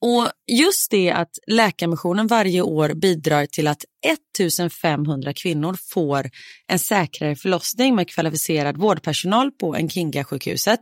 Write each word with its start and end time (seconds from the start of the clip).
Och 0.00 0.28
just 0.52 0.90
det 0.90 1.10
att 1.10 1.30
Läkarmissionen 1.46 2.26
varje 2.26 2.62
år 2.62 2.94
bidrar 2.94 3.46
till 3.46 3.66
att 3.66 3.84
1500 4.06 5.32
kvinnor 5.32 5.76
får 5.92 6.30
en 6.68 6.78
säkrare 6.78 7.36
förlossning 7.36 7.94
med 7.94 8.08
kvalificerad 8.08 8.76
vårdpersonal 8.76 9.50
på 9.50 9.74
Nkinga-sjukhuset 9.74 10.80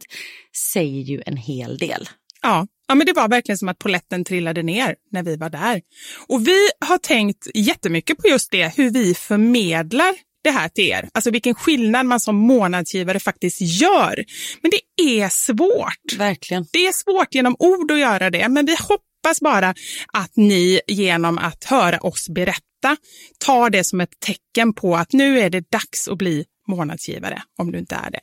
säger 0.72 1.02
ju 1.02 1.22
en 1.26 1.36
hel 1.36 1.78
del. 1.78 2.08
Ja, 2.42 2.66
ja, 2.88 2.94
men 2.94 3.06
det 3.06 3.12
var 3.12 3.28
verkligen 3.28 3.58
som 3.58 3.68
att 3.68 3.78
poletten 3.78 4.24
trillade 4.24 4.62
ner 4.62 4.96
när 5.10 5.22
vi 5.22 5.36
var 5.36 5.50
där. 5.50 5.80
Och 6.28 6.46
vi 6.46 6.68
har 6.86 6.98
tänkt 6.98 7.46
jättemycket 7.54 8.18
på 8.18 8.28
just 8.28 8.50
det, 8.50 8.76
hur 8.76 8.90
vi 8.90 9.14
förmedlar 9.14 10.14
det 10.44 10.50
här 10.50 10.68
till 10.68 10.84
er. 10.84 11.08
Alltså 11.14 11.30
vilken 11.30 11.54
skillnad 11.54 12.06
man 12.06 12.20
som 12.20 12.36
månadsgivare 12.36 13.20
faktiskt 13.20 13.60
gör. 13.60 14.24
Men 14.62 14.70
det 14.70 15.02
är 15.02 15.28
svårt. 15.28 16.18
Verkligen. 16.18 16.66
Det 16.72 16.86
är 16.86 16.92
svårt 16.92 17.34
genom 17.34 17.56
ord 17.58 17.90
att 17.90 17.98
göra 17.98 18.30
det, 18.30 18.48
men 18.48 18.66
vi 18.66 18.76
hoppas 18.80 19.40
bara 19.40 19.74
att 20.12 20.36
ni 20.36 20.80
genom 20.86 21.38
att 21.38 21.64
höra 21.64 21.98
oss 22.00 22.28
berätta 22.28 22.96
tar 23.38 23.70
det 23.70 23.84
som 23.84 24.00
ett 24.00 24.20
tecken 24.20 24.72
på 24.74 24.96
att 24.96 25.12
nu 25.12 25.40
är 25.40 25.50
det 25.50 25.70
dags 25.70 26.08
att 26.08 26.18
bli 26.18 26.44
månadsgivare, 26.68 27.42
om 27.58 27.72
du 27.72 27.78
inte 27.78 27.94
är 27.94 28.10
det. 28.10 28.20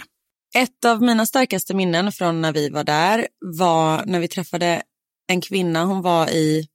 Ett 0.55 0.85
av 0.85 1.01
mina 1.01 1.25
starkaste 1.25 1.73
minnen 1.73 2.11
från 2.11 2.41
när 2.41 2.53
vi 2.53 2.69
var 2.69 2.83
där 2.83 3.27
var 3.57 4.05
när 4.05 4.19
vi 4.19 4.27
träffade 4.27 4.81
en 5.27 5.41
kvinna. 5.41 5.83
Hon 5.83 6.01
var 6.01 6.29
i 6.29 6.67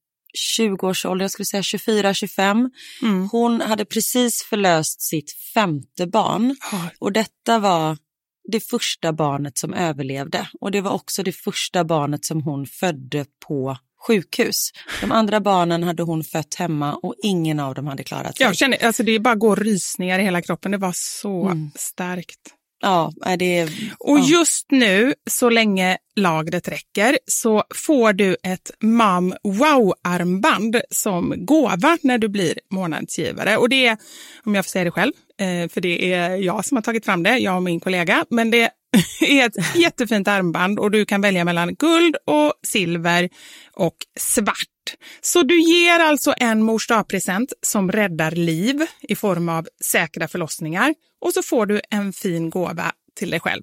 20-årsåldern, 0.58 1.24
jag 1.24 1.30
skulle 1.30 1.46
säga 1.46 1.62
24-25. 1.62 2.70
Mm. 3.02 3.28
Hon 3.32 3.60
hade 3.60 3.84
precis 3.84 4.42
förlöst 4.42 5.02
sitt 5.02 5.32
femte 5.54 6.06
barn 6.06 6.56
och 6.98 7.12
detta 7.12 7.58
var 7.58 7.96
det 8.52 8.60
första 8.60 9.12
barnet 9.12 9.58
som 9.58 9.74
överlevde 9.74 10.48
och 10.60 10.70
det 10.70 10.80
var 10.80 10.90
också 10.90 11.22
det 11.22 11.32
första 11.32 11.84
barnet 11.84 12.24
som 12.24 12.42
hon 12.42 12.66
födde 12.66 13.26
på 13.48 13.76
sjukhus. 14.06 14.70
De 15.00 15.12
andra 15.12 15.40
barnen 15.40 15.82
hade 15.82 16.02
hon 16.02 16.24
fött 16.24 16.54
hemma 16.54 16.94
och 16.94 17.14
ingen 17.22 17.60
av 17.60 17.74
dem 17.74 17.86
hade 17.86 18.04
klarat 18.04 18.36
sig. 18.36 18.46
Jag 18.46 18.56
känner, 18.56 18.84
alltså 18.84 19.02
det 19.02 19.18
bara 19.18 19.34
går 19.34 19.56
rysningar 19.56 20.18
i 20.18 20.22
hela 20.22 20.42
kroppen. 20.42 20.70
Det 20.72 20.78
var 20.78 20.92
så 20.96 21.44
Mm. 21.48 21.70
starkt. 21.74 22.40
Ja, 22.84 23.12
är 23.24 23.36
det... 23.36 23.68
Och 23.98 24.18
ja. 24.18 24.24
just 24.24 24.66
nu, 24.70 25.14
så 25.30 25.50
länge 25.50 25.98
lagret 26.16 26.68
räcker, 26.68 27.18
så 27.26 27.64
får 27.74 28.12
du 28.12 28.36
ett 28.42 28.70
Mam 28.82 29.34
Wow-armband 29.42 30.80
som 30.90 31.34
gåva 31.36 31.98
när 32.02 32.18
du 32.18 32.28
blir 32.28 32.58
månadsgivare. 32.70 33.56
Och 33.56 33.68
det 33.68 33.86
är, 33.86 33.96
om 34.44 34.54
jag 34.54 34.64
får 34.64 34.70
säga 34.70 34.84
det 34.84 34.90
själv, 34.90 35.12
eh, 35.40 35.68
för 35.68 35.80
det 35.80 36.12
är 36.12 36.36
jag 36.36 36.64
som 36.64 36.76
har 36.76 36.82
tagit 36.82 37.04
fram 37.04 37.22
det, 37.22 37.38
jag 37.38 37.56
och 37.56 37.62
min 37.62 37.80
kollega, 37.80 38.24
men 38.30 38.50
det 38.50 38.70
är 39.20 39.46
ett 39.46 39.76
jättefint 39.76 40.28
armband 40.28 40.78
och 40.78 40.90
du 40.90 41.04
kan 41.04 41.20
välja 41.20 41.44
mellan 41.44 41.74
guld 41.74 42.16
och 42.26 42.52
silver 42.62 43.28
och 43.72 43.96
svart. 44.20 44.73
Så 45.20 45.42
du 45.42 45.60
ger 45.60 46.00
alltså 46.00 46.34
en 46.36 46.62
mors 46.62 46.86
present 47.08 47.52
som 47.62 47.92
räddar 47.92 48.30
liv 48.30 48.86
i 49.02 49.16
form 49.16 49.48
av 49.48 49.68
säkra 49.84 50.28
förlossningar 50.28 50.94
och 51.20 51.32
så 51.32 51.42
får 51.42 51.66
du 51.66 51.80
en 51.90 52.12
fin 52.12 52.50
gåva 52.50 52.92
till 53.18 53.30
dig 53.30 53.40
själv 53.40 53.62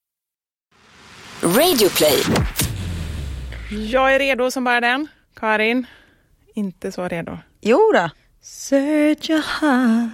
Radioplay. 1.43 2.23
Jag 3.69 4.15
är 4.15 4.19
redo 4.19 4.51
som 4.51 4.63
bara 4.63 4.81
den. 4.81 5.07
Karin, 5.35 5.85
inte 6.55 6.91
så 6.91 7.07
redo. 7.07 7.37
Jo 7.61 7.91
då. 7.93 8.09
Search 8.41 9.29
your 9.29 9.41
heart, 9.41 10.09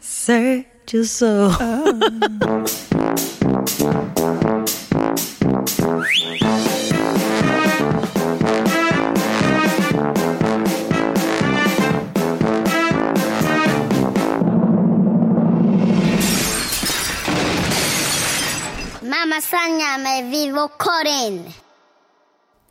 search 0.00 0.94
your 0.94 1.04
soul. 1.04 1.52
Mamma 19.24 19.40
Sanja 19.40 19.98
med 19.98 20.30
Vivo 20.30 20.68
Karin. 20.68 21.52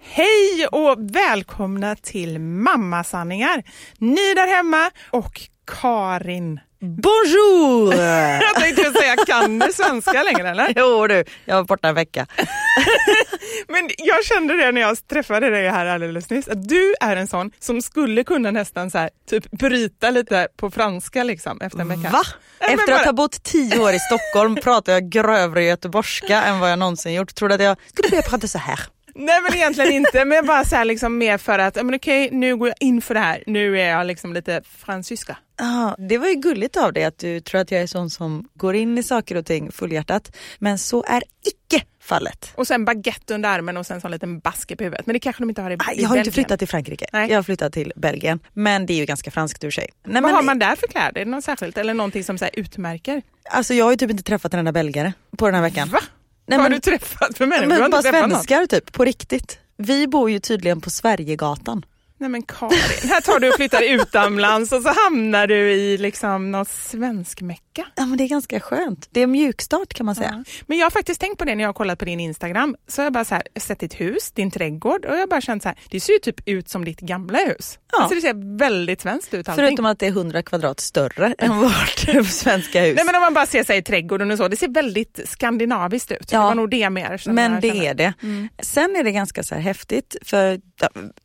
Hej 0.01 0.67
och 0.71 0.97
välkomna 0.99 1.95
till 1.95 2.39
Mammasanningar. 2.39 3.63
Ni 3.97 4.33
där 4.33 4.47
hemma 4.47 4.91
och 5.11 5.41
Karin 5.81 6.59
Bonjour! 6.83 7.93
Jag 8.41 8.55
tänkte 8.55 8.91
säga, 8.91 9.15
kan 9.27 9.59
du 9.59 9.73
svenska 9.73 10.23
längre 10.23 10.49
eller? 10.49 10.73
jo 10.75 11.07
du, 11.07 11.23
jag 11.45 11.55
var 11.55 11.63
borta 11.63 11.87
en 11.87 11.95
vecka. 11.95 12.27
Men 13.67 13.89
jag 13.97 14.25
kände 14.25 14.55
det 14.55 14.71
när 14.71 14.81
jag 14.81 15.07
träffade 15.07 15.49
dig 15.49 15.69
här 15.69 15.85
alldeles 15.85 16.29
nyss, 16.29 16.47
att 16.47 16.69
du 16.69 16.95
är 17.01 17.15
en 17.15 17.27
sån 17.27 17.51
som 17.59 17.81
skulle 17.81 18.23
kunna 18.23 18.51
nästan 18.51 18.91
så 18.91 18.97
här, 18.97 19.09
typ 19.29 19.51
bryta 19.51 20.09
lite 20.09 20.47
på 20.57 20.71
franska 20.71 21.23
liksom 21.23 21.61
efter 21.61 21.79
en 21.79 21.87
vecka. 21.87 22.09
Va? 22.09 22.21
Efter 22.59 22.93
att 22.93 23.05
ha 23.05 23.13
bott 23.13 23.43
tio 23.43 23.79
år 23.79 23.93
i 23.93 23.99
Stockholm 23.99 24.55
pratar 24.55 24.93
jag 24.93 25.09
grövre 25.09 25.63
göteborgska 25.63 26.43
än 26.43 26.59
vad 26.59 26.71
jag 26.71 26.79
någonsin 26.79 27.13
gjort. 27.13 27.35
Tror 27.35 27.49
du 27.49 27.55
att 27.55 27.61
jag 27.61 27.77
skulle 27.89 28.09
börja 28.09 28.21
prata 28.21 28.47
så 28.47 28.57
här? 28.57 28.79
Nej 29.15 29.41
men 29.41 29.53
egentligen 29.53 29.91
inte, 29.91 30.25
men 30.25 30.45
bara 30.45 30.65
så 30.65 30.75
här 30.75 30.85
liksom 30.85 31.17
mer 31.17 31.37
för 31.37 31.59
att, 31.59 31.75
men 31.75 31.95
okej 31.95 32.29
nu 32.31 32.55
går 32.57 32.67
jag 32.67 32.77
in 32.79 33.01
för 33.01 33.13
det 33.13 33.19
här, 33.19 33.43
nu 33.47 33.79
är 33.79 33.89
jag 33.89 34.07
liksom 34.07 34.33
lite 34.33 34.61
fransyska. 34.77 35.37
Ja, 35.57 35.95
det 36.09 36.17
var 36.17 36.27
ju 36.27 36.35
gulligt 36.35 36.77
av 36.77 36.93
dig 36.93 37.03
att 37.03 37.17
du 37.17 37.39
tror 37.39 37.61
att 37.61 37.71
jag 37.71 37.81
är 37.81 37.87
sån 37.87 38.09
som 38.09 38.49
går 38.53 38.75
in 38.75 38.97
i 38.97 39.03
saker 39.03 39.35
och 39.35 39.45
ting 39.45 39.71
fullhjärtat. 39.71 40.35
Men 40.59 40.77
så 40.77 41.03
är 41.07 41.23
icke 41.45 41.85
fallet. 42.03 42.51
Och 42.55 42.67
sen 42.67 42.85
baguette 42.85 43.33
under 43.33 43.49
armen 43.49 43.77
och 43.77 43.85
sen 43.85 44.01
så 44.01 44.07
en 44.07 44.11
liten 44.11 44.39
baske 44.39 44.75
på 44.75 44.83
huvudet. 44.83 45.05
Men 45.05 45.13
det 45.13 45.19
kanske 45.19 45.41
de 45.43 45.49
inte 45.49 45.61
har 45.61 45.71
i, 45.71 45.75
Ah, 45.79 45.91
Jag 45.95 46.09
har 46.09 46.17
inte 46.17 46.31
flyttat 46.31 46.59
till 46.59 46.67
Frankrike, 46.67 47.05
Nej. 47.13 47.29
jag 47.29 47.37
har 47.37 47.43
flyttat 47.43 47.73
till 47.73 47.93
Belgien. 47.95 48.39
Men 48.53 48.85
det 48.85 48.93
är 48.93 48.97
ju 48.97 49.05
ganska 49.05 49.31
franskt 49.31 49.63
ur 49.63 49.71
sig. 49.71 49.89
Nej, 50.03 50.13
Vad 50.13 50.23
men, 50.23 50.35
har 50.35 50.43
man 50.43 50.59
där 50.59 50.75
för 50.75 50.87
kläder? 50.87 51.21
Är 51.21 51.25
det 51.25 51.31
något 51.31 51.43
särskilt 51.43 51.77
eller 51.77 51.93
någonting 51.93 52.23
som 52.23 52.37
så 52.37 52.45
utmärker? 52.53 53.21
Alltså 53.49 53.73
jag 53.73 53.85
har 53.85 53.91
ju 53.91 53.97
typ 53.97 54.09
inte 54.11 54.23
träffat 54.23 54.53
en 54.53 54.59
enda 54.59 54.71
belgare 54.71 55.13
på 55.37 55.45
den 55.45 55.55
här 55.55 55.61
veckan. 55.61 55.89
Va? 55.89 55.99
Nej, 56.45 56.57
har 56.57 56.63
men- 56.63 56.71
du 56.71 56.79
träffat 56.79 57.37
för 57.37 57.45
människor? 57.45 57.79
Men 57.79 57.91
bara 57.91 58.01
svenskar 58.01 58.65
typ, 58.65 58.91
på 58.91 59.05
riktigt. 59.05 59.59
Vi 59.77 60.07
bor 60.07 60.29
ju 60.29 60.39
tydligen 60.39 60.81
på 60.81 60.89
Sverigegatan. 60.89 61.85
Nej 62.23 62.29
men 62.29 62.43
Karin, 62.43 63.09
här 63.09 63.21
tar 63.21 63.39
du 63.39 63.49
och 63.49 63.55
flyttar 63.55 63.81
utomlands 63.81 64.71
och 64.71 64.81
så 64.81 64.89
hamnar 64.89 65.47
du 65.47 65.71
i 65.71 65.97
liksom 65.97 66.51
något 66.51 66.67
svensk-mecka. 66.67 67.85
Ja 67.95 68.05
men 68.05 68.17
det 68.17 68.23
är 68.23 68.27
ganska 68.27 68.59
skönt. 68.59 69.09
Det 69.11 69.21
är 69.21 69.27
mjukstart 69.27 69.93
kan 69.93 70.05
man 70.05 70.15
säga. 70.15 70.43
Ja. 70.45 70.53
Men 70.67 70.77
jag 70.77 70.85
har 70.85 70.91
faktiskt 70.91 71.21
tänkt 71.21 71.37
på 71.37 71.45
det 71.45 71.55
när 71.55 71.63
jag 71.63 71.69
har 71.69 71.73
kollat 71.73 71.99
på 71.99 72.05
din 72.05 72.19
Instagram. 72.19 72.75
Så 72.87 73.01
har 73.01 73.05
jag 73.05 73.13
bara 73.13 73.25
så 73.25 73.35
här, 73.35 73.43
sett 73.59 73.79
ditt 73.79 73.93
hus, 74.01 74.31
din 74.31 74.51
trädgård 74.51 75.05
och 75.05 75.13
jag 75.13 75.19
har 75.19 75.27
bara 75.27 75.41
känt 75.41 75.63
så 75.63 75.69
här, 75.69 75.77
det 75.89 75.99
ser 75.99 76.13
ju 76.13 76.19
typ 76.19 76.47
ut 76.47 76.69
som 76.69 76.85
ditt 76.85 76.99
gamla 76.99 77.37
hus. 77.37 77.79
Ja. 77.91 78.01
Alltså 78.01 78.15
det 78.15 78.21
ser 78.21 78.57
väldigt 78.57 79.01
svenskt 79.01 79.33
ut 79.33 79.49
allting. 79.49 79.65
Förutom 79.65 79.85
att 79.85 79.99
det 79.99 80.05
är 80.05 80.11
100 80.11 80.43
kvadrat 80.43 80.79
större 80.79 81.35
än 81.37 81.59
vårt 81.59 82.27
svenska 82.27 82.81
hus. 82.81 82.95
Nej 82.95 83.05
men 83.05 83.15
om 83.15 83.21
man 83.21 83.33
bara 83.33 83.45
ser 83.45 83.63
sig 83.63 83.77
i 83.77 83.81
trädgården 83.81 84.31
och 84.31 84.37
så, 84.37 84.47
det 84.47 84.57
ser 84.57 84.67
väldigt 84.67 85.19
skandinaviskt 85.25 86.11
ut. 86.11 86.31
Ja. 86.31 86.39
Det 86.39 86.45
var 86.45 86.55
nog 86.55 86.69
det 86.69 86.89
mer. 86.89 87.21
Men 87.25 87.61
det 87.61 87.67
kände. 87.67 87.85
är 87.85 87.93
det. 87.93 88.13
Mm. 88.23 88.49
Sen 88.59 88.95
är 88.95 89.03
det 89.03 89.11
ganska 89.11 89.43
så 89.43 89.55
här 89.55 89.61
häftigt. 89.61 90.15
För, 90.21 90.59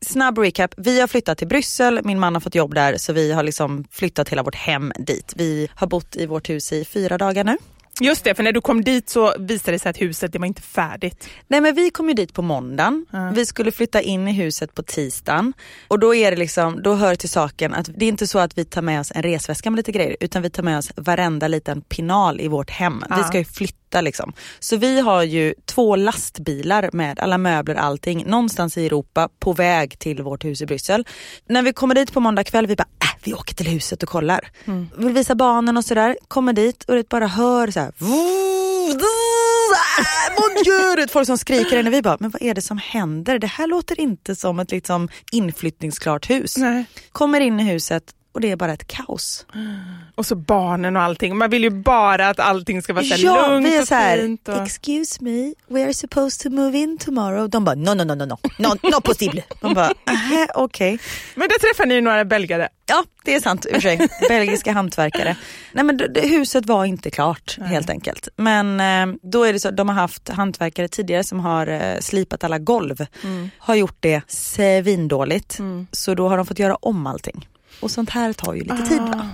snabb 0.01 0.39
recap, 0.39 0.75
vi 0.77 1.01
har 1.01 1.07
flyttat 1.07 1.39
till 1.39 1.49
Bryssel, 1.49 2.01
min 2.05 2.21
man 2.21 2.35
har 2.35 2.41
fått 2.41 2.55
jobb 2.55 2.75
där 2.75 2.97
så 2.97 3.13
vi 3.13 3.33
har 3.33 3.43
liksom 3.43 3.85
flyttat 3.91 4.29
hela 4.29 4.43
vårt 4.43 4.55
hem 4.55 4.93
dit. 4.99 5.33
Vi 5.37 5.69
har 5.75 5.87
bott 5.87 6.17
i 6.17 6.27
vårt 6.27 6.51
hus 6.51 6.73
i 6.73 6.85
fyra 6.85 7.19
dagar 7.19 7.45
nu. 7.45 7.57
Just 8.01 8.25
det, 8.25 8.35
för 8.35 8.43
när 8.43 8.53
du 8.53 8.61
kom 8.61 8.85
dit 8.85 9.09
så 9.09 9.35
visade 9.39 9.73
det 9.73 9.79
sig 9.79 9.91
att 9.91 10.01
huset 10.01 10.33
det 10.33 10.39
var 10.39 10.47
inte 10.47 10.63
färdigt. 10.63 11.29
Nej 11.49 11.61
men 11.61 11.75
vi 11.75 11.91
kom 11.91 12.09
ju 12.09 12.15
dit 12.15 12.35
på 12.35 12.43
måndagen. 12.43 13.07
Ja. 13.13 13.31
Vi 13.35 13.47
skulle 13.47 13.73
flytta 13.73 14.01
in 14.01 14.29
i 14.29 14.33
huset 14.33 14.75
på 14.75 14.83
tisdagen. 14.83 15.53
Och 15.89 15.99
då 15.99 16.15
är 16.15 16.31
det 16.31 16.37
liksom, 16.37 16.83
då 16.83 16.95
hör 16.95 17.15
till 17.15 17.29
saken 17.29 17.75
att 17.75 17.89
det 17.97 18.05
är 18.05 18.09
inte 18.09 18.27
så 18.27 18.39
att 18.39 18.59
vi 18.59 18.65
tar 18.65 18.83
med 18.83 19.01
oss 19.01 19.13
en 19.15 19.23
resväska 19.23 19.71
med 19.71 19.77
lite 19.77 19.93
grejer 19.93 20.17
utan 20.21 20.43
vi 20.43 20.51
tar 20.51 20.63
med 20.63 20.79
oss 20.79 20.93
varenda 20.97 21.49
liten 21.49 21.81
pinal 21.81 22.41
i 22.41 22.49
vårt 22.49 22.71
hem. 22.71 23.05
Vi 23.11 23.17
Ja. 23.17 23.25
ska 23.25 23.39
ju 23.39 23.45
flytta 23.45 24.01
liksom. 24.01 24.33
Så 24.59 24.77
vi 24.77 25.01
har 25.01 25.23
ju 25.23 25.55
två 25.65 25.97
lastbilar 25.97 26.91
med 26.93 27.21
alla 27.21 27.39
möbler 27.39 27.75
allting 27.75 28.25
någonstans 28.27 28.79
i 28.79 28.87
Europa 28.87 29.29
på 29.41 29.53
väg 29.53 29.99
till 29.99 30.23
vårt 30.23 30.45
hus 30.45 30.63
i 30.63 30.67
Bryssel. 30.67 31.07
När 31.49 31.63
vi 31.63 31.73
kommer 31.73 31.95
dit 31.95 32.13
på 32.13 32.21
måndag 32.21 32.45
kväll 32.45 32.67
vi 32.67 32.77
bara 32.77 32.89
vi 33.23 33.35
åker 33.35 33.55
till 33.55 33.67
huset 33.69 34.03
och 34.03 34.09
kollar. 34.09 34.51
Vill 34.97 35.13
visa 35.13 35.35
barnen 35.35 35.77
och 35.77 35.85
sådär. 35.85 36.19
Kommer 36.29 36.53
dit 36.53 36.85
och 36.85 36.95
det 36.95 37.09
bara 37.09 37.27
hör 37.27 37.71
så 37.71 37.81
här. 37.81 37.93
Mon 40.41 40.65
Dieu! 40.65 41.07
Folk 41.09 41.27
som 41.27 41.39
skriker 41.39 41.81
inne. 41.81 41.91
Vi 41.91 42.03
bara, 42.03 42.17
men 42.21 42.31
vad 42.31 42.43
är 42.43 42.55
det 42.55 42.63
som 42.63 42.79
händer? 42.79 43.39
Det 43.39 43.47
här 43.47 43.67
låter 43.67 44.01
inte 44.01 44.37
som 44.37 44.59
ett 44.59 44.71
liksom 44.71 45.09
inflyttningsklart 45.33 46.31
hus. 46.31 46.57
Nej. 46.57 46.85
Kommer 47.13 47.41
in 47.41 47.61
i 47.61 47.65
huset 47.65 48.05
och 48.33 48.41
det 48.41 48.51
är 48.51 48.57
bara 48.57 48.73
ett 48.73 48.87
kaos. 48.87 49.47
Och 50.15 50.27
så 50.27 50.35
barnen 50.37 50.97
och 50.97 51.03
allting. 51.03 51.37
Man 51.37 51.51
vill 51.51 51.63
ju 51.63 51.71
bara 51.71 52.29
att 52.29 52.41
allting 52.41 52.83
ska 52.83 52.93
vara 52.93 53.05
så 53.05 53.15
Ja, 53.19 53.49
lugnt 53.49 53.67
vi 53.67 53.77
är 53.77 53.83
och 53.83 53.89
så 53.89 53.95
här, 53.95 54.19
fint. 54.19 54.49
Och... 54.49 54.63
excuse 54.63 55.25
me, 55.25 55.55
we 55.69 55.85
are 55.85 55.95
supposed 55.95 56.41
to 56.41 56.51
move 56.57 56.79
in 56.79 56.99
tomorrow. 56.99 57.51
De 57.51 57.65
bara, 57.65 57.75
no, 57.75 57.95
no, 57.95 58.05
no, 58.05 58.15
no, 58.15 58.25
no, 58.25 58.37
no, 58.59 58.69
no 58.83 59.01
possible. 59.01 59.43
De 59.61 59.75
bara, 59.75 59.93
"Aha, 60.07 60.47
okej. 60.55 60.99
Men 61.35 61.49
där 61.49 61.59
träffade 61.59 61.89
ni 61.95 62.01
några 62.01 62.25
belgare. 62.25 62.69
Ja, 62.87 63.05
det 63.25 63.35
är 63.35 63.41
sant. 63.41 63.67
Ursäkta. 63.71 64.09
Belgiska 64.29 64.73
hantverkare. 64.73 65.37
Nej 65.73 65.85
men 65.85 65.97
det, 65.97 66.21
huset 66.29 66.67
var 66.67 66.85
inte 66.85 67.11
klart 67.11 67.59
helt 67.61 67.91
enkelt. 67.91 68.29
Men 68.37 68.81
eh, 68.81 69.17
då 69.23 69.45
är 69.45 69.53
det 69.53 69.61
så, 69.61 69.71
de 69.71 69.89
har 69.89 69.97
haft 69.97 70.29
hantverkare 70.29 70.89
tidigare 70.89 71.25
som 71.25 71.41
har 71.41 71.67
eh, 71.67 71.99
slipat 72.01 72.45
alla 72.45 72.59
golv. 72.59 73.07
Har 73.59 73.75
gjort 73.75 73.97
det 74.01 74.23
svindåligt. 74.29 75.59
Så 75.93 76.15
då 76.15 76.29
har 76.29 76.37
de 76.37 76.47
fått 76.47 76.59
göra 76.59 76.75
om 76.77 77.07
allting. 77.07 77.49
Och 77.81 77.91
sånt 77.91 78.11
här 78.11 78.33
tar 78.33 78.55
ju 78.55 78.61
lite 78.63 78.87
tid. 78.89 78.99
Va? 78.99 79.29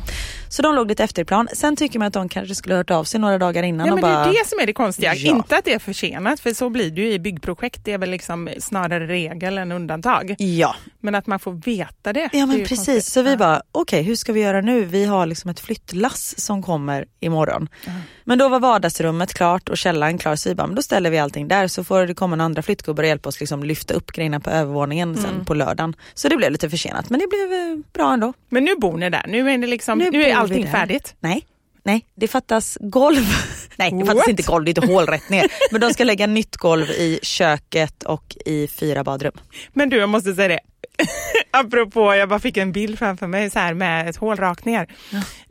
Så 0.54 0.62
de 0.62 0.74
låg 0.74 0.88
lite 0.88 1.04
efter 1.04 1.22
i 1.22 1.24
plan. 1.24 1.48
Sen 1.52 1.76
tycker 1.76 1.98
man 1.98 2.08
att 2.08 2.14
de 2.14 2.28
kanske 2.28 2.54
skulle 2.54 2.74
ha 2.74 2.78
hört 2.78 2.90
av 2.90 3.04
sig 3.04 3.20
några 3.20 3.38
dagar 3.38 3.62
innan 3.62 3.86
Ja, 3.86 3.92
och 3.92 4.00
men 4.00 4.12
bara... 4.12 4.24
Det 4.24 4.30
är 4.30 4.42
det 4.44 4.48
som 4.48 4.58
är 4.60 4.66
det 4.66 4.72
konstiga. 4.72 5.14
Ja. 5.14 5.36
Inte 5.36 5.56
att 5.56 5.64
det 5.64 5.72
är 5.72 5.78
försenat, 5.78 6.40
för 6.40 6.54
så 6.54 6.70
blir 6.70 6.90
det 6.90 7.00
ju 7.00 7.12
i 7.12 7.18
byggprojekt. 7.18 7.84
Det 7.84 7.92
är 7.92 7.98
väl 7.98 8.10
liksom 8.10 8.50
snarare 8.58 9.06
regel 9.06 9.58
än 9.58 9.72
undantag. 9.72 10.34
Ja, 10.38 10.76
Men 11.00 11.14
att 11.14 11.26
man 11.26 11.38
får 11.38 11.52
veta 11.52 12.12
det. 12.12 12.20
Ja 12.20 12.28
det 12.32 12.46
men 12.46 12.56
ju 12.56 12.62
precis, 12.62 12.76
konstigt. 12.86 13.04
så 13.04 13.22
vi 13.22 13.36
bara 13.36 13.62
okej 13.72 14.02
hur 14.02 14.16
ska 14.16 14.32
vi 14.32 14.40
göra 14.40 14.60
nu? 14.60 14.84
Vi 14.84 15.04
har 15.04 15.26
liksom 15.26 15.50
ett 15.50 15.60
flyttlass 15.60 16.40
som 16.40 16.62
kommer 16.62 17.04
imorgon. 17.20 17.68
Men 18.24 18.38
då 18.38 18.48
var 18.48 18.60
vardagsrummet 18.60 19.34
klart 19.34 19.68
och 19.68 19.78
källaren 19.78 20.18
klar 20.18 20.36
så 20.36 20.48
vi 20.48 20.54
bara, 20.54 20.66
men 20.66 20.76
då 20.76 20.82
ställer 20.82 21.10
vi 21.10 21.18
allting 21.18 21.48
där 21.48 21.68
så 21.68 21.84
får 21.84 22.06
det 22.06 22.14
komma 22.14 22.36
några 22.36 22.44
andra 22.46 22.62
flyttgubbar 22.62 23.02
och 23.02 23.08
hjälpa 23.08 23.28
oss 23.28 23.40
liksom 23.40 23.62
lyfta 23.64 23.94
upp 23.94 24.12
grejerna 24.12 24.40
på 24.40 24.50
övervåningen 24.50 25.16
sen 25.16 25.30
Mm. 25.34 25.44
på 25.44 25.54
lördagen. 25.54 25.96
Så 26.14 26.28
det 26.28 26.36
blev 26.36 26.52
lite 26.52 26.70
försenat 26.70 27.10
men 27.10 27.20
det 27.20 27.26
blev 27.26 27.52
eh, 27.52 27.78
bra 27.92 28.12
ändå. 28.12 28.32
Men 28.48 28.64
nu 28.64 28.74
bor 28.76 28.96
ni 28.96 29.10
där. 29.10 29.24
Nu 29.28 29.50
är, 29.50 29.58
det 29.58 29.66
liksom, 29.66 29.98
nu 29.98 30.10
bor 30.10 30.20
är 30.20 30.43
allting 30.44 30.70
färdigt. 30.72 31.14
Nej, 31.20 31.46
nej 31.82 32.06
det 32.14 32.28
fattas 32.28 32.78
golv. 32.80 33.24
nej 33.76 33.90
det 33.92 33.98
fattas 34.06 34.14
What? 34.14 34.28
inte 34.28 34.42
golv, 34.42 34.64
det 34.64 34.68
är 34.68 34.82
inte 34.82 34.92
hål 34.92 35.06
rätt 35.06 35.28
ner. 35.28 35.46
Men 35.70 35.80
de 35.80 35.92
ska 35.92 36.04
lägga 36.04 36.26
nytt 36.26 36.56
golv 36.56 36.90
i 36.90 37.18
köket 37.22 38.02
och 38.02 38.36
i 38.46 38.68
fyra 38.68 39.04
badrum. 39.04 39.32
Men 39.72 39.88
du, 39.90 39.96
jag 39.96 40.08
måste 40.08 40.34
säga 40.34 40.48
det. 40.48 40.60
Apropå, 41.50 42.14
jag 42.14 42.28
bara 42.28 42.38
fick 42.38 42.56
en 42.56 42.72
bild 42.72 42.98
framför 42.98 43.26
mig 43.26 43.50
så 43.50 43.58
här 43.58 43.74
med 43.74 44.08
ett 44.08 44.16
hål 44.16 44.36
rakt 44.36 44.64
ner. 44.64 44.86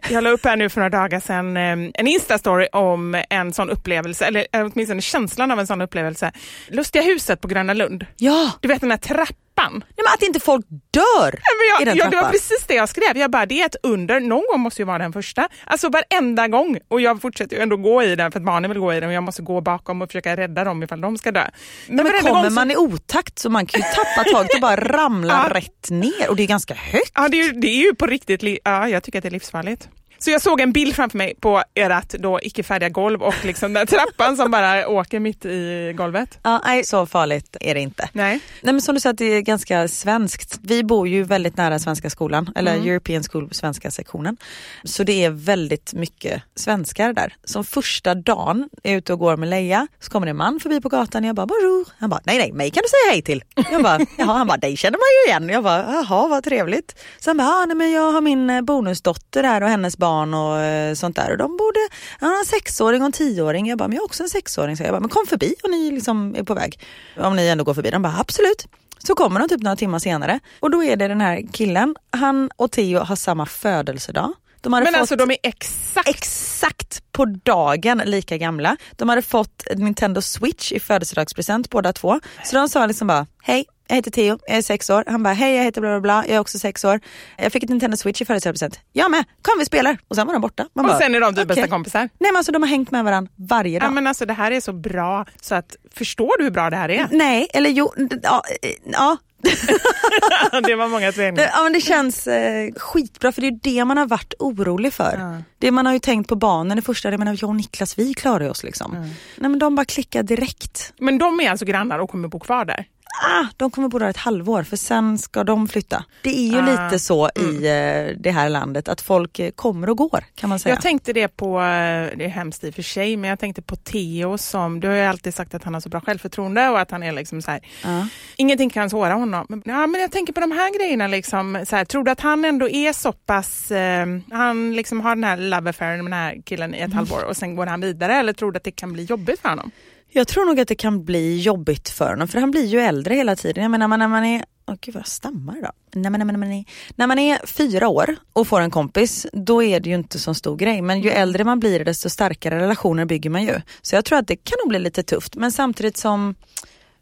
Jag 0.09 0.23
la 0.23 0.29
upp 0.29 0.45
här 0.45 0.55
nu 0.57 0.69
för 0.69 0.81
några 0.81 0.89
dagar 0.89 1.19
sedan 1.19 1.57
eh, 1.57 1.71
en 1.71 2.07
Insta-story 2.07 2.67
om 2.73 3.21
en 3.29 3.53
sån 3.53 3.69
upplevelse, 3.69 4.25
eller 4.25 4.47
eh, 4.51 4.65
åtminstone 4.73 5.01
känslan 5.01 5.51
av 5.51 5.59
en 5.59 5.67
sån 5.67 5.81
upplevelse. 5.81 6.31
Lustiga 6.67 7.03
huset 7.03 7.41
på 7.41 7.47
Gröna 7.47 7.73
Lund. 7.73 8.05
Ja, 8.17 8.51
Du 8.61 8.67
vet 8.67 8.81
den 8.81 8.91
här 8.91 8.97
trappan. 8.97 9.35
Nej, 9.71 9.81
men 9.95 10.05
att 10.13 10.21
inte 10.23 10.39
folk 10.39 10.65
dör 10.91 11.31
Nej, 11.31 11.77
men 11.79 11.81
i 11.81 11.85
den 11.85 11.97
jag, 11.97 12.05
ja, 12.05 12.09
det 12.09 12.15
var 12.15 12.21
trappan. 12.21 12.31
precis 12.31 12.65
det 12.67 12.73
jag 12.73 12.89
skrev. 12.89 13.17
Jag 13.17 13.31
bara, 13.31 13.45
det 13.45 13.61
är 13.61 13.65
ett 13.65 13.75
under. 13.83 14.19
Någon 14.19 14.43
gång 14.51 14.59
måste 14.61 14.81
ju 14.81 14.85
vara 14.85 14.97
den 14.97 15.13
första. 15.13 15.49
Alltså 15.65 15.89
varenda 15.89 16.47
gång. 16.47 16.79
Och 16.87 17.01
jag 17.01 17.21
fortsätter 17.21 17.55
ju 17.55 17.61
ändå 17.61 17.77
gå 17.77 18.03
i 18.03 18.15
den 18.15 18.31
för 18.31 18.39
att 18.39 18.45
barnen 18.45 18.69
vill 18.71 18.79
gå 18.79 18.93
i 18.93 18.99
den 18.99 19.09
och 19.09 19.15
jag 19.15 19.23
måste 19.23 19.41
gå 19.41 19.61
bakom 19.61 20.01
och 20.01 20.09
försöka 20.09 20.37
rädda 20.37 20.63
dem 20.63 20.83
ifall 20.83 21.01
de 21.01 21.17
ska 21.17 21.31
dö. 21.31 21.43
Men, 21.87 21.95
men 22.05 22.21
kommer 22.21 22.49
så- 22.49 22.53
man 22.55 22.71
i 22.71 22.75
otakt 22.75 23.39
så 23.39 23.49
man 23.49 23.65
kan 23.65 23.79
ju 23.81 23.85
tappa 23.95 24.29
taget 24.31 24.53
och 24.55 24.61
bara 24.61 24.75
ramla 24.75 25.45
Ja. 25.49 25.55
rätt 25.59 25.89
ner 25.89 26.29
och 26.29 26.35
det 26.35 26.43
är 26.43 26.47
ganska 26.47 26.73
högt. 26.73 27.11
Ja, 27.15 27.27
det 27.29 27.39
är, 27.41 27.51
det 27.61 27.67
är 27.67 27.83
ju 27.83 27.95
på 27.95 28.05
riktigt, 28.05 28.43
ja, 28.63 28.89
jag 28.89 29.03
tycker 29.03 29.19
att 29.19 29.23
det 29.23 29.29
är 29.29 29.31
livsfarligt. 29.31 29.89
Så 30.23 30.31
jag 30.31 30.41
såg 30.41 30.61
en 30.61 30.71
bild 30.71 30.95
framför 30.95 31.17
mig 31.17 31.33
på 31.39 31.63
ert 31.73 32.09
då 32.13 32.39
icke 32.43 32.63
färdiga 32.63 32.89
golv 32.89 33.21
och 33.23 33.45
liksom 33.45 33.73
den 33.73 33.87
trappan 33.87 34.37
som 34.37 34.51
bara 34.51 34.87
åker 34.87 35.19
mitt 35.19 35.45
i 35.45 35.93
golvet. 35.97 36.39
Ja, 36.43 36.61
nej, 36.65 36.83
så 36.85 37.05
farligt 37.05 37.57
är 37.59 37.73
det 37.73 37.79
inte. 37.81 38.09
Nej. 38.13 38.39
Nej 38.61 38.73
men 38.73 38.81
som 38.81 38.95
du 38.95 39.01
sa 39.01 39.13
det 39.13 39.25
är 39.25 39.41
ganska 39.41 39.87
svenskt. 39.87 40.59
Vi 40.61 40.83
bor 40.83 41.07
ju 41.07 41.23
väldigt 41.23 41.57
nära 41.57 41.79
Svenska 41.79 42.09
skolan, 42.09 42.49
eller 42.55 42.73
Mm. 42.73 42.87
European 42.87 43.23
School, 43.23 43.49
svenska 43.51 43.91
sektionen. 43.91 44.37
Så 44.83 45.03
det 45.03 45.23
är 45.25 45.29
väldigt 45.29 45.93
mycket 45.93 46.41
svenskar 46.55 47.13
där. 47.13 47.35
Som 47.43 47.63
första 47.63 48.15
dagen 48.15 48.69
är 48.83 48.97
ute 48.97 49.13
och 49.13 49.19
går 49.19 49.37
med 49.37 49.49
Leia, 49.49 49.87
så 49.99 50.11
kommer 50.11 50.25
det 50.25 50.29
en 50.29 50.37
man 50.37 50.59
förbi 50.59 50.81
på 50.81 50.89
gatan 50.89 51.23
och 51.23 51.27
jag 51.29 51.35
bara 51.35 51.45
bonjour. 51.45 51.87
Han 51.99 52.09
bara 52.09 52.21
nej 52.23 52.37
nej 52.37 52.51
mig 52.51 52.71
kan 52.71 52.83
du 52.83 52.87
säga 52.89 53.11
hej 53.13 53.21
till. 53.21 53.43
Jag 53.71 53.83
bara 53.83 53.99
jaha, 54.17 54.33
han 54.37 54.47
bara 54.47 54.57
dig 54.57 54.77
känner 54.77 54.97
man 54.97 55.07
ju 55.25 55.31
igen. 55.31 55.55
Jag 55.55 55.63
bara 55.63 55.93
jaha 55.93 56.27
vad 56.27 56.43
trevligt. 56.43 56.99
Så 57.19 57.29
han 57.29 57.37
bara 57.37 57.47
ah, 57.47 57.65
nej 57.65 57.75
men 57.75 57.91
jag 57.91 58.11
har 58.11 58.21
min 58.21 58.49
eh, 58.49 58.61
bonusdotter 58.61 59.43
här 59.43 59.63
och 59.63 59.69
hennes 59.69 59.97
barn 59.97 60.12
och 60.33 60.59
eh, 60.59 60.93
sånt 60.93 61.15
där 61.15 61.31
och 61.31 61.37
de 61.37 61.57
borde, 61.57 61.79
han 62.19 62.29
har 62.29 62.39
en 62.39 62.45
sexåring 62.45 63.01
och 63.01 63.05
en 63.05 63.11
tioåring. 63.11 63.67
Jag 63.67 63.77
bara 63.77 63.87
men 63.87 63.95
jag 63.95 64.01
har 64.01 64.05
också 64.05 64.23
en 64.23 64.29
sexåring. 64.29 64.77
Så 64.77 64.83
jag 64.83 64.91
bara 64.91 64.99
men 64.99 65.09
kom 65.09 65.25
förbi 65.25 65.55
om 65.63 65.71
ni 65.71 65.91
liksom 65.91 66.35
är 66.35 66.43
på 66.43 66.53
väg. 66.53 66.79
Om 67.17 67.35
ni 67.35 67.47
ändå 67.47 67.63
går 67.63 67.73
förbi. 67.73 67.89
De 67.89 68.01
bara 68.01 68.19
absolut. 68.19 68.67
Så 69.07 69.15
kommer 69.15 69.39
de 69.39 69.49
typ 69.49 69.61
några 69.61 69.75
timmar 69.75 69.99
senare 69.99 70.39
och 70.59 70.71
då 70.71 70.83
är 70.83 70.95
det 70.95 71.07
den 71.07 71.21
här 71.21 71.41
killen, 71.51 71.95
han 72.11 72.49
och 72.55 72.71
Theo 72.71 72.99
har 72.99 73.15
samma 73.15 73.45
födelsedag. 73.45 74.33
De 74.63 74.73
hade 74.73 74.83
Men 74.83 74.93
fått 74.93 74.99
alltså 75.01 75.15
de 75.15 75.31
är 75.31 75.37
exakt... 75.43 76.09
exakt 76.09 77.11
på 77.11 77.25
dagen 77.25 78.01
lika 78.05 78.37
gamla. 78.37 78.77
De 78.91 79.09
hade 79.09 79.21
fått 79.21 79.63
en 79.67 79.79
Nintendo 79.79 80.21
Switch 80.21 80.71
i 80.71 80.79
födelsedagspresent 80.79 81.69
båda 81.69 81.93
två. 81.93 82.19
Så 82.43 82.55
de 82.55 82.69
sa 82.69 82.85
liksom 82.85 83.07
bara, 83.07 83.27
hej 83.43 83.65
jag 83.87 83.95
heter 83.95 84.11
Theo, 84.11 84.39
jag 84.47 84.57
är 84.57 84.61
sex 84.61 84.89
år. 84.89 85.03
Han 85.07 85.23
bara, 85.23 85.33
hej 85.33 85.55
jag 85.55 85.63
heter 85.63 85.81
bla 85.81 85.89
bla 85.89 85.99
bla, 85.99 86.23
jag 86.27 86.35
är 86.35 86.39
också 86.39 86.59
sex 86.59 86.85
år. 86.85 86.99
Jag 87.37 87.51
fick 87.51 87.63
ett 87.63 87.69
Nintendo 87.69 87.97
Switch 87.97 88.21
i 88.21 88.25
födelsedagspresent. 88.25 88.79
Jag 88.91 89.11
med, 89.11 89.23
kom 89.41 89.59
vi 89.59 89.65
spelar. 89.65 89.97
Och 90.07 90.15
sen 90.15 90.27
var 90.27 90.33
de 90.33 90.41
borta. 90.41 90.67
Man 90.73 90.85
och 90.85 90.91
bara, 90.91 90.99
sen 90.99 91.15
är 91.15 91.19
de 91.19 91.35
typ 91.35 91.43
okej. 91.43 91.45
bästa 91.45 91.67
kompisar. 91.67 91.99
Nej 91.99 92.09
men 92.31 92.35
alltså 92.35 92.51
de 92.51 92.61
har 92.61 92.69
hängt 92.69 92.91
med 92.91 93.03
varandra 93.03 93.31
varje 93.35 93.79
dag. 93.79 93.87
Ja, 93.87 93.91
men 93.91 94.07
alltså, 94.07 94.25
det 94.25 94.33
här 94.33 94.51
är 94.51 94.61
så 94.61 94.73
bra 94.73 95.25
så 95.41 95.55
att 95.55 95.75
förstår 95.93 96.37
du 96.37 96.43
hur 96.43 96.51
bra 96.51 96.69
det 96.69 96.75
här 96.75 96.89
är? 96.89 97.07
Nej, 97.11 97.47
eller 97.53 97.69
jo, 97.69 97.93
ja, 98.23 98.43
ja. 98.85 99.17
det 100.63 100.75
var 100.75 100.87
många 100.87 101.05
Det, 101.05 101.11
träningar. 101.11 101.49
ja 101.53 101.63
men 101.63 101.73
det 101.73 101.81
känns 101.81 102.27
eh, 102.27 102.71
skitbra 102.77 103.31
för 103.31 103.41
det 103.41 103.47
är 103.47 103.59
det 103.63 103.85
man 103.85 103.97
har 103.97 104.05
varit 104.05 104.33
orolig 104.39 104.93
för. 104.93 105.41
Det 105.59 105.71
man 105.71 105.85
har 105.85 105.93
ju 105.93 105.99
tänkt 105.99 106.29
på 106.29 106.35
barnen 106.35 106.77
i 106.79 106.81
första, 106.81 107.11
jag 107.11 107.19
menar 107.19 107.37
jag 107.41 107.49
och 107.49 107.55
Niklas 107.55 107.97
vi 107.99 108.13
klarar 108.13 108.49
oss 108.49 108.63
liksom. 108.63 108.91
Nej 109.37 109.49
men 109.49 109.59
de 109.59 109.75
bara 109.75 109.85
klickar 109.85 110.23
direkt. 110.23 110.93
Men 110.99 111.17
de 111.17 111.39
är 111.39 111.49
alltså 111.49 111.65
grannar 111.65 111.99
och 111.99 112.09
kommer 112.09 112.27
bo 112.27 112.39
kvar 112.39 112.65
där? 112.65 112.85
Ah, 113.21 113.45
de 113.57 113.71
kommer 113.71 113.87
bo 113.87 113.99
där 113.99 114.09
ett 114.09 114.17
halvår 114.17 114.63
för 114.63 114.77
sen 114.77 115.17
ska 115.17 115.43
de 115.43 115.67
flytta. 115.67 116.03
Det 116.21 116.29
är 116.29 116.51
ju 116.51 116.57
Ah, 116.57 116.83
lite 116.85 116.99
så 116.99 117.29
i 117.35 117.55
eh, 117.67 118.17
det 118.19 118.31
här 118.31 118.49
landet 118.49 118.87
att 118.87 119.01
folk 119.01 119.39
eh, 119.39 119.51
kommer 119.51 119.89
och 119.89 119.97
går 119.97 120.23
kan 120.35 120.49
man 120.49 120.59
säga. 120.59 120.75
Jag 120.75 120.81
tänkte 120.81 121.13
det 121.13 121.27
på, 121.27 121.47
eh, 121.59 122.17
det 122.17 122.25
är 122.25 122.27
hemskt 122.27 122.63
i 122.63 122.69
och 122.69 122.75
för 122.75 122.81
sig, 122.81 123.17
men 123.17 123.29
jag 123.29 123.39
tänkte 123.39 123.61
på 123.61 123.75
Theo 123.75 124.37
som, 124.37 124.79
du 124.79 124.87
har 124.87 124.95
ju 124.95 125.01
alltid 125.01 125.33
sagt 125.33 125.53
att 125.53 125.63
han 125.63 125.73
har 125.73 125.81
så 125.81 125.89
bra 125.89 126.01
självförtroende 126.01 126.69
och 126.69 126.79
att 126.79 126.91
han 126.91 127.03
är 127.03 127.11
liksom 127.11 127.41
så 127.41 127.51
här, 127.51 127.59
Ja. 127.83 128.07
ingenting 128.35 128.69
kan 128.69 128.89
såra 128.89 129.13
honom. 129.13 129.45
Men, 129.49 129.61
ja, 129.65 129.87
men 129.87 130.01
jag 130.01 130.11
tänker 130.11 130.33
på 130.33 130.39
de 130.39 130.51
här 130.51 130.77
grejerna, 130.79 131.07
liksom, 131.07 131.65
så 131.69 131.75
här, 131.75 131.85
tror 131.85 132.03
du 132.03 132.11
att 132.11 132.21
han 132.21 132.45
ändå 132.45 132.69
är 132.69 132.93
så 132.93 133.11
pass, 133.11 133.71
eh, 133.71 134.05
han 134.31 134.75
liksom 134.75 135.01
har 135.01 135.15
den 135.15 135.23
här 135.23 135.37
love 135.37 135.69
affairen 135.69 136.03
med 136.03 136.11
den 136.11 136.19
här 136.19 136.41
killen 136.45 136.73
i 136.73 136.77
Mm. 136.77 136.89
ett 136.89 136.95
halvår 136.95 137.23
och 137.23 137.37
sen 137.37 137.55
går 137.55 137.65
han 137.65 137.81
vidare 137.81 138.15
eller 138.15 138.33
tror 138.33 138.51
du 138.51 138.57
att 138.57 138.63
det 138.63 138.71
kan 138.71 138.93
bli 138.93 139.03
jobbigt 139.03 139.39
för 139.39 139.49
honom? 139.49 139.71
Jag 140.09 140.27
tror 140.27 140.45
nog 140.45 140.59
att 140.59 140.67
det 140.67 140.75
kan 140.75 141.05
bli 141.05 141.41
jobbigt 141.41 141.89
för 141.89 142.09
honom 142.09 142.27
för 142.27 142.39
han 142.39 142.51
blir 142.51 142.65
ju 142.65 142.79
äldre 142.79 143.15
hela 143.15 143.35
tiden. 143.35 143.63
Jag 143.63 143.71
menar 143.71 143.97
när 143.97 144.07
man 144.07 144.25
är, 144.25 144.45
åh 144.67 144.75
gud 144.81 144.93
vad 144.93 145.01
jag 145.01 145.07
stammar 145.07 145.57
idag. 145.57 145.71
Nej, 145.93 146.11
nej, 146.11 146.25
nej, 146.25 146.37
men, 146.37 146.65
när 146.95 147.07
man 147.07 147.19
är 147.19 147.45
fyra 147.45 147.87
år 147.87 148.15
och 148.33 148.47
får 148.47 148.61
en 148.61 148.71
kompis 148.71 149.27
då 149.33 149.63
är 149.63 149.79
det 149.79 149.89
ju 149.89 149.95
inte 149.95 150.19
så 150.19 150.33
stor 150.33 150.57
grej 150.57 150.81
men 150.81 151.01
ju 151.01 151.09
äldre 151.09 151.43
man 151.43 151.59
blir 151.59 151.85
desto 151.85 152.09
starkare 152.09 152.59
relationer 152.59 153.05
bygger 153.05 153.29
man 153.29 153.43
ju. 153.43 153.61
Så 153.81 153.95
jag 153.95 154.05
tror 154.05 154.17
att 154.19 154.27
det 154.27 154.35
kan 154.35 154.57
nog 154.63 154.69
bli 154.69 154.79
lite 154.79 155.03
tufft 155.03 155.35
men 155.35 155.51
samtidigt 155.51 155.97
som 155.97 156.35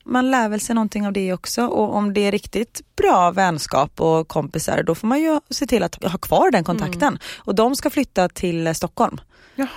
man 0.06 0.32
lär 0.32 0.50
väl 0.50 0.62
sig 0.62 0.76
någonting 0.76 1.08
av 1.08 1.14
det 1.14 1.34
också 1.34 1.66
och 1.66 1.96
om 1.96 2.14
det 2.14 2.22
är 2.22 2.32
riktigt 2.32 2.82
bra 2.96 3.32
vänskap 3.32 4.02
och 4.02 4.28
kompisar 4.28 4.84
då 4.84 4.96
får 4.96 5.08
man 5.08 5.22
ju 5.22 5.40
se 5.50 5.66
till 5.66 5.84
att 5.84 6.04
ha 6.04 6.18
kvar 6.18 6.52
den 6.52 6.64
kontakten. 6.64 7.20
Och 7.38 7.56
de 7.56 7.76
ska 7.76 7.90
flytta 7.90 8.30
till 8.30 8.76
Stockholm. 8.76 9.20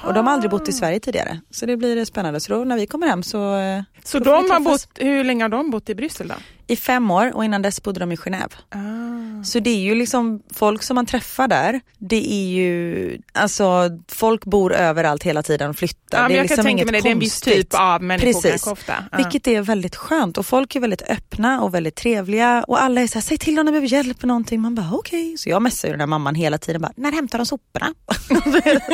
Och 0.04 0.14
de 0.14 0.26
har 0.26 0.34
aldrig 0.34 0.50
bott 0.50 0.68
i 0.68 0.72
Sverige 0.72 1.00
tidigare. 1.00 1.40
Så 1.50 1.66
det 1.66 1.76
blir 1.76 2.04
spännande. 2.04 2.40
Så 2.40 2.52
då 2.52 2.64
när 2.64 2.76
vi 2.76 2.86
kommer 2.86 3.06
hem 3.06 3.22
så... 3.22 3.56
eh, 3.56 3.82
Så 4.04 4.18
de 4.18 4.50
har 4.50 4.60
bott, 4.60 4.88
hur 4.98 5.24
länge 5.24 5.44
har 5.44 5.48
de 5.48 5.70
bott 5.70 5.88
i 5.90 5.94
Bryssel 5.94 6.28
då? 6.28 6.34
I 6.66 6.76
fem 6.76 7.10
år 7.10 7.34
och 7.36 7.44
innan 7.44 7.62
dess 7.62 7.82
bodde 7.82 8.00
de 8.00 8.12
i 8.12 8.16
Genève. 8.16 8.52
Ah. 8.70 9.44
Så 9.44 9.58
det 9.60 9.70
är 9.70 9.78
ju 9.80 9.94
liksom 9.94 10.42
folk 10.54 10.82
som 10.82 10.94
man 10.94 11.06
träffar 11.06 11.48
där. 11.48 11.80
Det 11.98 12.32
är 12.32 12.46
ju, 12.46 13.18
alltså 13.32 13.90
folk 14.08 14.44
bor 14.44 14.72
överallt 14.74 15.22
hela 15.22 15.42
tiden 15.42 15.70
och 15.70 15.76
flyttar. 15.76 16.18
Ja, 16.18 16.22
men 16.22 16.28
det 16.28 16.34
är 16.34 16.36
jag 16.36 16.42
liksom 16.42 16.56
kan 16.56 16.64
tänka 16.64 16.70
inget 16.82 16.86
mig 16.92 17.00
det, 17.00 17.04
det 17.04 17.08
är 17.08 17.12
en 17.12 17.18
viss 17.18 17.40
typ 17.40 17.74
av 17.74 18.02
människor 18.02 18.32
Precis. 18.42 18.66
ofta. 18.66 18.94
Ja. 19.12 19.16
Vilket 19.16 19.46
är 19.46 19.60
väldigt 19.60 19.96
skönt 19.96 20.38
och 20.38 20.46
folk 20.46 20.76
är 20.76 20.80
väldigt 20.80 21.02
öppna 21.02 21.62
och 21.62 21.74
väldigt 21.74 21.94
trevliga 21.94 22.64
och 22.68 22.82
alla 22.82 23.00
är 23.00 23.06
så 23.06 23.14
här, 23.14 23.20
säg 23.20 23.38
till 23.38 23.58
om 23.58 23.66
de 23.66 23.72
behöver 23.72 23.88
hjälp 23.88 24.22
med 24.22 24.28
någonting. 24.28 24.60
Man 24.60 24.74
bara 24.74 24.90
okej. 24.92 25.34
Så 25.38 25.48
jag 25.48 25.62
messar 25.62 25.88
ju 25.88 25.92
den 25.92 26.00
här 26.00 26.06
mamman 26.06 26.34
hela 26.34 26.58
tiden 26.58 26.80
bara, 26.82 26.92
när 26.96 27.12
hämtar 27.12 27.38
de 27.38 27.46
soporna? 27.46 27.94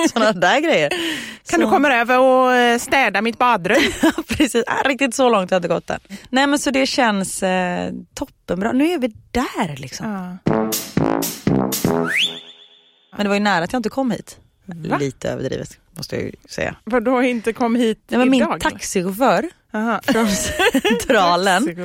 Sådana 0.12 0.32
där 0.32 0.59
grejer. 0.60 0.90
Kan 1.46 1.60
så, 1.60 1.66
du 1.66 1.70
komma 1.70 1.94
över 1.94 2.18
och 2.18 2.54
eh, 2.54 2.78
städa 2.78 3.22
mitt 3.22 3.38
badrum? 3.38 3.82
Precis, 4.28 4.64
ah, 4.66 4.88
riktigt 4.88 5.14
så 5.14 5.28
långt 5.28 5.50
har 5.50 5.54
jag 5.54 5.58
inte 5.58 5.68
gått 5.68 5.90
än. 5.90 6.00
Nej 6.28 6.46
men 6.46 6.58
så 6.58 6.70
det 6.70 6.86
känns 6.86 7.42
eh, 7.42 7.92
toppenbra. 8.14 8.72
Nu 8.72 8.86
är 8.92 8.98
vi 8.98 9.12
där 9.30 9.76
liksom. 9.76 10.06
Ja. 10.06 10.52
Men 13.16 13.24
det 13.24 13.28
var 13.28 13.34
ju 13.34 13.40
nära 13.40 13.64
att 13.64 13.72
jag 13.72 13.78
inte 13.78 13.88
kom 13.88 14.10
hit. 14.10 14.38
Va? 14.64 14.98
Lite 14.98 15.30
överdrivet 15.30 15.78
måste 15.90 16.16
jag 16.16 16.24
ju 16.24 16.32
säga. 16.48 16.76
Vadå 16.84 17.22
inte 17.22 17.52
kom 17.52 17.76
hit 17.76 18.04
Nej, 18.08 18.18
men 18.18 18.30
min 18.30 18.42
idag? 18.42 18.50
eller? 18.50 18.70
taxichaufför 18.70 19.48
från 20.02 20.28
Centralen 20.82 21.76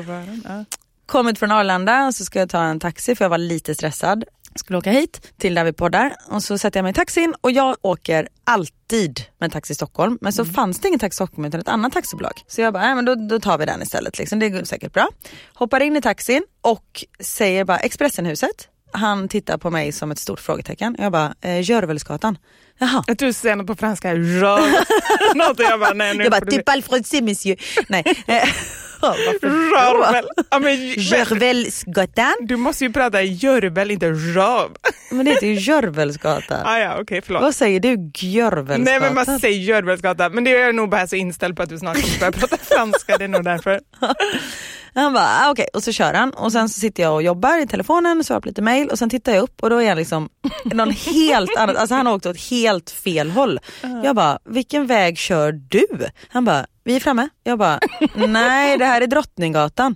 ja. 0.46 0.66
kommit 1.06 1.40
från 1.40 1.52
Arlanda 1.52 2.08
och 2.08 2.16
så 2.16 2.26
ska 2.26 2.40
jag 2.40 2.50
ta 2.50 2.64
en 2.64 2.80
taxi 2.80 3.16
för 3.16 3.26
jag 3.26 3.30
var 3.30 3.38
lite 3.38 3.76
stressad. 3.76 4.24
Skulle 4.60 4.78
åka 4.80 4.92
hit 4.92 5.32
till 5.38 5.56
där 5.56 5.64
vi 5.64 5.74
poddar 5.74 6.16
och 6.30 6.44
så 6.44 6.58
sätter 6.58 6.78
jag 6.80 6.84
mig 6.84 6.92
i 6.92 6.94
taxin 6.94 7.34
och 7.42 7.52
jag 7.52 7.76
åker 7.82 8.28
alltid 8.44 9.22
med 9.40 9.52
Taxi 9.52 9.76
Stockholm 9.76 10.18
men 10.22 10.34
så 10.34 10.42
Mm. 10.42 10.54
fanns 10.54 10.80
det 10.80 10.88
ingen 10.88 11.00
Taxi 11.00 11.16
Stockholm 11.16 11.46
utan 11.46 11.60
ett 11.60 11.68
annat 11.68 11.94
taxibolag. 11.94 12.32
Så 12.48 12.62
jag 12.62 12.74
bara, 12.74 12.84
nej 12.84 12.96
men 12.96 13.06
då, 13.06 13.16
då 13.16 13.40
tar 13.40 13.58
vi 13.58 13.66
den 13.66 13.82
istället 13.82 14.18
liksom. 14.18 14.40
det 14.40 14.50
går 14.50 14.64
säkert 14.64 14.94
bra. 14.94 15.10
Hoppar 15.54 15.80
in 15.80 15.96
i 15.96 16.02
taxin 16.02 16.44
och 16.62 17.06
säger 17.20 17.64
bara 17.66 17.78
Expressenhuset. 17.78 18.68
Han 18.92 19.28
tittar 19.28 19.58
på 19.58 19.72
mig 19.72 19.92
som 19.92 20.12
ett 20.12 20.20
stort 20.20 20.40
frågetecken. 20.40 20.96
Jag 21.00 21.12
bara, 21.12 21.36
eh, 21.42 21.62
Görvelsgatan. 21.70 22.38
Jaha. 22.78 23.04
Jag 23.08 23.18
tror 23.18 23.28
du 23.28 23.34
säger 23.34 23.56
något 23.56 23.68
på 23.68 23.76
franska. 23.76 24.14
Något 25.36 25.60
jag 25.60 25.80
bara, 25.80 25.94
nej 25.94 26.18
nu 26.18 26.24
Jag 26.24 26.32
bara, 26.32 26.40
du- 26.46 26.52
typ 26.52 26.70
Alfred 26.70 27.24
monsieur. 27.24 27.58
Nej. 27.88 28.04
Varför 29.02 29.48
Rör 29.48 29.94
då? 29.94 30.12
väl. 30.12 30.26
Ja, 30.50 30.70
Görvelsgatan. 31.02 32.34
du 32.42 32.56
måste 32.56 32.84
ju 32.86 32.94
prata 32.94 33.22
görbel, 33.22 33.92
inte 33.92 34.10
röv. 34.10 34.70
Men 35.12 35.26
det 35.26 35.32
heter 35.32 35.48
ju 35.48 35.54
Görvelsgatan. 35.54 36.62
Ah, 36.66 36.78
ja, 36.80 36.98
okej 37.02 37.22
förlåt. 37.26 37.42
Vad 37.42 37.56
säger 37.56 37.80
du? 37.80 38.12
Görvelsgatan? 38.28 38.84
Nej 38.84 39.00
men 39.00 39.14
man 39.14 39.40
säger 39.40 39.60
Görbelsgatan, 39.60 40.32
men 40.32 40.44
det 40.44 40.52
är 40.56 40.66
jag 40.66 40.76
nog 40.76 40.90
bara 40.90 41.08
så 41.08 41.16
inställd 41.16 41.56
på 41.58 41.64
att 41.64 41.70
du 41.70 41.78
snart 41.78 42.02
kommer 42.02 42.20
börja 42.20 42.32
prata 42.32 42.58
franska, 42.76 43.18
det 43.18 43.24
är 43.24 43.28
nog 43.28 43.44
därför. 43.44 43.80
Han 44.96 45.14
bara, 45.14 45.28
ah, 45.28 45.52
okej, 45.52 45.68
och 45.74 45.84
så 45.84 45.92
kör 45.92 46.14
han 46.14 46.30
och 46.30 46.52
sen 46.52 46.70
så 46.70 46.80
sitter 46.80 47.04
jag 47.04 47.14
och 47.14 47.24
jobbar 47.24 47.58
i 47.64 47.68
telefonen, 47.68 48.24
svarar 48.24 48.42
på 48.42 48.48
lite 48.48 48.62
mail 48.62 48.90
och 48.90 49.00
sen 49.00 49.10
tittar 49.10 49.34
jag 49.34 49.42
upp 49.44 49.64
och 49.64 49.70
då 49.70 49.82
är 49.82 49.88
han 49.88 49.98
liksom 49.98 50.30
någon 50.66 50.92
helt 50.92 51.58
annat, 51.58 51.76
alltså 51.76 51.96
han 51.96 52.06
har 52.06 52.14
åkt 52.14 52.26
åt 52.26 52.40
helt 52.50 52.90
fel 52.90 53.32
håll. 53.32 53.60
Jag 54.04 54.16
bara, 54.16 54.40
vilken 54.46 54.88
väg 54.88 55.18
kör 55.18 55.52
du? 55.52 55.88
Han 56.30 56.46
bara, 56.46 56.66
vi 56.84 56.96
är 56.96 57.00
framme. 57.00 57.30
Jag 57.44 57.60
bara, 57.60 57.80
nej 58.16 58.78
det 58.78 58.86
här 58.86 59.02
är 59.02 59.08
Drottninggatan. 59.08 59.96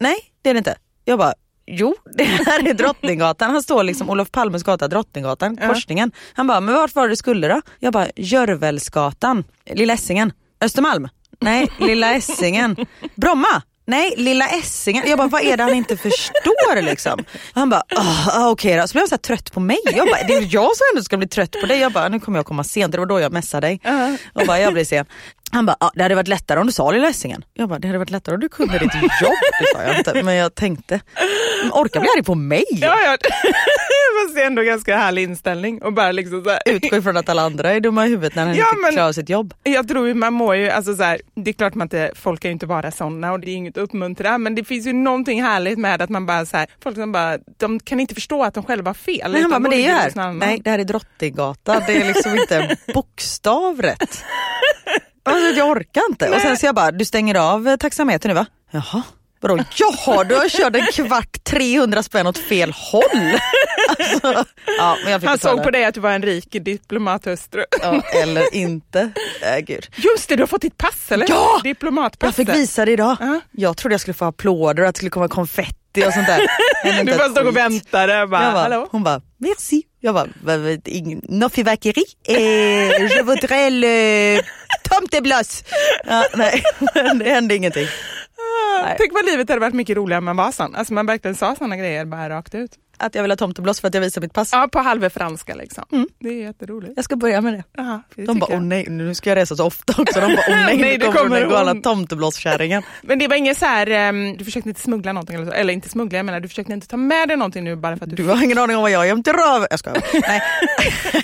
Nej 0.00 0.16
det 0.42 0.50
är 0.50 0.54
det 0.54 0.58
inte. 0.58 0.76
Jag 1.04 1.18
bara, 1.18 1.34
Jo, 1.70 1.94
det 2.16 2.24
här 2.24 2.68
är 2.68 2.74
Drottninggatan. 2.74 3.50
Han 3.50 3.62
står 3.62 3.82
liksom 3.82 4.10
Olof 4.10 4.30
Palmes 4.30 4.62
gata, 4.62 4.88
Drottninggatan, 4.88 5.56
korsningen. 5.56 6.12
Han 6.34 6.46
bara, 6.46 6.60
men 6.60 6.74
vart 6.74 6.94
var 6.94 7.08
det 7.08 7.16
skulle 7.16 7.48
då? 7.48 7.62
Jag 7.78 7.92
bara, 7.92 8.06
Görvelsgatan, 8.16 9.44
Lilla 9.74 9.92
Essingen, 9.92 10.32
Östermalm. 10.60 11.08
Nej, 11.40 11.68
Lilla 11.80 12.14
Essingen. 12.14 12.76
Bromma. 13.14 13.62
Nej, 13.88 14.14
Lilla 14.16 14.48
Essingen. 14.48 15.04
Jag 15.08 15.18
bara, 15.18 15.28
vad 15.28 15.42
är 15.42 15.56
det 15.56 15.62
han 15.62 15.74
inte 15.74 15.96
förstår 15.96 16.82
liksom? 16.82 17.12
Och 17.30 17.60
han 17.60 17.70
bara, 17.70 17.82
"Ah, 17.96 18.48
okej 18.50 18.76
då. 18.76 18.88
Så 18.88 18.92
blev 18.92 19.02
han 19.02 19.08
så 19.08 19.18
trött 19.18 19.52
på 19.52 19.60
mig. 19.60 19.78
Jag 19.84 20.08
bara, 20.08 20.22
det 20.28 20.34
är 20.34 20.40
jag 20.54 20.76
som 20.76 20.84
ändå 20.92 21.02
ska 21.04 21.16
bli 21.16 21.28
trött 21.28 21.56
på 21.60 21.66
dig. 21.66 21.78
Jag 21.78 21.92
bara, 21.92 22.08
nu 22.08 22.20
kommer 22.20 22.38
jag 22.38 22.46
komma 22.46 22.64
sent. 22.64 22.92
Det 22.92 22.98
var 22.98 23.06
då 23.06 23.20
jag 23.20 23.32
messade 23.32 23.66
dig. 23.66 23.80
Och 24.34 24.46
bara, 24.46 24.60
jag 24.60 24.72
blir 24.72 24.84
sen. 24.84 25.06
Han 25.52 25.66
bara, 25.66 25.76
ah, 25.80 25.90
det 25.94 26.02
hade 26.02 26.14
varit 26.14 26.28
lättare 26.28 26.60
om 26.60 26.66
du 26.66 26.72
sa 26.72 26.90
Lilla 26.90 27.08
Essingen. 27.08 27.44
Jag 27.54 27.68
bara, 27.68 27.78
det 27.78 27.86
hade 27.88 27.98
varit 27.98 28.10
lättare 28.10 28.34
om 28.34 28.40
du 28.40 28.48
kunde 28.48 28.78
ditt 28.78 28.94
jobb. 29.22 29.32
Det 29.60 29.66
sa 29.74 29.82
jag 29.82 29.98
inte, 29.98 30.22
men 30.22 30.34
jag 30.34 30.54
tänkte, 30.54 31.00
orkar 31.72 32.00
bli 32.00 32.08
arg 32.16 32.22
på 32.24 32.34
mig? 32.34 32.64
Ja, 32.70 32.96
ja. 33.04 33.16
Fast 34.24 34.34
det 34.34 34.42
är 34.42 34.46
ändå 34.46 34.62
ganska 34.62 34.96
härlig 34.96 35.22
inställning 35.22 35.82
och 35.82 35.92
bara 35.92 36.12
liksom 36.12 36.44
så 36.44 36.50
här. 36.50 36.60
Utgå 36.66 36.96
ifrån 36.96 37.16
att 37.16 37.28
alla 37.28 37.42
andra 37.42 37.72
är 37.72 37.80
dumma 37.80 38.06
i 38.06 38.08
huvudet 38.10 38.34
när 38.34 38.46
han 38.46 38.54
Ja, 38.56 38.68
inte 38.70 38.80
men- 38.82 38.92
klarar 38.92 39.12
sitt 39.12 39.28
jobb. 39.28 39.54
Jag 39.62 39.88
tror 39.88 40.06
ju 40.08 40.14
man 40.14 40.32
mår 40.32 40.56
ju, 40.56 40.70
alltså 40.70 40.94
så 40.96 41.02
här, 41.02 41.20
det 41.34 41.50
är 41.50 41.52
klart 41.54 41.74
man 41.74 41.84
inte, 41.84 42.10
folk 42.14 42.40
kan 42.40 42.48
ju 42.48 42.52
inte 42.52 42.66
vara 42.66 42.90
sådana 42.90 43.32
och 43.32 43.40
det 43.40 43.50
är 43.50 43.54
inget 43.54 43.76
att 43.76 43.82
uppmuntra 43.82 44.38
men 44.38 44.54
det 44.54 44.64
finns 44.64 44.86
ju 44.86 44.92
någonting 44.92 45.42
härligt 45.42 45.78
med 45.78 46.02
att 46.02 46.10
man 46.10 46.26
bara 46.26 46.46
så 46.46 46.56
här, 46.56 46.66
folk 46.82 46.96
som 46.96 47.12
bara, 47.12 47.38
de 47.56 47.80
kan 47.80 48.00
inte 48.00 48.14
förstå 48.14 48.44
att 48.44 48.54
de 48.54 48.64
själva 48.64 48.88
har 48.88 48.94
fel. 48.94 49.32
Nej, 49.32 49.42
han 49.42 49.50
bara, 49.50 49.58
men 49.60 49.70
det 49.70 49.86
är 49.86 49.94
här. 49.94 50.32
Nej, 50.32 50.60
det 50.64 50.70
här 50.70 50.78
är 50.78 50.84
Drottninggatan. 50.84 51.82
Det 51.86 51.96
är 51.96 52.08
liksom 52.08 52.38
inte 52.38 52.56
en 52.86 52.94
bokstav 52.94 53.82
rätt. 53.82 54.24
Alltså, 55.30 55.58
jag 55.58 55.68
orkar 55.68 56.02
inte. 56.10 56.28
Och 56.30 56.40
sen 56.40 56.56
så 56.56 56.66
jag 56.66 56.74
bara, 56.74 56.90
du 56.90 57.04
stänger 57.04 57.34
av 57.34 57.68
eh, 57.68 57.76
taxametern 57.76 58.28
nu 58.28 58.34
va? 58.34 58.46
Jaha. 58.70 59.02
Vadå? 59.40 59.58
Jaha, 59.76 60.24
du 60.24 60.34
har 60.34 60.48
kört 60.48 60.76
en 60.76 60.86
kvart 61.06 61.44
300 61.44 62.02
spänn 62.02 62.26
åt 62.26 62.38
fel 62.38 62.72
håll. 62.72 63.02
Alltså, 63.98 64.44
ja, 64.78 64.96
jag 65.06 65.18
Han 65.20 65.38
såg 65.38 65.62
på 65.62 65.70
dig 65.70 65.84
att 65.84 65.94
du 65.94 66.00
var 66.00 66.10
en 66.10 66.22
rik 66.22 66.48
diplomathustru. 66.60 67.64
Ja, 67.82 68.02
eller 68.22 68.54
inte. 68.54 69.10
Äh, 69.42 69.58
gud. 69.58 69.86
Just 69.96 70.28
det, 70.28 70.36
du 70.36 70.42
har 70.42 70.46
fått 70.46 70.62
ditt 70.62 70.78
pass 70.78 71.12
eller? 71.12 71.26
Ja! 71.28 71.50
Jag 71.54 71.62
Diplomatpasset. 71.62 72.36
fick 72.36 72.48
visa 72.48 72.84
det 72.84 72.92
idag. 72.92 73.16
Ja. 73.20 73.40
Jag 73.52 73.76
trodde 73.76 73.92
jag 73.94 74.00
skulle 74.00 74.14
få 74.14 74.24
applåder 74.24 74.82
och 74.82 74.88
att 74.88 74.94
det 74.94 74.98
skulle 74.98 75.10
komma 75.10 75.28
konfetti 75.28 76.04
och 76.06 76.12
sånt 76.12 76.26
där. 76.26 76.40
Du 77.04 77.16
bara 77.18 77.28
stod 77.28 77.46
och 77.46 77.56
väntade 77.56 78.26
bara, 78.26 78.42
Jag 78.44 78.52
bara, 78.52 78.62
hallå? 78.62 78.88
hon 78.90 79.02
bara, 79.04 79.20
merci. 79.38 79.82
Jag 80.00 80.14
bara, 80.14 80.24
"Va- 80.42 80.56
va- 80.56 80.68
ing- 80.70 81.20
no 81.28 81.48
fyrverkeri, 81.48 82.02
eh, 82.28 82.36
je 83.16 83.22
voudrais 83.22 83.70
le 83.72 84.40
tomtebloss. 84.90 85.64
Ja, 86.04 86.24
nej, 86.34 86.62
det 87.14 87.30
hände 87.30 87.54
ingenting. 87.56 87.86
Nej. 88.84 88.94
Tänk 88.98 89.12
vad 89.12 89.24
livet 89.24 89.48
hade 89.48 89.60
varit 89.60 89.74
mycket 89.74 89.96
roligare 89.96 90.18
om 90.18 90.24
man 90.24 90.36
var 90.36 90.52
sån. 90.52 90.74
Alltså 90.74 90.92
man 90.94 91.06
verkligen 91.06 91.34
sa 91.34 91.54
såna 91.56 91.76
grejer 91.76 92.04
bara 92.04 92.30
rakt 92.30 92.54
ut. 92.54 92.70
Att 92.98 93.14
jag 93.14 93.22
vill 93.22 93.30
ha 93.30 93.36
tomtebloss 93.36 93.80
för 93.80 93.88
att 93.88 93.94
jag 93.94 94.00
visar 94.00 94.20
mitt 94.20 94.32
pass. 94.32 94.52
Ja, 94.52 94.68
på 94.72 94.78
halva 94.78 95.10
franska 95.10 95.54
liksom. 95.54 95.84
Mm. 95.92 96.06
Det 96.18 96.28
är 96.28 96.32
jätteroligt. 96.42 96.92
Jag 96.96 97.04
ska 97.04 97.16
börja 97.16 97.40
med 97.40 97.52
det. 97.54 97.82
Aha, 97.82 98.02
det 98.16 98.24
De 98.24 98.38
bara, 98.38 98.54
åh 98.54 98.60
nej, 98.60 98.86
nu 98.88 99.14
ska 99.14 99.30
jag 99.30 99.36
resa 99.36 99.56
så 99.56 99.64
ofta 99.66 100.02
också. 100.02 100.20
De 100.20 100.26
bara, 100.26 100.42
åh 100.48 100.54
nej, 100.66 100.78
Nej, 100.78 100.98
nu 100.98 101.04
kommer, 101.04 101.18
kommer 101.18 101.40
den 101.40 101.50
galna 101.50 101.72
hon. 101.72 101.82
tomteblosskärringen. 101.82 102.82
Men 103.02 103.18
det 103.18 103.28
var 103.28 103.36
inget 103.36 103.58
så 103.58 103.64
här, 103.66 103.86
ehm, 103.90 104.36
du 104.36 104.44
försökte 104.44 104.68
inte 104.68 104.80
smuggla 104.80 105.12
någonting 105.12 105.36
eller 105.36 105.46
så, 105.46 105.52
eller 105.52 105.72
inte 105.72 105.88
smuggla, 105.88 106.18
jag 106.18 106.26
menar 106.26 106.40
du 106.40 106.48
försökte 106.48 106.72
inte 106.72 106.86
ta 106.88 106.96
med 106.96 107.28
dig 107.28 107.36
någonting 107.36 107.64
nu 107.64 107.76
bara 107.76 107.96
för 107.96 108.04
att 108.04 108.10
du... 108.10 108.16
Du 108.16 108.24
har 108.28 108.44
ingen 108.44 108.58
aning 108.58 108.76
om 108.76 108.82
vad 108.82 108.90
jag 108.90 109.06
gömt 109.06 109.26
i 109.28 109.30
röv. 109.30 109.66
Jag 109.70 109.78
skojar. 109.78 110.02
Nej, 110.28 110.40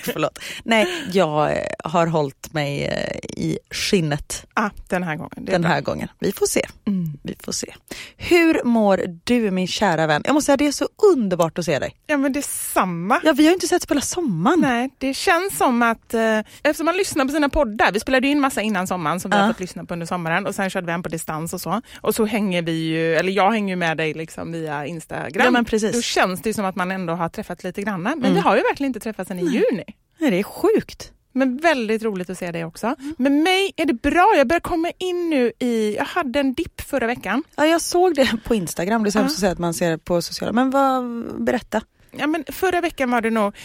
förlåt. 0.03 0.39
Nej, 0.65 0.87
jag 1.13 1.51
eh, 1.53 1.59
har 1.85 2.07
hållit 2.07 2.53
mig 2.53 2.85
eh, 2.85 3.17
i 3.43 3.59
skinnet 3.71 4.47
Ah, 4.55 4.71
den 4.89 5.03
här 5.03 5.17
gången. 5.17 5.31
Den 5.37 5.63
bra. 5.63 5.71
här 5.71 5.81
gången. 5.81 6.09
Vi 6.19 6.33
får 6.33 6.47
se. 6.47 6.67
Mm. 6.87 7.13
Vi 7.23 7.37
får 7.45 7.53
se. 7.53 7.75
Hur 8.17 8.65
mår 8.65 9.01
du 9.25 9.51
min 9.51 9.67
kära 9.67 10.07
vän? 10.07 10.23
Jag 10.25 10.35
måste 10.35 10.47
säga 10.47 10.57
det 10.57 10.67
är 10.67 10.73
så 10.73 10.89
underbart 11.15 11.59
att 11.59 11.64
se 11.65 11.79
dig. 11.79 11.97
Ja 12.07 12.17
men 12.17 12.33
det 12.33 12.41
är 12.41 12.73
samma. 12.75 13.21
Ja, 13.25 13.33
vi 13.33 13.43
har 13.45 13.51
ju 13.51 13.55
inte 13.55 13.67
sett 13.69 13.89
på 13.89 13.95
hela 13.95 14.01
sommaren. 14.01 14.61
Nej, 14.61 14.91
det 14.99 15.15
känns 15.15 15.57
som 15.59 15.83
att 15.83 16.15
eh, 16.15 16.39
eftersom 16.39 16.87
man 16.87 16.97
lyssnar 16.97 17.25
på 17.25 17.31
sina 17.33 17.49
poddar, 17.49 17.93
vi 17.93 18.01
spelade 18.01 18.27
ju 18.27 18.31
in 18.33 18.41
massa 18.41 18.63
innan 18.63 18.87
sommaren 18.87 19.21
som 19.21 19.31
vi 19.31 19.37
Ja. 19.37 19.43
har 19.43 19.49
fått 19.53 19.61
lyssna 19.61 19.85
på 19.85 19.93
under 19.95 20.07
sommaren 20.07 20.47
och 20.47 20.55
sen 20.55 20.71
körde 20.71 20.87
vi 20.87 20.93
en 20.93 21.03
på 21.03 21.09
distans 21.09 21.55
och 21.55 21.61
så. 21.61 21.81
Och 22.01 22.15
så 22.15 22.25
hänger 22.25 22.63
vi 22.63 22.73
ju, 22.73 23.15
eller 23.15 23.33
jag 23.33 23.51
hänger 23.51 23.73
ju 23.75 23.77
med 23.77 23.97
dig 23.97 24.15
liksom 24.15 24.53
via 24.53 24.87
Instagram. 24.87 25.45
Ja, 25.45 25.51
men 25.51 25.65
precis. 25.65 25.93
Då 25.93 26.03
känns 26.03 26.43
det 26.43 26.49
ju 26.51 26.55
som 26.55 26.65
att 26.65 26.77
man 26.77 26.91
ändå 26.91 27.13
har 27.13 27.29
träffat 27.29 27.65
lite 27.65 27.83
granna. 27.83 28.11
Men 28.11 28.19
Mm. 28.19 28.35
vi 28.35 28.41
har 28.41 28.57
ju 28.57 28.63
verkligen 28.63 28.89
inte 28.91 29.01
träffats 29.01 29.29
sen 29.29 29.39
i 29.39 29.43
juni. 29.43 29.85
Nej, 30.19 30.31
det 30.31 30.39
är 30.39 30.43
sjukt. 30.43 31.11
Men 31.35 31.57
väldigt 31.57 32.03
roligt 32.03 32.31
att 32.31 32.39
se 32.39 32.53
dig 32.53 32.65
också. 32.65 32.97
Med 33.17 33.33
mig 33.33 33.73
är 33.77 33.87
det 33.87 33.95
bra, 33.95 34.35
jag 34.37 34.49
börjar 34.49 34.61
komma 34.61 34.93
in 34.99 35.31
nu 35.31 35.53
i, 35.59 35.97
jag 35.97 36.05
hade 36.05 36.41
en 36.41 36.55
dipp 36.55 36.81
förra 36.81 37.07
veckan. 37.07 37.43
Ja, 37.57 37.67
jag 37.67 37.81
såg 37.81 38.15
det 38.15 38.37
på 38.45 38.55
Instagram. 38.55 39.03
Det 39.03 39.09
är 39.09 39.11
så 39.11 39.19
hemskt 39.19 39.35
att 39.35 39.41
säga 39.41 39.53
att 39.53 39.59
man 39.59 39.75
ser 39.75 39.91
det 39.91 39.99
på 39.99 40.23
sociala. 40.23 40.53
Men 40.53 40.71
vad, 40.71 41.05
berätta. 41.45 41.81
Ja, 42.11 42.27
men 42.27 42.45
förra 42.49 42.81
veckan 42.81 43.11
var 43.11 43.21
det 43.21 43.31
nog, 43.31 43.57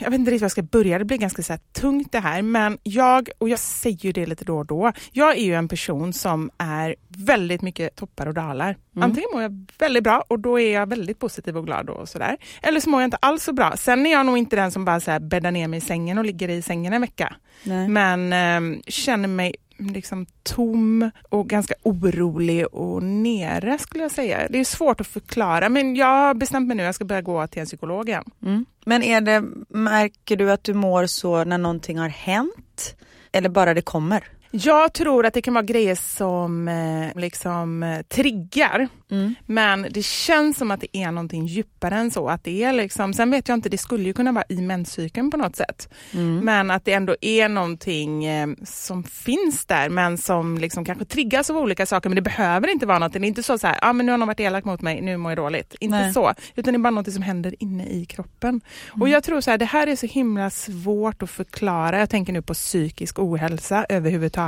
jag 0.00 0.10
vet 0.10 0.18
inte 0.18 0.30
riktigt 0.30 0.42
var 0.42 0.44
jag 0.44 0.50
ska 0.50 0.62
börja, 0.62 0.98
det 0.98 1.04
blir 1.04 1.18
ganska 1.18 1.42
så 1.42 1.56
tungt 1.72 2.12
det 2.12 2.18
här, 2.18 2.42
men 2.42 2.78
jag, 2.82 3.28
och 3.38 3.48
jag 3.48 3.58
säger 3.58 4.04
ju 4.04 4.12
det 4.12 4.26
lite 4.26 4.44
då 4.44 4.58
och 4.58 4.66
då, 4.66 4.92
jag 5.12 5.36
är 5.36 5.42
ju 5.42 5.54
en 5.54 5.68
person 5.68 6.12
som 6.12 6.50
är 6.58 6.94
väldigt 7.08 7.62
mycket 7.62 7.96
toppar 7.96 8.26
och 8.26 8.34
dalar. 8.34 8.76
Antingen 8.96 9.28
mår 9.32 9.42
jag 9.42 9.66
väldigt 9.78 10.04
bra 10.04 10.24
och 10.28 10.38
då 10.38 10.60
är 10.60 10.74
jag 10.74 10.88
väldigt 10.88 11.18
positiv 11.18 11.56
och 11.56 11.66
glad 11.66 11.90
och 11.90 12.08
sådär. 12.08 12.36
Eller 12.62 12.80
så 12.80 12.90
mår 12.90 13.00
jag 13.00 13.06
inte 13.06 13.16
alls 13.16 13.44
så 13.44 13.52
bra. 13.52 13.76
Sen 13.76 14.06
är 14.06 14.10
jag 14.10 14.26
nog 14.26 14.38
inte 14.38 14.56
den 14.56 14.70
som 14.70 14.84
bara 14.84 15.00
så 15.00 15.10
här 15.10 15.20
bäddar 15.20 15.50
ner 15.50 15.68
mig 15.68 15.78
i 15.78 15.80
sängen 15.80 16.18
och 16.18 16.24
ligger 16.24 16.48
i 16.48 16.62
sängen 16.62 16.92
en 16.92 17.00
vecka. 17.00 17.34
Nej. 17.62 17.88
Men 17.88 18.32
eh, 18.32 18.80
känner 18.86 19.28
mig 19.28 19.54
liksom 19.80 20.26
tom 20.42 21.10
och 21.28 21.48
ganska 21.48 21.74
orolig 21.82 22.66
och 22.74 23.02
nere 23.02 23.78
skulle 23.78 24.04
jag 24.04 24.12
säga. 24.12 24.48
Det 24.50 24.58
är 24.58 24.64
svårt 24.64 25.00
att 25.00 25.06
förklara 25.06 25.68
men 25.68 25.96
jag 25.96 26.06
har 26.06 26.34
bestämt 26.34 26.68
mig 26.68 26.76
nu 26.76 26.82
jag 26.82 26.94
ska 26.94 27.04
börja 27.04 27.22
gå 27.22 27.46
till 27.46 27.60
en 27.60 27.66
psykolog 27.66 28.08
igen. 28.08 28.24
Mm. 28.42 28.66
Men 28.84 29.02
är 29.02 29.20
det, 29.20 29.44
märker 29.68 30.36
du 30.36 30.52
att 30.52 30.64
du 30.64 30.74
mår 30.74 31.06
så 31.06 31.44
när 31.44 31.58
någonting 31.58 31.98
har 31.98 32.08
hänt? 32.08 32.96
Eller 33.32 33.48
bara 33.48 33.74
det 33.74 33.82
kommer? 33.82 34.24
Jag 34.50 34.92
tror 34.92 35.26
att 35.26 35.34
det 35.34 35.42
kan 35.42 35.54
vara 35.54 35.64
grejer 35.64 35.94
som 35.94 36.68
eh, 36.68 37.20
liksom 37.20 37.82
eh, 37.82 38.02
triggar. 38.02 38.88
Mm. 39.10 39.34
Men 39.46 39.86
det 39.90 40.04
känns 40.04 40.58
som 40.58 40.70
att 40.70 40.80
det 40.80 40.96
är 40.96 41.10
någonting 41.10 41.46
djupare 41.46 41.94
än 41.94 42.10
så. 42.10 42.28
Att 42.28 42.44
det 42.44 42.64
är 42.64 42.72
liksom, 42.72 43.14
sen 43.14 43.30
vet 43.30 43.48
jag 43.48 43.56
inte, 43.56 43.68
det 43.68 43.78
skulle 43.78 44.04
ju 44.04 44.12
kunna 44.12 44.32
vara 44.32 44.44
i 44.48 44.60
menscykeln 44.60 45.30
på 45.30 45.36
något 45.36 45.56
sätt. 45.56 45.88
Mm. 46.12 46.38
Men 46.38 46.70
att 46.70 46.84
det 46.84 46.92
ändå 46.92 47.16
är 47.20 47.48
någonting 47.48 48.24
eh, 48.24 48.48
som 48.64 49.04
finns 49.04 49.66
där 49.66 49.88
men 49.88 50.18
som 50.18 50.58
liksom 50.58 50.84
kanske 50.84 51.04
triggas 51.04 51.50
av 51.50 51.56
olika 51.56 51.86
saker. 51.86 52.08
Men 52.08 52.16
det 52.16 52.22
behöver 52.22 52.70
inte 52.70 52.86
vara 52.86 52.98
något. 52.98 53.12
Det 53.12 53.18
är 53.18 53.24
inte 53.24 53.42
så, 53.42 53.58
här, 53.62 53.78
ah, 53.82 53.92
men 53.92 54.06
nu 54.06 54.12
har 54.12 54.18
någon 54.18 54.28
varit 54.28 54.40
elak 54.40 54.64
mot 54.64 54.80
mig, 54.80 55.00
nu 55.00 55.16
mår 55.16 55.30
jag 55.30 55.38
dåligt. 55.38 55.74
Inte 55.80 55.98
Nej. 55.98 56.12
så. 56.12 56.34
Utan 56.54 56.74
det 56.74 56.76
är 56.76 56.82
bara 56.82 56.90
något 56.90 57.12
som 57.12 57.22
händer 57.22 57.54
inne 57.58 57.86
i 57.86 58.04
kroppen. 58.04 58.60
Och 59.00 59.08
jag 59.08 59.24
tror 59.24 59.40
så 59.40 59.50
här, 59.50 59.58
det 59.58 59.64
här 59.64 59.86
är 59.86 59.96
så 59.96 60.06
himla 60.06 60.50
svårt 60.50 61.22
att 61.22 61.30
förklara. 61.30 61.98
Jag 61.98 62.10
tänker 62.10 62.32
nu 62.32 62.42
på 62.42 62.54
psykisk 62.54 63.18
ohälsa 63.18 63.86
överhuvudtaget 63.88 64.39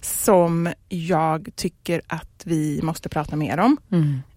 som 0.00 0.72
jag 0.88 1.48
tycker 1.56 2.02
att 2.06 2.42
vi 2.44 2.80
måste 2.82 3.08
prata 3.08 3.36
mer 3.36 3.58
om. 3.58 3.76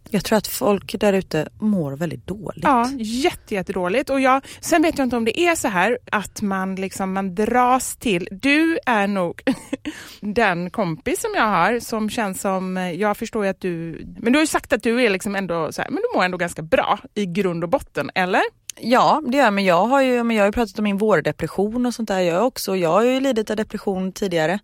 Jag 0.10 0.26
tror 0.26 0.38
att 0.38 0.48
folk 0.48 1.00
där 1.00 1.14
ute 1.14 1.50
mår 1.60 1.92
väldigt 1.92 2.28
dåligt. 2.28 2.64
Ja, 2.64 2.90
jätte, 2.98 3.56
jättedåligt. 3.56 4.10
Och 4.10 4.22
jag, 4.22 4.46
sen 4.60 4.82
vet 4.82 4.98
jag 4.98 5.06
inte 5.06 5.18
om 5.18 5.26
det 5.26 5.40
är 5.40 5.56
så 5.56 5.68
här 5.68 5.98
att 6.12 6.42
man, 6.42 6.76
liksom, 6.76 7.14
man 7.14 7.36
dras 7.36 7.96
till... 7.96 8.28
Du 8.32 8.80
är 8.86 9.08
nog 9.08 9.42
den 10.22 10.70
kompis 10.70 11.22
som 11.22 11.32
jag 11.36 11.48
har 11.48 11.80
som 11.80 12.10
känns 12.10 12.42
som... 12.42 12.78
Jag 12.96 13.18
förstår 13.18 13.44
ju 13.44 13.50
att 13.50 13.62
du... 13.62 14.06
Men 14.20 14.34
du 14.34 14.40
har 14.40 14.44
ju 14.44 14.48
sagt 14.48 14.74
att 14.74 14.84
du 14.84 15.04
är 15.04 15.10
liksom 15.10 15.36
ändå 15.36 15.72
så 15.72 15.82
här, 15.82 15.90
men 15.90 16.02
du 16.02 16.18
mår 16.18 16.24
ändå 16.24 16.38
ganska 16.38 16.62
bra 16.62 17.00
i 17.14 17.26
grund 17.26 17.64
och 17.64 17.70
botten, 17.70 18.12
eller? 18.16 18.42
Ja, 18.80 19.22
det 19.26 19.38
gör 19.38 19.44
jag. 19.44 19.54
Men 19.54 19.66
jag 19.66 19.86
har 19.86 20.02
ju, 20.02 20.24
men 20.24 20.36
jag 20.36 20.44
har 20.44 20.48
ju 20.48 20.52
pratat 20.52 20.78
om 20.80 20.84
min 20.84 20.98
vårdepression 20.98 21.86
och 21.86 21.94
sånt 21.94 22.08
där. 22.08 22.20
Jag 22.20 22.48
också. 22.48 22.76
Jag 22.76 22.90
har 22.90 23.04
ju 23.04 23.20
lidit 23.20 23.50
av 23.50 23.56
depression 23.56 24.12
tidigare. 24.12 24.60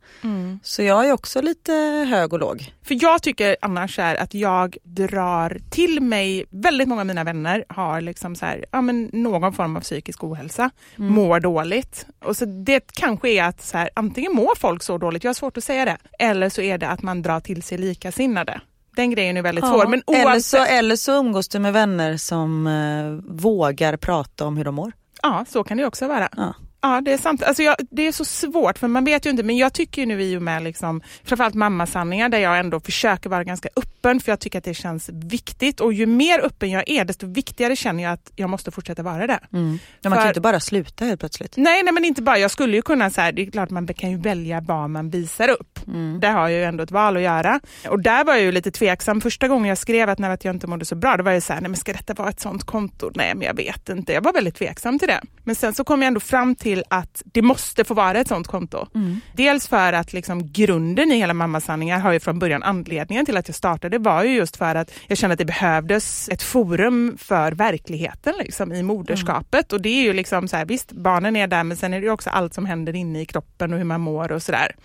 Så 0.63 0.83
jag 0.83 1.07
är 1.07 1.11
också 1.13 1.41
lite 1.41 1.73
hög 2.09 2.33
och 2.33 2.39
låg. 2.39 2.73
För 2.83 2.97
jag 3.03 3.23
tycker 3.23 3.57
annars 3.61 3.99
är 3.99 4.15
att 4.15 4.33
jag 4.33 4.77
drar 4.83 5.57
till 5.69 6.01
mig, 6.01 6.45
väldigt 6.49 6.87
många 6.87 7.01
av 7.01 7.07
mina 7.07 7.23
vänner 7.23 7.65
har 7.69 8.01
liksom 8.01 8.35
så 8.35 8.45
här, 8.45 8.65
ja, 8.71 8.81
men 8.81 9.09
någon 9.13 9.53
form 9.53 9.77
av 9.77 9.81
psykisk 9.81 10.23
ohälsa, 10.23 10.69
mår 10.95 11.39
dåligt. 11.39 12.05
Och 12.25 12.37
så 12.37 12.45
det 12.45 12.91
kanske 12.93 13.29
är 13.29 13.43
att 13.43 13.61
så 13.61 13.77
här, 13.77 13.89
antingen 13.93 14.33
mår 14.33 14.55
folk 14.55 14.83
så 14.83 14.97
dåligt, 14.97 15.23
jag 15.23 15.29
har 15.29 15.33
svårt 15.33 15.57
att 15.57 15.63
säga 15.63 15.85
det, 15.85 15.97
eller 16.19 16.49
så 16.49 16.61
är 16.61 16.77
det 16.77 16.87
att 16.87 17.01
man 17.01 17.21
drar 17.21 17.39
till 17.39 17.63
sig 17.63 17.77
likasinnade. 17.77 18.61
Den 18.95 19.11
grejen 19.11 19.37
är 19.37 19.41
väldigt 19.41 19.65
svår. 19.65 19.87
Men 19.87 20.03
eller, 20.07 20.25
oavsett, 20.25 20.45
så, 20.45 20.65
eller 20.65 20.95
så 20.95 21.11
umgås 21.11 21.47
du 21.47 21.59
med 21.59 21.73
vänner 21.73 22.17
som 22.17 22.67
eh, 22.67 23.33
vågar 23.35 23.97
prata 23.97 24.45
om 24.45 24.57
hur 24.57 24.65
de 24.65 24.75
mår. 24.75 24.91
Ja, 25.21 25.45
så 25.49 25.63
kan 25.63 25.77
det 25.77 25.85
också 25.85 26.07
vara. 26.07 26.29
Ja. 26.37 26.53
Ja, 26.85 27.01
det 27.01 27.13
är 27.13 27.17
sant. 27.17 27.43
Alltså 27.43 27.63
jag, 27.63 27.75
det 27.91 28.07
är 28.07 28.11
så 28.11 28.25
svårt 28.25 28.77
för 28.79 28.87
man 28.87 29.05
vet 29.05 29.25
ju 29.25 29.29
inte. 29.29 29.43
Men 29.43 29.57
jag 29.57 29.73
tycker 29.73 30.01
ju 30.01 30.05
nu 30.05 30.23
i 30.23 30.37
och 30.37 30.41
med 30.41 30.63
liksom, 30.63 31.01
framförallt 31.23 31.55
mammasanningar 31.55 32.29
där 32.29 32.37
jag 32.39 32.59
ändå 32.59 32.79
försöker 32.79 33.29
vara 33.29 33.43
ganska 33.43 33.69
öppen 33.75 34.19
för 34.19 34.31
jag 34.31 34.39
tycker 34.39 34.57
att 34.57 34.63
det 34.63 34.73
känns 34.73 35.09
viktigt. 35.13 35.79
Och 35.79 35.93
ju 35.93 36.05
mer 36.05 36.39
öppen 36.45 36.71
jag 36.71 36.89
är 36.89 37.05
desto 37.05 37.27
viktigare 37.27 37.75
känner 37.75 38.03
jag 38.03 38.13
att 38.13 38.31
jag 38.35 38.49
måste 38.49 38.71
fortsätta 38.71 39.03
vara 39.03 39.27
det. 39.27 39.39
Mm. 39.53 39.79
Ja, 40.01 40.09
man 40.09 40.11
kan 40.11 40.21
För- 40.21 40.25
ju 40.25 40.29
inte 40.29 40.41
bara 40.41 40.59
sluta 40.59 41.05
helt 41.05 41.19
plötsligt. 41.19 41.57
Nej, 41.57 41.83
nej 41.83 41.93
men 41.93 42.05
inte 42.05 42.21
bara. 42.21 42.37
Jag 42.37 42.51
skulle 42.51 42.75
ju 42.75 42.81
kunna, 42.81 43.09
så 43.09 43.21
här, 43.21 43.31
det 43.31 43.41
är 43.41 43.51
klart 43.51 43.69
man 43.69 43.87
kan 43.87 44.11
ju 44.11 44.17
välja 44.17 44.61
vad 44.61 44.89
man 44.89 45.09
visar 45.09 45.49
upp. 45.49 45.79
Där 46.19 46.31
har 46.31 46.49
jag 46.49 46.59
ju 46.59 46.63
ändå 46.63 46.83
ett 46.83 46.91
val 46.91 47.17
att 47.17 47.23
göra. 47.23 47.59
Och 47.89 47.99
där 47.99 48.23
var 48.23 48.33
jag 48.33 48.43
ju 48.43 48.51
lite 48.51 48.71
tveksam. 48.71 49.21
Första 49.21 49.47
gången 49.47 49.69
jag 49.69 49.77
skrev 49.77 50.09
att, 50.09 50.19
när 50.19 50.29
att 50.29 50.45
jag 50.45 50.55
inte 50.55 50.67
mådde 50.67 50.85
så 50.85 50.95
bra, 50.95 51.17
då 51.17 51.23
var 51.23 51.31
jag 51.31 51.43
så 51.43 51.53
här, 51.53 51.61
nej 51.61 51.69
men 51.69 51.77
ska 51.77 51.93
detta 51.93 52.13
vara 52.13 52.29
ett 52.29 52.39
sånt 52.39 52.63
konto? 52.63 53.11
Nej 53.15 53.35
men 53.35 53.47
jag 53.47 53.55
vet 53.55 53.89
inte. 53.89 54.13
Jag 54.13 54.21
var 54.21 54.33
väldigt 54.33 54.55
tveksam 54.55 54.99
till 54.99 55.07
det. 55.07 55.21
Men 55.43 55.55
sen 55.55 55.73
så 55.73 55.83
kom 55.83 56.01
jag 56.01 56.07
ändå 56.07 56.19
fram 56.19 56.55
till 56.55 56.72
att 56.89 57.21
det 57.25 57.41
måste 57.41 57.83
få 57.83 57.93
vara 57.93 58.19
ett 58.19 58.27
sånt 58.27 58.47
konto. 58.47 58.87
Dels 59.33 59.67
för 59.67 59.93
att 59.93 60.13
liksom 60.13 60.51
grunden 60.51 61.11
i 61.11 61.15
hela 61.15 61.33
Mammasanningar 61.33 61.99
har 61.99 62.11
ju 62.11 62.19
från 62.19 62.39
början 62.39 62.63
anledningen 62.63 63.25
till 63.25 63.37
att 63.37 63.47
jag 63.47 63.55
startade 63.55 63.97
var 63.97 64.23
ju 64.23 64.35
just 64.35 64.57
för 64.57 64.75
att 64.75 64.91
jag 65.07 65.17
kände 65.17 65.33
att 65.33 65.39
det 65.39 65.45
behövdes 65.45 66.29
ett 66.29 66.43
forum 66.43 67.17
för 67.17 67.51
verkligheten 67.51 68.33
liksom, 68.39 68.73
i 68.73 68.83
moderskapet. 68.83 69.73
Och 69.73 69.81
det 69.81 69.89
är 69.89 70.03
ju 70.03 70.13
liksom 70.13 70.47
så 70.47 70.57
här, 70.57 70.65
visst 70.65 70.91
barnen 70.91 71.35
är 71.35 71.47
där 71.47 71.63
men 71.63 71.77
sen 71.77 71.93
är 71.93 71.99
det 71.99 72.05
ju 72.05 72.11
också 72.11 72.29
allt 72.29 72.53
som 72.53 72.65
händer 72.65 72.95
inne 72.95 73.21
i 73.21 73.25
kroppen 73.25 73.73
och 73.73 73.77
hur 73.77 73.85
man 73.85 74.01
mår 74.01 74.31
och 74.31 74.43
sådär. 74.43 74.75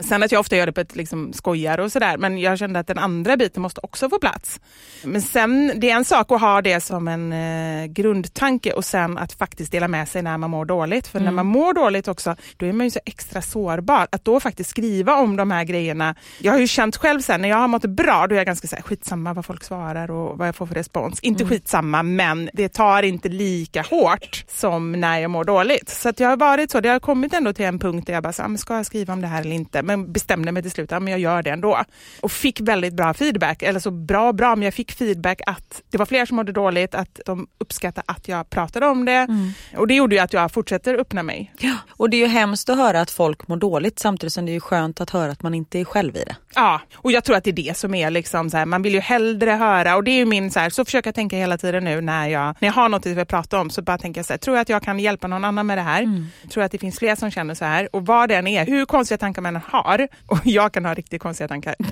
Sen 0.00 0.22
att 0.22 0.32
jag 0.32 0.40
ofta 0.40 0.56
gör 0.56 0.66
det 0.66 0.72
på 0.72 0.80
ett 0.80 0.96
liksom, 0.96 1.32
skojar 1.32 1.78
och 1.78 1.92
sådär 1.92 2.16
men 2.16 2.38
jag 2.38 2.58
kände 2.58 2.78
att 2.78 2.86
den 2.86 2.98
andra 2.98 3.36
biten 3.36 3.62
måste 3.62 3.80
också 3.82 4.10
få 4.10 4.18
plats. 4.18 4.60
Men 5.04 5.22
sen, 5.22 5.72
det 5.76 5.90
är 5.90 5.96
en 5.96 6.04
sak 6.04 6.32
att 6.32 6.40
ha 6.40 6.62
det 6.62 6.80
som 6.80 7.08
en 7.08 7.32
eh, 7.32 7.86
grundtanke 7.86 8.72
och 8.72 8.84
sen 8.84 9.18
att 9.18 9.32
faktiskt 9.32 9.72
dela 9.72 9.88
med 9.88 10.08
sig 10.08 10.22
när 10.22 10.38
man 10.38 10.50
mår 10.50 10.64
dåligt. 10.64 11.06
För 11.06 11.20
när 11.32 11.44
man 11.44 11.46
mår 11.46 11.74
dåligt 11.74 12.08
också, 12.08 12.36
då 12.56 12.66
är 12.66 12.72
man 12.72 12.86
ju 12.86 12.90
så 12.90 13.00
extra 13.06 13.42
sårbar. 13.42 14.06
Att 14.12 14.24
då 14.24 14.40
faktiskt 14.40 14.70
skriva 14.70 15.14
om 15.14 15.36
de 15.36 15.50
här 15.50 15.64
grejerna. 15.64 16.14
Jag 16.40 16.52
har 16.52 16.58
ju 16.58 16.66
känt 16.66 16.96
själv 16.96 17.20
sen 17.20 17.42
när 17.42 17.48
jag 17.48 17.56
har 17.56 17.68
mått 17.68 17.84
bra, 17.84 18.26
då 18.26 18.34
är 18.34 18.36
jag 18.36 18.46
ganska 18.46 18.68
så 18.68 18.76
här, 18.76 18.82
skitsamma 18.82 19.32
vad 19.32 19.46
folk 19.46 19.64
svarar 19.64 20.10
och 20.10 20.38
vad 20.38 20.48
jag 20.48 20.56
får 20.56 20.66
för 20.66 20.74
respons. 20.74 21.20
Inte 21.20 21.44
skitsamma, 21.44 22.02
men 22.02 22.50
det 22.52 22.68
tar 22.68 23.02
inte 23.02 23.28
lika 23.28 23.82
hårt 23.82 24.44
som 24.48 24.92
när 24.92 25.18
jag 25.18 25.30
mår 25.30 25.44
dåligt. 25.44 25.88
Så 25.88 26.08
att 26.08 26.20
jag 26.20 26.28
har 26.28 26.36
varit 26.36 26.70
så, 26.70 26.80
det 26.80 26.88
har 26.88 27.00
kommit 27.00 27.34
ändå 27.34 27.52
till 27.52 27.64
en 27.64 27.78
punkt 27.78 28.06
där 28.06 28.14
jag 28.14 28.22
bara, 28.22 28.32
så, 28.32 28.42
ah, 28.42 28.48
men 28.48 28.58
ska 28.58 28.76
jag 28.76 28.86
skriva 28.86 29.12
om 29.12 29.20
det 29.20 29.26
här 29.26 29.40
eller 29.40 29.56
inte? 29.56 29.82
Men 29.82 30.12
bestämde 30.12 30.52
mig 30.52 30.62
till 30.62 30.72
slut, 30.72 30.90
ja, 30.90 31.00
men 31.00 31.10
jag 31.10 31.20
gör 31.20 31.42
det 31.42 31.50
ändå. 31.50 31.82
Och 32.20 32.32
fick 32.32 32.60
väldigt 32.60 32.94
bra 32.94 33.14
feedback, 33.14 33.62
eller 33.62 33.80
så 33.80 33.90
bra 33.90 34.32
bra, 34.32 34.56
men 34.56 34.62
jag 34.62 34.74
fick 34.74 34.92
feedback 34.92 35.40
att 35.46 35.82
det 35.90 35.98
var 35.98 36.06
fler 36.06 36.26
som 36.26 36.36
mådde 36.36 36.52
dåligt, 36.52 36.94
att 36.94 37.20
de 37.26 37.46
uppskattade 37.58 38.04
att 38.06 38.28
jag 38.28 38.50
pratade 38.50 38.86
om 38.86 39.04
det. 39.04 39.28
Och 39.76 39.86
det 39.86 39.94
gjorde 39.94 40.14
ju 40.14 40.20
att 40.20 40.32
jag 40.32 40.52
fortsätter 40.52 40.94
öppna 40.94 41.21
mig. 41.22 41.52
Ja. 41.58 41.76
Och 41.90 42.10
det 42.10 42.16
är 42.16 42.18
ju 42.18 42.26
hemskt 42.26 42.68
att 42.68 42.76
höra 42.76 43.00
att 43.00 43.10
folk 43.10 43.48
mår 43.48 43.56
dåligt 43.56 43.98
samtidigt 43.98 44.32
som 44.32 44.46
det 44.46 44.56
är 44.56 44.60
skönt 44.60 45.00
att 45.00 45.10
höra 45.10 45.32
att 45.32 45.42
man 45.42 45.54
inte 45.54 45.78
är 45.78 45.84
själv 45.84 46.16
i 46.16 46.24
det. 46.24 46.36
Ja, 46.54 46.80
och 46.94 47.12
jag 47.12 47.24
tror 47.24 47.36
att 47.36 47.44
det 47.44 47.50
är 47.50 47.52
det 47.52 47.76
som 47.76 47.94
är 47.94 48.10
liksom 48.10 48.50
så 48.50 48.56
här, 48.56 48.66
man 48.66 48.82
vill 48.82 48.94
ju 48.94 49.00
hellre 49.00 49.50
höra 49.50 49.96
och 49.96 50.04
det 50.04 50.10
är 50.10 50.16
ju 50.16 50.26
min 50.26 50.50
så 50.50 50.60
här, 50.60 50.70
så 50.70 50.84
försöker 50.84 51.08
jag 51.08 51.14
tänka 51.14 51.36
hela 51.36 51.58
tiden 51.58 51.84
nu 51.84 52.00
när 52.00 52.28
jag, 52.28 52.56
när 52.60 52.68
jag 52.68 52.72
har 52.72 52.88
något 52.88 53.06
att 53.06 53.28
prata 53.28 53.60
om 53.60 53.70
så 53.70 53.82
bara 53.82 53.98
tänker 53.98 54.18
jag 54.18 54.26
så 54.26 54.32
här, 54.32 54.38
tror 54.38 54.56
jag 54.56 54.62
att 54.62 54.68
jag 54.68 54.82
kan 54.82 54.98
hjälpa 54.98 55.26
någon 55.26 55.44
annan 55.44 55.66
med 55.66 55.78
det 55.78 55.82
här? 55.82 56.02
Tror 56.50 56.62
jag 56.62 56.64
att 56.64 56.72
det 56.72 56.78
finns 56.78 56.98
fler 56.98 57.16
som 57.16 57.30
känner 57.30 57.54
så 57.54 57.64
här 57.64 57.88
och 57.96 58.06
vad 58.06 58.28
det 58.28 58.34
än 58.34 58.46
är, 58.46 58.66
hur 58.66 58.84
konstiga 58.84 59.18
tankar 59.18 59.42
man 59.42 59.60
har 59.66 60.08
och 60.26 60.38
jag 60.44 60.72
kan 60.72 60.84
ha 60.84 60.94
riktigt 60.94 61.22
konstiga 61.22 61.48
tankar. 61.48 61.74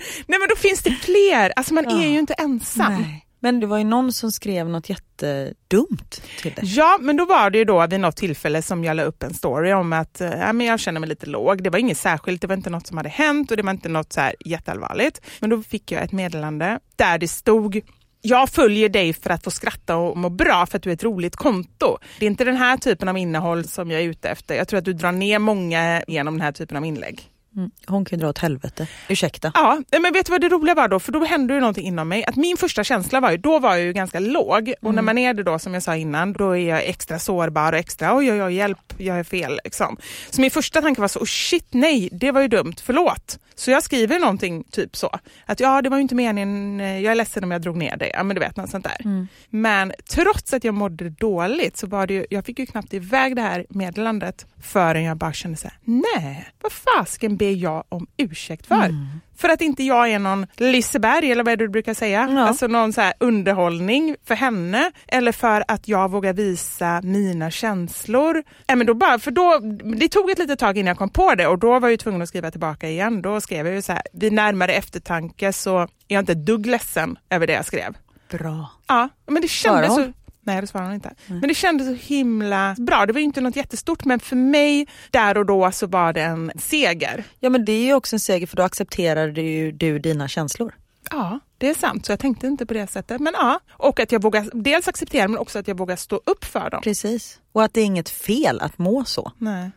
Nej 0.26 0.38
men 0.38 0.48
då 0.48 0.56
finns 0.56 0.82
det 0.82 0.90
fler, 0.90 1.52
alltså 1.56 1.74
man 1.74 1.86
är 1.86 2.08
ju 2.08 2.18
inte 2.18 2.34
ensam. 2.34 2.92
Nej. 3.02 3.26
Men 3.40 3.60
det 3.60 3.66
var 3.66 3.78
ju 3.78 3.84
någon 3.84 4.12
som 4.12 4.32
skrev 4.32 4.68
något 4.68 4.88
jättedumt 4.88 6.22
till 6.42 6.54
dig. 6.54 6.64
Ja, 6.64 6.98
men 7.00 7.16
då 7.16 7.24
var 7.24 7.50
det 7.50 7.58
ju 7.58 7.64
då 7.64 7.86
vid 7.86 8.00
något 8.00 8.16
tillfälle 8.16 8.62
som 8.62 8.84
jag 8.84 8.96
la 8.96 9.02
upp 9.02 9.22
en 9.22 9.34
story 9.34 9.72
om 9.72 9.92
att 9.92 10.20
äh, 10.20 10.52
men 10.52 10.60
jag 10.60 10.80
känner 10.80 11.00
mig 11.00 11.08
lite 11.08 11.26
låg. 11.26 11.62
Det 11.62 11.70
var 11.70 11.78
inget 11.78 11.98
särskilt, 11.98 12.40
det 12.40 12.46
var 12.46 12.56
inte 12.56 12.70
något 12.70 12.86
som 12.86 12.96
hade 12.96 13.08
hänt 13.08 13.50
och 13.50 13.56
det 13.56 13.62
var 13.62 13.70
inte 13.70 13.88
något 13.88 14.12
så 14.12 14.20
här 14.20 14.34
jätteallvarligt. 14.44 15.20
Men 15.40 15.50
då 15.50 15.62
fick 15.62 15.92
jag 15.92 16.02
ett 16.02 16.12
meddelande 16.12 16.80
där 16.96 17.18
det 17.18 17.28
stod 17.28 17.82
jag 18.22 18.48
följer 18.48 18.88
dig 18.88 19.12
för 19.12 19.30
att 19.30 19.44
få 19.44 19.50
skratta 19.50 19.96
och 19.96 20.16
må 20.16 20.28
bra 20.28 20.66
för 20.66 20.76
att 20.76 20.82
du 20.82 20.90
är 20.90 20.94
ett 20.94 21.04
roligt 21.04 21.36
konto. 21.36 21.98
Det 22.18 22.26
är 22.26 22.30
inte 22.30 22.44
den 22.44 22.56
här 22.56 22.76
typen 22.76 23.08
av 23.08 23.18
innehåll 23.18 23.64
som 23.64 23.90
jag 23.90 24.00
är 24.00 24.04
ute 24.04 24.28
efter. 24.28 24.54
Jag 24.54 24.68
tror 24.68 24.78
att 24.78 24.84
du 24.84 24.92
drar 24.92 25.12
ner 25.12 25.38
många 25.38 26.02
genom 26.06 26.34
den 26.34 26.40
här 26.40 26.52
typen 26.52 26.76
av 26.76 26.84
inlägg. 26.84 27.30
Mm. 27.56 27.70
Hon 27.86 28.04
kan 28.04 28.18
ju 28.18 28.20
dra 28.22 28.28
åt 28.28 28.38
helvete. 28.38 28.86
Ursäkta. 29.08 29.52
Ja, 29.54 29.82
men 29.90 30.12
vet 30.12 30.26
du 30.26 30.30
vad 30.32 30.40
det 30.40 30.48
roliga 30.48 30.74
var 30.74 30.88
då? 30.88 31.00
För 31.00 31.12
då 31.12 31.24
hände 31.24 31.54
ju 31.54 31.60
någonting 31.60 31.86
inom 31.86 32.08
mig. 32.08 32.24
Att 32.24 32.36
min 32.36 32.56
första 32.56 32.84
känsla 32.84 33.20
var 33.20 33.30
ju, 33.30 33.36
då 33.36 33.58
var 33.58 33.70
jag 33.74 33.84
ju 33.84 33.92
ganska 33.92 34.20
låg. 34.20 34.72
Och 34.82 34.94
när 34.94 35.02
man 35.02 35.18
är 35.18 35.34
det 35.34 35.42
då, 35.42 35.58
som 35.58 35.74
jag 35.74 35.82
sa 35.82 35.96
innan, 35.96 36.32
då 36.32 36.56
är 36.56 36.68
jag 36.68 36.84
extra 36.84 37.18
sårbar 37.18 37.72
och 37.72 37.78
extra 37.78 38.16
oj, 38.16 38.32
oj, 38.32 38.42
oj, 38.42 38.54
hjälp, 38.54 38.94
jag 38.98 39.18
är 39.18 39.24
fel. 39.24 39.60
Liksom. 39.64 39.96
Så 40.30 40.40
min 40.40 40.50
första 40.50 40.82
tanke 40.82 41.00
var 41.00 41.08
så, 41.08 41.18
oh 41.20 41.24
shit, 41.24 41.66
nej, 41.70 42.08
det 42.12 42.32
var 42.32 42.40
ju 42.40 42.48
dumt, 42.48 42.74
förlåt. 42.82 43.38
Så 43.60 43.70
jag 43.70 43.82
skriver 43.82 44.18
någonting 44.18 44.64
typ 44.70 44.96
så. 44.96 45.18
Att 45.46 45.60
ja, 45.60 45.82
det 45.82 45.88
var 45.88 45.96
ju 45.96 46.02
inte 46.02 46.14
meningen, 46.14 46.78
jag 46.80 47.04
är 47.04 47.14
ledsen 47.14 47.44
om 47.44 47.50
jag 47.50 47.62
drog 47.62 47.76
ner 47.76 47.96
dig. 47.96 48.10
Ja, 48.14 48.22
men 48.22 48.34
du 48.34 48.40
vet, 48.40 48.56
något 48.56 48.70
sånt 48.70 48.84
där. 48.84 49.26
Men 49.50 49.92
trots 50.10 50.52
att 50.54 50.64
jag 50.64 50.74
mådde 50.74 51.10
dåligt 51.10 51.76
så 51.76 51.86
var 51.86 52.06
det 52.06 52.14
ju, 52.14 52.26
jag 52.30 52.44
fick 52.44 52.58
ju 52.58 52.66
knappt 52.66 52.94
iväg 52.94 53.36
det 53.36 53.42
här 53.42 53.66
meddelandet 53.68 54.46
förrän 54.62 55.04
jag 55.04 55.16
bara 55.16 55.32
kände 55.32 55.56
så 55.56 55.68
här, 55.68 55.78
nej, 55.84 56.48
vad 56.62 56.72
fasken 56.72 57.36
ber 57.36 57.50
jag 57.50 57.84
om 57.88 58.06
ursäkt 58.16 58.66
för? 58.66 58.94
För 59.40 59.48
att 59.48 59.60
inte 59.60 59.82
jag 59.82 60.10
är 60.10 60.18
någon 60.18 60.46
Liseberg 60.56 61.32
eller 61.32 61.44
vad 61.44 61.52
är 61.52 61.56
det 61.56 61.64
du 61.64 61.68
brukar 61.68 61.94
säga? 61.94 62.28
Ja. 62.30 62.40
Alltså 62.40 62.66
någon 62.66 62.92
så 62.92 63.00
här 63.00 63.14
underhållning 63.20 64.16
för 64.24 64.34
henne 64.34 64.90
eller 65.08 65.32
för 65.32 65.64
att 65.68 65.88
jag 65.88 66.10
vågar 66.10 66.32
visa 66.32 67.00
mina 67.02 67.50
känslor. 67.50 68.42
Äh, 68.66 68.76
men 68.76 68.86
då 68.86 68.94
bara, 68.94 69.18
för 69.18 69.30
då, 69.30 69.58
det 69.96 70.08
tog 70.08 70.30
ett 70.30 70.38
litet 70.38 70.58
tag 70.58 70.78
innan 70.78 70.88
jag 70.88 70.98
kom 70.98 71.10
på 71.10 71.34
det 71.34 71.46
och 71.46 71.58
då 71.58 71.68
var 71.68 71.80
jag 71.80 71.90
ju 71.90 71.96
tvungen 71.96 72.22
att 72.22 72.28
skriva 72.28 72.50
tillbaka 72.50 72.88
igen. 72.88 73.22
Då 73.22 73.40
skrev 73.40 73.66
jag 73.66 73.74
ju 73.74 73.82
så 73.82 73.92
här, 73.92 74.02
vid 74.12 74.32
närmare 74.32 74.72
eftertanke 74.72 75.52
så 75.52 75.78
är 75.78 75.88
jag 76.08 76.22
inte 76.22 76.32
ett 76.32 76.46
dugg 76.46 76.66
ledsen 76.66 77.18
över 77.30 77.46
det 77.46 77.52
jag 77.52 77.66
skrev. 77.66 77.94
Bra. 78.30 78.70
Ja, 78.86 79.08
men 79.26 79.42
det 79.42 79.48
kändes 79.48 79.94
så... 79.94 80.12
Nej, 80.42 80.60
det 80.60 80.66
svarade 80.66 80.88
hon 80.88 80.94
inte. 80.94 81.14
Men 81.26 81.40
det 81.40 81.54
kändes 81.54 81.86
så 81.86 82.06
himla 82.14 82.76
bra. 82.78 83.06
Det 83.06 83.12
var 83.12 83.20
ju 83.20 83.24
inte 83.24 83.40
något 83.40 83.56
jättestort, 83.56 84.04
men 84.04 84.20
för 84.20 84.36
mig 84.36 84.88
där 85.10 85.38
och 85.38 85.46
då 85.46 85.72
så 85.72 85.86
var 85.86 86.12
det 86.12 86.22
en 86.22 86.52
seger. 86.58 87.24
Ja 87.40 87.50
men 87.50 87.64
det 87.64 87.72
är 87.72 87.84
ju 87.84 87.94
också 87.94 88.16
en 88.16 88.20
seger 88.20 88.46
för 88.46 88.56
då 88.56 88.62
accepterar 88.62 89.28
du, 89.28 89.42
ju 89.42 89.72
du 89.72 89.98
dina 89.98 90.28
känslor. 90.28 90.74
Ja, 91.10 91.40
det 91.58 91.70
är 91.70 91.74
sant. 91.74 92.06
Så 92.06 92.12
jag 92.12 92.18
tänkte 92.18 92.46
inte 92.46 92.66
på 92.66 92.74
det 92.74 92.86
sättet. 92.86 93.20
Men 93.20 93.34
ja, 93.36 93.60
och 93.70 94.00
att 94.00 94.12
jag 94.12 94.22
vågar 94.22 94.50
dels 94.52 94.88
acceptera 94.88 95.28
men 95.28 95.38
också 95.38 95.58
att 95.58 95.68
jag 95.68 95.78
vågar 95.78 95.96
stå 95.96 96.20
upp 96.26 96.44
för 96.44 96.70
dem. 96.70 96.80
Precis. 96.82 97.40
Och 97.52 97.62
att 97.64 97.74
det 97.74 97.80
är 97.80 97.84
inget 97.84 98.08
fel 98.08 98.60
att 98.60 98.78
må 98.78 99.04
så. 99.04 99.32
Nej. 99.38 99.70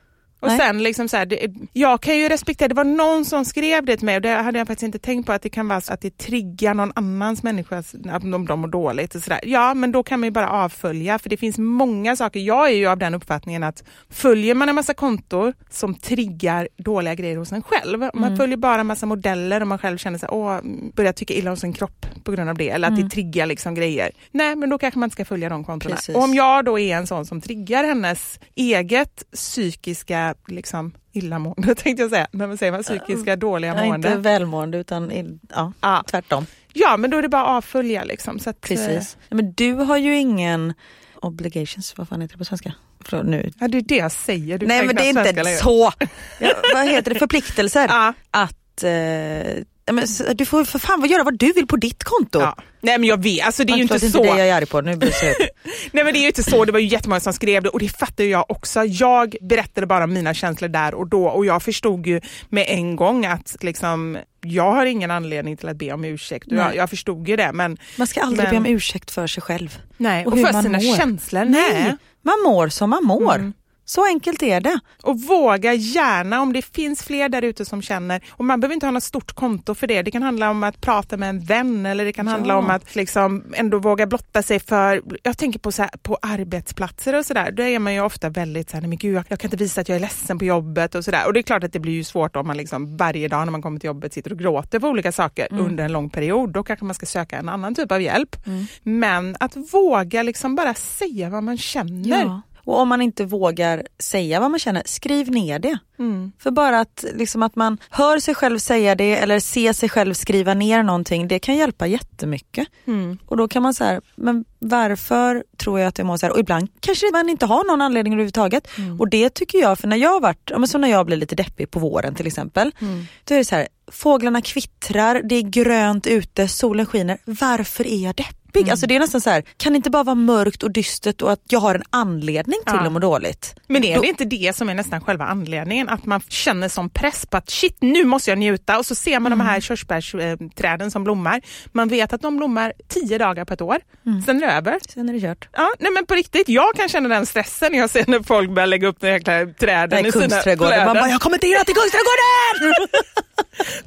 Och 0.43 0.49
Nej. 0.49 0.57
sen 0.57 0.83
liksom 0.83 1.09
så 1.09 1.17
här, 1.17 1.25
det, 1.25 1.47
jag 1.73 2.01
kan 2.01 2.17
ju 2.17 2.29
respektera, 2.29 2.67
det 2.67 2.75
var 2.75 2.83
någon 2.83 3.25
som 3.25 3.45
skrev 3.45 3.85
det 3.85 3.97
till 3.97 4.05
mig 4.05 4.15
och 4.15 4.21
det 4.21 4.29
hade 4.29 4.57
jag 4.57 4.67
faktiskt 4.67 4.83
inte 4.83 4.99
tänkt 4.99 5.25
på 5.25 5.31
att 5.31 5.41
det 5.41 5.49
kan 5.49 5.67
vara 5.67 5.81
så 5.81 5.93
att 5.93 6.01
det 6.01 6.17
triggar 6.17 6.73
någon 6.73 6.91
annans 6.95 7.43
människa 7.43 7.83
om 8.23 8.45
de 8.45 8.59
mår 8.59 8.67
dåligt. 8.67 9.15
Och 9.15 9.23
så 9.23 9.29
där. 9.29 9.39
Ja, 9.43 9.73
men 9.73 9.91
då 9.91 10.03
kan 10.03 10.19
man 10.19 10.27
ju 10.27 10.31
bara 10.31 10.49
avfölja 10.49 11.19
för 11.19 11.29
det 11.29 11.37
finns 11.37 11.57
många 11.57 12.15
saker. 12.15 12.39
Jag 12.39 12.69
är 12.69 12.73
ju 12.73 12.87
av 12.87 12.97
den 12.97 13.13
uppfattningen 13.13 13.63
att 13.63 13.83
följer 14.09 14.55
man 14.55 14.69
en 14.69 14.75
massa 14.75 14.93
kontor 14.93 15.53
som 15.69 15.95
triggar 15.95 16.67
dåliga 16.77 17.15
grejer 17.15 17.37
hos 17.37 17.51
en 17.51 17.63
själv, 17.63 18.03
om 18.03 18.21
man 18.21 18.37
följer 18.37 18.57
bara 18.57 18.81
en 18.81 18.87
massa 18.87 19.05
modeller 19.05 19.61
och 19.61 19.67
man 19.67 19.77
själv 19.77 19.97
känner 19.97 20.17
sig 20.17 20.29
åh, 20.31 20.59
börjar 20.93 21.13
tycka 21.13 21.33
illa 21.33 21.51
om 21.51 21.57
sin 21.57 21.73
kropp 21.73 22.05
på 22.23 22.31
grund 22.31 22.49
av 22.49 22.57
det 22.57 22.69
eller 22.69 22.87
att 22.87 22.95
det 22.95 23.09
triggar 23.09 23.45
liksom 23.45 23.75
grejer. 23.75 24.11
Nej, 24.31 24.55
men 24.55 24.69
då 24.69 24.77
kanske 24.77 24.99
man 24.99 25.07
inte 25.07 25.13
ska 25.13 25.25
följa 25.25 25.49
de 25.49 25.63
kontona. 25.63 25.95
Precis. 25.95 26.15
Och 26.15 26.23
om 26.23 26.33
jag 26.33 26.65
då 26.65 26.79
är 26.79 26.95
en 26.95 27.07
sån 27.07 27.25
som 27.25 27.41
triggar 27.41 27.83
hennes 27.83 28.39
eget 28.55 29.23
psykiska 29.33 30.32
liksom, 30.47 30.93
illamående, 31.11 31.75
tänkte 31.75 32.03
jag 32.03 32.09
säga. 32.09 32.27
När 32.31 32.47
man 32.47 32.57
säger 32.57 32.71
man 32.71 32.83
psykiska 32.83 33.35
dåliga 33.35 33.75
Ja, 33.77 33.85
mående. 33.85 34.07
inte 34.07 34.19
välmående 34.19 34.77
utan 34.77 35.11
ja, 35.55 35.73
Ja. 35.81 36.03
tvärtom. 36.07 36.45
Ja, 36.73 36.97
men 36.97 37.09
då 37.09 37.17
är 37.17 37.21
det 37.21 37.29
bara 37.29 37.45
avfölja. 37.45 38.03
Liksom, 38.03 38.39
så 38.39 38.49
att, 38.49 38.61
Precis. 38.61 39.17
Men 39.29 39.53
du 39.53 39.73
har 39.73 39.97
ju 39.97 40.15
ingen 40.17 40.73
obligations, 41.15 41.97
vad 41.97 42.07
fan 42.09 42.21
heter 42.21 42.33
det 42.33 42.37
på 42.37 42.45
svenska? 42.45 42.73
Förlåt, 43.05 43.25
nu. 43.25 43.41
eh, 43.41 43.51
Ja, 43.59 43.67
det 43.67 43.77
är 43.77 43.81
det 43.81 43.95
jag 43.95 44.11
säger. 44.11 44.57
Du 44.57 44.65
Nej 44.67 44.85
men 44.85 44.95
det 44.95 45.01
är 45.09 45.29
inte 45.29 45.45
så. 45.45 45.91
Ja, 46.39 46.51
vad 46.73 46.85
heter 46.89 47.13
det? 47.13 47.19
Förpliktelser. 47.19 47.87
Att 48.31 48.83
eh, 48.83 49.63
men, 49.91 50.07
du 50.35 50.45
får 50.45 50.63
för 50.65 50.79
fan 50.79 51.05
göra 51.09 51.23
vad 51.23 51.37
du 51.37 51.53
vill 51.53 51.67
på 51.67 51.75
ditt 51.75 52.03
konto. 52.03 52.39
Ja. 52.39 52.55
Nej 52.81 52.97
men 52.97 53.09
jag 53.09 53.23
vet, 53.23 53.45
alltså 53.45 53.63
det 53.63 53.73
är 53.73 53.77
ju 53.77 53.81
inte 53.81 53.99
så. 53.99 54.23
det 54.23 54.27
jag 54.29 54.47
är 54.49 54.53
arg 54.53 54.65
på, 54.65 54.81
nu 54.81 54.95
blir 54.95 55.13
jag. 55.23 55.35
Nej 55.91 56.03
men 56.03 56.13
det 56.13 56.19
är 56.19 56.21
ju 56.21 56.27
inte 56.27 56.43
så, 56.43 56.65
det 56.65 56.71
var 56.71 56.79
ju 56.79 56.87
jättemånga 56.87 57.19
som 57.19 57.33
skrev 57.33 57.63
det 57.63 57.69
och 57.69 57.79
det 57.79 57.89
fattar 57.89 58.23
jag 58.23 58.45
också. 58.51 58.83
Jag 58.85 59.35
berättade 59.41 59.87
bara 59.87 60.07
mina 60.07 60.33
känslor 60.33 60.69
där 60.69 60.93
och 60.93 61.07
då 61.07 61.25
och 61.27 61.45
jag 61.45 61.63
förstod 61.63 62.07
ju 62.07 62.21
med 62.49 62.65
en 62.69 62.95
gång 62.95 63.25
att 63.25 63.55
liksom, 63.61 64.17
jag 64.41 64.71
har 64.71 64.85
ingen 64.85 65.11
anledning 65.11 65.57
till 65.57 65.69
att 65.69 65.77
be 65.77 65.93
om 65.93 66.05
ursäkt. 66.05 66.47
Och 66.47 66.57
Jag, 66.57 66.75
jag 66.75 66.89
förstod 66.89 67.27
ju 67.27 67.35
det 67.35 67.51
men 67.53 67.77
Man 67.97 68.07
ska 68.07 68.21
aldrig 68.21 68.43
Men- 68.53 68.63
be 68.63 68.69
om 68.69 68.75
ursäkt 68.75 69.11
för 69.11 69.27
sig 69.27 69.43
själv. 69.43 69.79
nej. 69.97 70.25
Och, 70.25 70.35
hur 70.37 70.45
för 70.45 70.61
sina 70.61 70.79
mår. 70.79 70.95
känslor. 70.97 71.45
Nej, 71.45 71.73
Nej. 71.73 71.97
man 72.21 72.35
mår 72.45 72.67
som 72.67 72.89
man 72.89 73.03
mår. 73.03 73.35
Mm. 73.35 73.53
Så 73.85 74.05
enkelt 74.05 74.43
är 74.43 74.61
det. 74.61 74.79
Och 75.03 75.19
våga 75.21 75.73
gärna 75.73 76.41
om 76.41 76.53
det 76.53 76.61
finns 76.61 77.03
fler 77.03 77.29
där 77.29 77.41
ute 77.41 77.65
som 77.65 77.81
känner, 77.81 78.21
och 78.31 78.45
man 78.45 78.59
behöver 78.59 78.73
inte 78.73 78.85
ha 78.85 78.91
något 78.91 79.03
stort 79.03 79.31
konto 79.31 79.75
för 79.75 79.87
det. 79.87 80.01
Det 80.01 80.11
kan 80.11 80.23
handla 80.23 80.49
om 80.49 80.63
att 80.63 80.81
prata 80.81 81.17
med 81.17 81.29
en 81.29 81.39
vän 81.39 81.85
eller 81.85 82.05
det 82.05 82.13
kan 82.13 82.27
handla 82.27 82.53
Ja. 82.53 82.57
om 82.57 82.69
att 82.69 82.95
liksom 82.95 83.43
ändå 83.53 83.79
våga 83.79 84.07
blotta 84.07 84.41
sig 84.43 84.59
för, 84.59 85.01
jag 85.23 85.37
tänker 85.37 85.59
på, 85.59 85.71
så 85.71 85.81
här, 85.81 85.91
på 86.03 86.17
arbetsplatser 86.21 87.17
och 87.17 87.25
sådär, 87.25 87.51
då 87.51 87.63
är 87.63 87.79
man 87.79 87.93
ju 87.93 88.01
ofta 88.01 88.29
väldigt 88.29 88.69
såhär, 88.69 88.81
men 88.87 88.97
gud 88.97 89.15
jag, 89.15 89.25
jag 89.27 89.39
kan 89.39 89.47
inte 89.47 89.57
visa 89.57 89.81
att 89.81 89.89
jag 89.89 89.95
är 89.95 89.99
ledsen 89.99 90.39
på 90.39 90.45
jobbet 90.45 90.95
och 90.95 91.05
sådär. 91.05 91.27
Och 91.27 91.33
det 91.33 91.39
är 91.39 91.41
klart 91.41 91.63
att 91.63 91.73
det 91.73 91.79
blir 91.79 91.93
ju 91.93 92.03
svårt 92.03 92.35
om 92.35 92.47
man 92.47 92.57
liksom 92.57 92.97
varje 92.97 93.27
dag 93.27 93.45
när 93.45 93.51
man 93.51 93.61
kommer 93.61 93.79
till 93.79 93.87
jobbet 93.87 94.13
sitter 94.13 94.31
och 94.31 94.39
gråter 94.39 94.79
för 94.79 94.87
olika 94.87 95.11
saker 95.11 95.47
under 95.51 95.83
en 95.85 95.91
lång 95.91 96.09
period. 96.09 96.49
Då 96.53 96.63
kanske 96.63 96.85
man 96.85 96.95
ska 96.95 97.05
söka 97.05 97.37
en 97.37 97.49
annan 97.49 97.75
typ 97.75 97.91
av 97.91 98.01
hjälp. 98.01 98.35
Men 98.83 99.35
att 99.39 99.55
våga 99.73 100.23
liksom 100.23 100.55
bara 100.55 100.73
säga 100.73 101.29
vad 101.29 101.43
man 101.43 101.57
känner. 101.57 102.19
Ja. 102.23 102.41
Och 102.65 102.79
om 102.79 102.89
man 102.89 103.01
inte 103.01 103.25
vågar 103.25 103.83
säga 103.99 104.39
vad 104.39 104.51
man 104.51 104.59
känner, 104.59 104.83
skriv 104.85 105.31
ner 105.31 105.59
det. 105.59 105.77
Mm. 105.99 106.31
För 106.39 106.51
bara 106.51 106.79
att, 106.79 107.05
liksom 107.13 107.43
att 107.43 107.55
man 107.55 107.77
hör 107.89 108.19
sig 108.19 108.35
själv 108.35 108.59
säga 108.59 108.95
det 108.95 109.15
eller 109.15 109.39
ser 109.39 109.73
sig 109.73 109.89
själv 109.89 110.13
skriva 110.13 110.53
ner 110.53 110.83
någonting, 110.83 111.27
det 111.27 111.39
kan 111.39 111.55
hjälpa 111.55 111.87
jättemycket. 111.87 112.67
Mm. 112.87 113.17
Och 113.25 113.37
då 113.37 113.47
kan 113.47 113.63
man 113.63 113.73
säga, 113.73 114.01
men 114.15 114.45
varför 114.59 115.43
tror 115.57 115.79
jag 115.79 115.87
att 115.87 115.97
jag 115.97 116.07
mår 116.07 116.17
så 116.17 116.25
här? 116.25 116.33
Och 116.33 116.39
ibland 116.39 116.67
kanske 116.79 117.05
man 117.13 117.29
inte 117.29 117.45
har 117.45 117.63
någon 117.63 117.81
anledning 117.81 118.13
överhuvudtaget. 118.13 118.67
Mm. 118.77 118.99
Och 118.99 119.09
det 119.09 119.29
tycker 119.29 119.57
jag, 119.59 119.79
för 119.79 119.87
när 119.87 119.97
jag 119.97 120.21
varit, 120.21 120.49
ja, 120.49 120.57
men 120.57 120.67
som 120.67 120.81
när 120.81 120.87
jag 120.87 121.05
blir 121.05 121.17
lite 121.17 121.35
deppig 121.35 121.71
på 121.71 121.79
våren 121.79 122.15
till 122.15 122.27
exempel, 122.27 122.71
Mm. 122.81 123.05
då 123.23 123.33
är 123.33 123.37
det 123.37 123.45
så 123.45 123.55
här, 123.55 123.67
fåglarna 123.91 124.41
kvittrar, 124.41 125.21
det 125.23 125.35
är 125.35 125.41
grönt 125.41 126.07
ute, 126.07 126.47
solen 126.47 126.85
skiner. 126.85 127.17
Varför 127.25 127.87
är 127.87 128.03
jag 128.03 128.15
deppig? 128.15 128.42
Mm. 128.59 128.71
Alltså 128.71 128.87
det 128.87 128.95
är 128.95 128.99
nästan 128.99 129.21
så 129.21 129.29
här, 129.29 129.43
kan 129.57 129.73
det 129.73 129.77
inte 129.77 129.89
bara 129.89 130.03
vara 130.03 130.15
mörkt 130.15 130.63
och 130.63 130.71
dystert 130.71 131.21
och 131.21 131.31
att 131.31 131.39
jag 131.49 131.59
har 131.59 131.75
en 131.75 131.83
anledning 131.89 132.59
till 132.65 132.75
Ja. 132.75 132.85
att 132.85 132.91
må 132.91 132.99
dåligt? 132.99 133.55
Men 133.67 133.83
är 133.83 133.95
Då- 133.95 134.01
det 134.01 134.07
inte 134.07 134.25
det 134.25 134.55
som 134.55 134.69
är 134.69 134.73
nästan 134.73 135.01
själva 135.01 135.25
anledningen? 135.25 135.89
Att 135.89 136.05
man 136.05 136.21
känner 136.29 136.69
som 136.69 136.89
press 136.89 137.25
på 137.25 137.37
att 137.37 137.49
shit, 137.49 137.77
nu 137.81 138.05
måste 138.05 138.31
jag 138.31 138.37
njuta 138.39 138.77
och 138.77 138.85
så 138.85 138.95
ser 138.95 139.19
man 139.19 139.29
de 139.29 139.39
här 139.39 139.59
körsbärsträden 139.61 140.91
som 140.91 141.03
blommar. 141.03 141.41
Man 141.71 141.87
vet 141.87 142.13
att 142.13 142.21
de 142.21 142.37
blommar 142.37 142.73
tio 142.87 143.17
dagar 143.17 143.45
på 143.45 143.53
ett 143.53 143.61
år, 143.61 143.77
sen 144.25 144.43
är 144.43 144.47
det 144.47 144.53
över. 144.53 144.79
Sen 144.89 145.09
är 145.09 145.13
det 145.13 145.19
kört. 145.21 145.47
Ja, 145.53 145.69
nej 145.79 145.91
men 145.91 146.05
på 146.05 146.13
riktigt, 146.15 146.49
jag 146.49 146.75
kan 146.75 146.89
känna 146.89 147.09
den 147.09 147.25
stressen 147.25 147.71
när 147.71 147.79
jag 147.79 147.89
ser 147.89 148.03
när 148.07 148.23
folk 148.23 148.49
börjar 148.51 148.67
lägga 148.67 148.87
upp 148.87 148.97
de 148.99 149.07
jäkla 149.07 149.45
träden 149.45 149.89
Nej, 150.01 150.07
i 150.09 150.11
sina 150.11 150.27
Kungsträdgården. 150.27 150.85
Man 150.85 150.95
bara, 150.95 151.09
jag 151.09 151.21
kommer 151.21 151.35
inte 151.35 151.47
in 151.47 151.55
till 151.65 151.75
Kungsträdgården! 151.75 152.73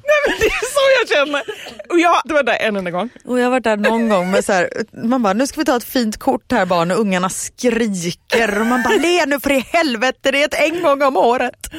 Nej 0.08 0.18
men 0.28 0.36
det 0.40 0.46
är 0.46 0.66
så 0.76 0.80
jag 1.00 1.08
känner. 1.26 1.42
Och 1.90 1.98
jag, 1.98 2.16
det 2.24 2.34
var 2.34 2.42
där 2.42 2.56
en 2.60 2.76
enda 2.76 2.90
gång. 2.90 3.08
Och 3.24 3.38
jag 3.38 3.44
har 3.44 3.50
varit 3.50 3.64
där 3.64 3.76
någon 3.76 4.08
gång 4.08 4.30
med 4.30 4.44
så 4.44 4.52
här, 4.56 4.70
man 5.06 5.22
bara, 5.22 5.32
nu 5.32 5.46
ska 5.46 5.60
vi 5.60 5.64
ta 5.64 5.76
ett 5.76 5.84
fint 5.84 6.16
kort 6.16 6.52
här 6.52 6.66
barn 6.66 6.90
och 6.90 6.98
ungarna 7.00 7.28
skriker 7.28 8.60
och 8.60 8.66
man 8.66 8.82
bara, 8.82 8.94
le 8.96 9.26
nu 9.26 9.40
för 9.40 9.52
i 9.52 9.58
helvete, 9.58 10.30
det 10.30 10.42
är 10.42 10.44
ett 10.44 10.72
en 10.72 10.82
gång 10.82 11.02
om 11.02 11.16
året. 11.16 11.70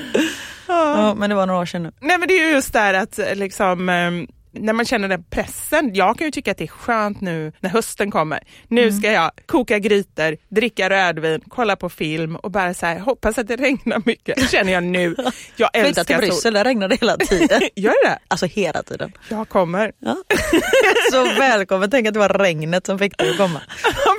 Ja, 0.68 1.14
men 1.14 1.30
det 1.30 1.36
var 1.36 1.46
några 1.46 1.60
år 1.62 1.66
sedan 1.66 1.84
nu. 1.84 1.92
Nej 2.00 2.18
men 2.18 2.28
det 2.28 2.34
är 2.34 2.46
ju 2.46 2.52
just 2.52 2.74
där 2.74 2.94
att 2.94 3.20
eh, 3.20 3.36
liksom 3.36 3.90
ehm, 3.90 4.28
när 4.60 4.74
man 4.74 4.86
känner 4.86 5.08
den 5.08 5.24
pressen, 5.24 5.92
jag 5.94 6.18
kan 6.18 6.28
ju 6.28 6.32
tycka 6.32 6.52
att 6.52 6.58
det 6.58 6.64
är 6.64 6.68
skönt 6.68 7.22
nu 7.22 7.52
när 7.60 7.70
hösten 7.70 8.12
kommer. 8.12 8.40
Nu 8.68 8.82
Mm. 8.82 9.00
ska 9.00 9.12
jag 9.12 9.32
koka 9.46 9.80
grytor, 9.80 10.38
dricka 10.56 10.90
rödvin, 10.90 11.42
kolla 11.48 11.76
på 11.76 11.90
film 11.90 12.36
och 12.36 12.52
bara 12.52 12.74
så 12.74 12.86
här, 12.86 13.00
hoppas 13.00 13.38
att 13.38 13.48
det 13.48 13.56
regnar 13.56 14.02
mycket. 14.06 14.50
känner 14.52 14.74
jag 14.74 14.84
nu. 14.84 15.16
Jag 15.56 15.70
Flytta 15.74 15.88
älskar 15.88 16.04
till 16.04 16.16
sol. 16.16 16.22
Bryssel, 16.22 16.54
där 16.54 16.64
regnar 16.64 16.88
det 16.88 16.96
hela 17.02 17.18
tiden. 17.18 17.62
Gör 17.76 18.06
det? 18.10 18.20
Alltså 18.28 18.46
hela 18.46 18.84
tiden. 18.84 19.12
Jag 19.30 19.50
kommer. 19.50 19.92
Ja. 20.00 20.18
Så 21.12 21.24
välkommen, 21.24 21.90
tänk 21.92 22.08
att 22.08 22.14
det 22.14 22.20
var 22.20 22.30
regnet 22.30 22.86
som 22.86 23.00
fick 23.00 23.18
dig 23.18 23.30
att 23.30 23.38
komma. 23.38 23.62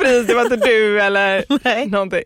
Precis, 0.02 0.26
det 0.26 0.34
var 0.34 0.42
inte 0.42 0.56
du 0.56 1.00
eller 1.00 1.44
Nej. 1.64 1.86
någonting. 1.86 2.22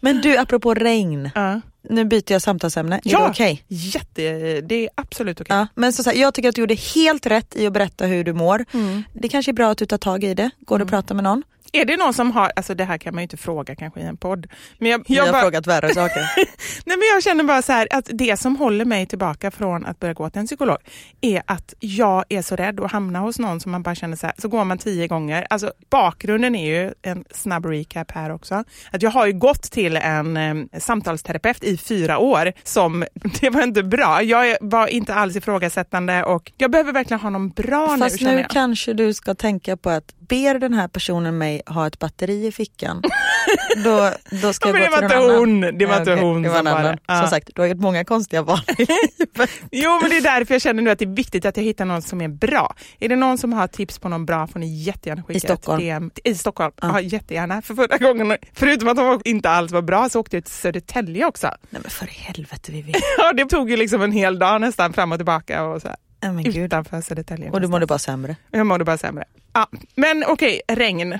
Men 0.00 0.20
du, 0.20 0.36
apropå 0.36 0.74
regn. 0.74 1.30
Ja. 1.34 1.60
nu 1.90 2.04
byter 2.04 2.32
jag 2.32 2.42
samtalsämne. 2.42 2.96
Är 2.96 3.00
Ja, 3.04 3.18
det 3.24 3.30
okej? 3.30 3.64
jätte, 3.68 4.60
det 4.60 4.74
är 4.84 4.88
absolut 4.94 5.40
okej. 5.40 5.56
Ja, 5.56 5.66
men 5.74 5.92
så, 5.92 6.02
så 6.02 6.10
här, 6.10 6.16
jag 6.16 6.34
tycker 6.34 6.48
att 6.48 6.54
du 6.54 6.60
gjorde 6.60 6.74
helt 6.74 7.26
rätt 7.26 7.56
i 7.56 7.66
att 7.66 7.72
berätta 7.72 8.06
hur 8.06 8.24
du 8.24 8.32
mår. 8.32 8.64
Mm. 8.74 9.02
Det 9.12 9.28
kanske 9.28 9.50
är 9.50 9.54
bra 9.54 9.70
att 9.70 9.78
du 9.78 9.86
tar 9.86 9.98
tag 9.98 10.24
i 10.24 10.34
det. 10.34 10.50
Går 10.60 10.78
det 10.78 10.84
att 10.84 10.90
prata 10.90 11.14
med 11.14 11.24
någon? 11.24 11.42
Är 11.72 11.84
det 11.84 11.96
någon 11.96 12.14
som 12.14 12.32
har, 12.32 12.52
alltså 12.56 12.74
det 12.74 12.84
här 12.84 12.98
kan 12.98 13.14
man 13.14 13.22
ju 13.22 13.22
inte 13.22 13.36
fråga 13.36 13.74
kanske 13.74 14.00
i 14.00 14.02
en 14.02 14.16
podd. 14.16 14.46
Men 14.78 14.90
jag, 14.90 15.02
jag, 15.06 15.24
har 15.24 15.32
bara, 15.32 15.42
frågat 15.42 15.66
värre 15.66 15.94
saker. 15.94 16.20
nej 16.84 16.96
men 16.96 17.02
jag 17.14 17.22
känner 17.22 17.44
bara 17.44 17.62
så 17.62 17.72
här 17.72 17.88
att 17.90 18.10
det 18.12 18.36
som 18.36 18.56
håller 18.56 18.84
mig 18.84 19.06
tillbaka 19.06 19.50
från 19.50 19.86
att 19.86 20.00
börja 20.00 20.14
gå 20.14 20.30
till 20.30 20.40
en 20.40 20.46
psykolog 20.46 20.76
är 21.20 21.42
att 21.46 21.74
jag 21.80 22.24
är 22.28 22.42
så 22.42 22.56
rädd 22.56 22.80
att 22.80 22.92
hamna 22.92 23.18
hos 23.18 23.38
någon 23.38 23.60
som 23.60 23.72
man 23.72 23.82
bara 23.82 23.94
känner 23.94 24.16
så 24.16 24.26
här, 24.26 24.34
så 24.38 24.48
går 24.48 24.64
man 24.64 24.78
tio 24.78 25.08
gånger. 25.08 25.46
Alltså 25.50 25.72
bakgrunden 25.90 26.54
är 26.54 26.66
ju 26.66 26.92
en 27.02 27.24
snabb 27.30 27.66
recap 27.66 28.10
här 28.10 28.30
också. 28.30 28.64
Att 28.92 29.02
jag 29.02 29.10
har 29.10 29.26
ju 29.26 29.32
gått 29.32 29.62
till 29.62 29.96
en 29.96 30.36
eh, 30.36 30.78
samtalsterapeut 30.78 31.64
i 31.64 31.76
fyra 31.76 32.18
år 32.18 32.52
som, 32.64 33.04
det 33.40 33.50
var 33.50 33.62
inte 33.62 33.82
bra. 33.82 34.22
Jag 34.22 34.56
var 34.60 34.86
inte 34.86 35.14
alls 35.14 35.36
ifrågasättande 35.36 36.24
och 36.24 36.52
jag 36.56 36.70
behöver 36.70 36.92
verkligen 36.92 37.20
ha 37.20 37.30
någon 37.30 37.48
bra 37.48 37.96
nu 37.96 38.02
Fast 38.02 38.20
nu 38.20 38.44
kanske 38.50 38.92
du 38.92 39.14
ska 39.14 39.34
tänka 39.34 39.76
på 39.76 39.90
att 39.90 40.14
ber 40.18 40.58
den 40.58 40.74
här 40.74 40.88
personen 40.88 41.38
mig 41.38 41.57
ha 41.66 41.86
ett 41.86 41.98
batteri 41.98 42.46
i 42.46 42.52
fickan, 42.52 43.02
då, 43.84 44.10
då 44.42 44.52
ska 44.52 44.68
Ja, 44.68 44.78
jag 44.78 44.90
gå 45.02 45.08
till 45.08 45.18
någon 45.18 45.30
hon. 45.38 45.64
annan. 45.64 45.78
Det 45.78 45.86
var 45.86 45.94
Ja, 45.94 46.00
inte 46.00 46.14
hon 46.14 46.42
det 46.42 46.48
var 46.48 46.58
som 46.58 46.66
en 46.66 46.72
annan. 46.74 46.84
det. 46.92 46.98
Ja. 47.06 47.18
Som 47.20 47.28
sagt, 47.30 47.50
du 47.54 47.60
har 47.62 47.68
gjort 47.68 47.78
många 47.80 48.04
konstiga 48.04 48.42
val 48.42 48.60
i 48.78 48.86
livet. 49.18 49.50
Jo, 49.70 49.98
men 50.02 50.10
det 50.10 50.16
är 50.16 50.20
därför 50.20 50.54
jag 50.54 50.62
känner 50.62 50.82
nu 50.82 50.90
att 50.90 50.98
det 50.98 51.04
är 51.04 51.14
viktigt 51.16 51.44
att 51.46 51.56
jag 51.56 51.64
hittar 51.64 51.84
någon 51.84 52.02
som 52.02 52.20
är 52.20 52.28
bra. 52.28 52.74
Är 53.00 53.08
det 53.08 53.16
någon 53.16 53.38
som 53.38 53.52
har 53.52 53.66
tips 53.66 53.98
på 53.98 54.08
någon 54.08 54.26
bra 54.26 54.46
får 54.46 54.58
ni 54.60 54.82
jättegärna 54.82 55.22
skicka 55.22 55.36
I 55.36 55.40
Stockholm? 55.40 55.78
ett 55.78 55.84
DM. 55.84 56.10
I 56.24 56.34
Stockholm? 56.34 56.72
Ja. 56.82 57.00
jättegärna. 57.00 57.62
För 57.62 57.74
förra 57.74 57.96
gången, 57.98 58.36
förutom 58.52 58.88
att 58.88 58.96
de 58.96 59.20
inte 59.24 59.50
alls 59.50 59.72
var 59.72 59.82
bra, 59.82 60.08
så 60.08 60.20
åkte 60.20 60.36
jag 60.36 60.44
till 60.44 60.54
Södertälje 60.54 61.24
också. 61.26 61.46
Nej 61.70 61.80
men 61.82 61.90
för 61.90 62.06
helvete 62.06 62.72
Vivi. 62.72 62.92
Ja, 63.18 63.32
det 63.32 63.44
tog 63.44 63.70
ju 63.70 63.76
liksom 63.76 64.02
en 64.02 64.12
hel 64.12 64.38
dag 64.38 64.60
nästan 64.60 64.92
fram 64.92 65.12
och 65.12 65.18
tillbaka 65.18 65.64
och 65.64 65.82
så 65.82 65.88
här, 65.88 65.96
Nej 66.20 66.32
men 66.32 66.44
gud. 66.44 66.56
utanför 66.56 67.00
Södertälje. 67.00 67.50
Och 67.50 67.60
du 67.60 67.68
mådde 67.68 67.86
bara 67.86 67.98
sämre. 67.98 68.36
Jag 68.50 68.66
mådde 68.66 68.84
bara 68.84 68.98
sämre. 68.98 69.24
Ja, 69.52 69.66
men 69.94 70.24
okej, 70.26 70.60
regn. 70.68 71.18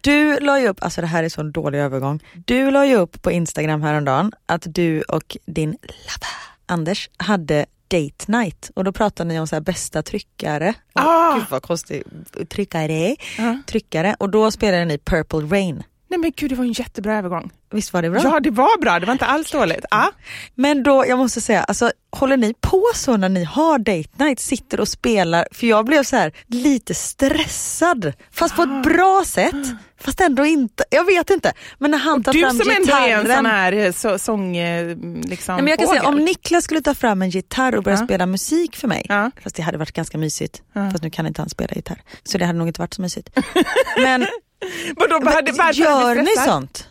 Du 0.00 0.40
la 0.40 0.60
ju 0.60 0.68
upp, 0.68 0.82
alltså 0.82 1.00
det 1.00 1.06
här 1.06 1.24
är 1.24 1.28
så 1.28 1.40
en 1.40 1.52
dålig 1.52 1.78
övergång. 1.78 2.20
Du 2.46 2.70
la 2.70 2.86
ju 2.86 2.96
upp 2.96 3.22
på 3.22 3.30
Instagram 3.30 3.82
häromdagen 3.82 4.32
att 4.46 4.62
du 4.66 5.02
och 5.02 5.36
din 5.46 5.70
lover 5.70 6.28
Anders 6.66 7.10
hade 7.16 7.66
date 7.88 8.32
night 8.32 8.70
och 8.74 8.84
då 8.84 8.92
pratade 8.92 9.28
ni 9.28 9.40
om 9.40 9.46
så 9.46 9.56
här 9.56 9.60
bästa 9.60 10.02
tryckare. 10.02 10.74
Ah! 10.92 11.34
Gud 11.34 11.44
vad 11.50 11.62
konstigt. 11.62 12.06
Tryckare. 12.50 13.16
Ja. 13.38 13.58
Tryckare 13.66 14.16
och 14.18 14.30
då 14.30 14.50
spelade 14.50 14.84
ni 14.84 14.98
Purple 14.98 15.38
Rain. 15.38 15.82
Nej 16.10 16.18
men 16.18 16.32
gud, 16.36 16.50
det 16.50 16.54
var 16.56 16.64
en 16.64 16.72
jättebra 16.72 17.16
övergång. 17.18 17.50
Visst 17.72 17.92
var 17.92 18.02
det 18.02 18.10
bra? 18.10 18.20
Ja, 18.24 18.40
det 18.40 18.50
var 18.50 18.80
bra. 18.80 19.00
Det 19.00 19.06
var 19.06 19.12
inte 19.12 19.26
alls 19.26 19.50
dåligt. 19.50 19.84
Ja. 19.90 20.10
Men 20.54 20.82
då, 20.82 21.04
jag 21.08 21.18
måste 21.18 21.40
säga, 21.40 21.62
alltså, 21.64 21.92
håller 22.12 22.36
ni 22.36 22.54
på 22.60 22.84
så 22.94 23.16
när 23.16 23.28
ni 23.28 23.44
har 23.44 23.78
date 23.78 24.24
night, 24.24 24.40
sitter 24.40 24.80
och 24.80 24.88
spelar? 24.88 25.46
För 25.52 25.66
jag 25.66 25.84
blev 25.84 26.02
så 26.02 26.16
här 26.16 26.32
lite 26.46 26.94
stressad, 26.94 28.12
fast 28.32 28.56
på 28.56 28.62
ett 28.62 28.82
bra 28.82 29.22
sätt. 29.26 29.54
Fast 30.00 30.20
ändå 30.20 30.44
inte, 30.46 30.84
jag 30.90 31.04
vet 31.04 31.30
inte. 31.30 31.52
Men 31.78 31.90
när 31.90 31.98
han 31.98 32.22
tar 32.22 32.32
Du 32.32 32.40
fram 32.40 32.50
som 32.58 32.70
ändå 32.70 32.80
gitarren. 32.82 33.10
är 33.26 33.30
en 33.30 33.36
sån 33.36 33.46
här 33.46 33.72
eh, 33.72 33.92
så, 33.92 34.18
sång... 34.18 34.56
eh, 34.56 34.96
Liksom, 35.24 35.54
Nej, 35.54 35.62
men 35.62 35.66
jag 35.70 35.78
kan 35.78 35.88
säga, 35.88 36.08
om 36.08 36.16
Niklas 36.16 36.64
skulle 36.64 36.80
ta 36.82 36.94
fram 36.94 37.22
en 37.22 37.30
gitarr 37.30 37.76
och 37.76 37.82
börja 37.82 37.98
Ja. 37.98 38.04
spela 38.04 38.26
musik 38.26 38.76
för 38.76 38.88
mig, 38.88 39.06
Ja. 39.08 39.30
fast 39.42 39.56
det 39.56 39.62
hade 39.62 39.78
varit 39.78 39.92
ganska 39.92 40.18
mysigt, 40.18 40.62
Ja. 40.72 40.90
fast 40.90 41.02
nu 41.02 41.10
kan 41.10 41.26
inte 41.26 41.42
han 41.42 41.48
spela 41.48 41.74
gitarr, 41.74 42.02
så 42.24 42.38
det 42.38 42.44
hade 42.44 42.58
nog 42.58 42.68
inte 42.68 42.80
varit 42.80 42.94
så 42.94 43.02
mysigt. 43.02 43.30
Men, 44.02 44.26
Vadå, 44.96 45.30
hade- 45.30 45.52
varför 45.52 45.80
gör 45.80 46.14
ni 46.14 46.36
sånt? 46.46 46.88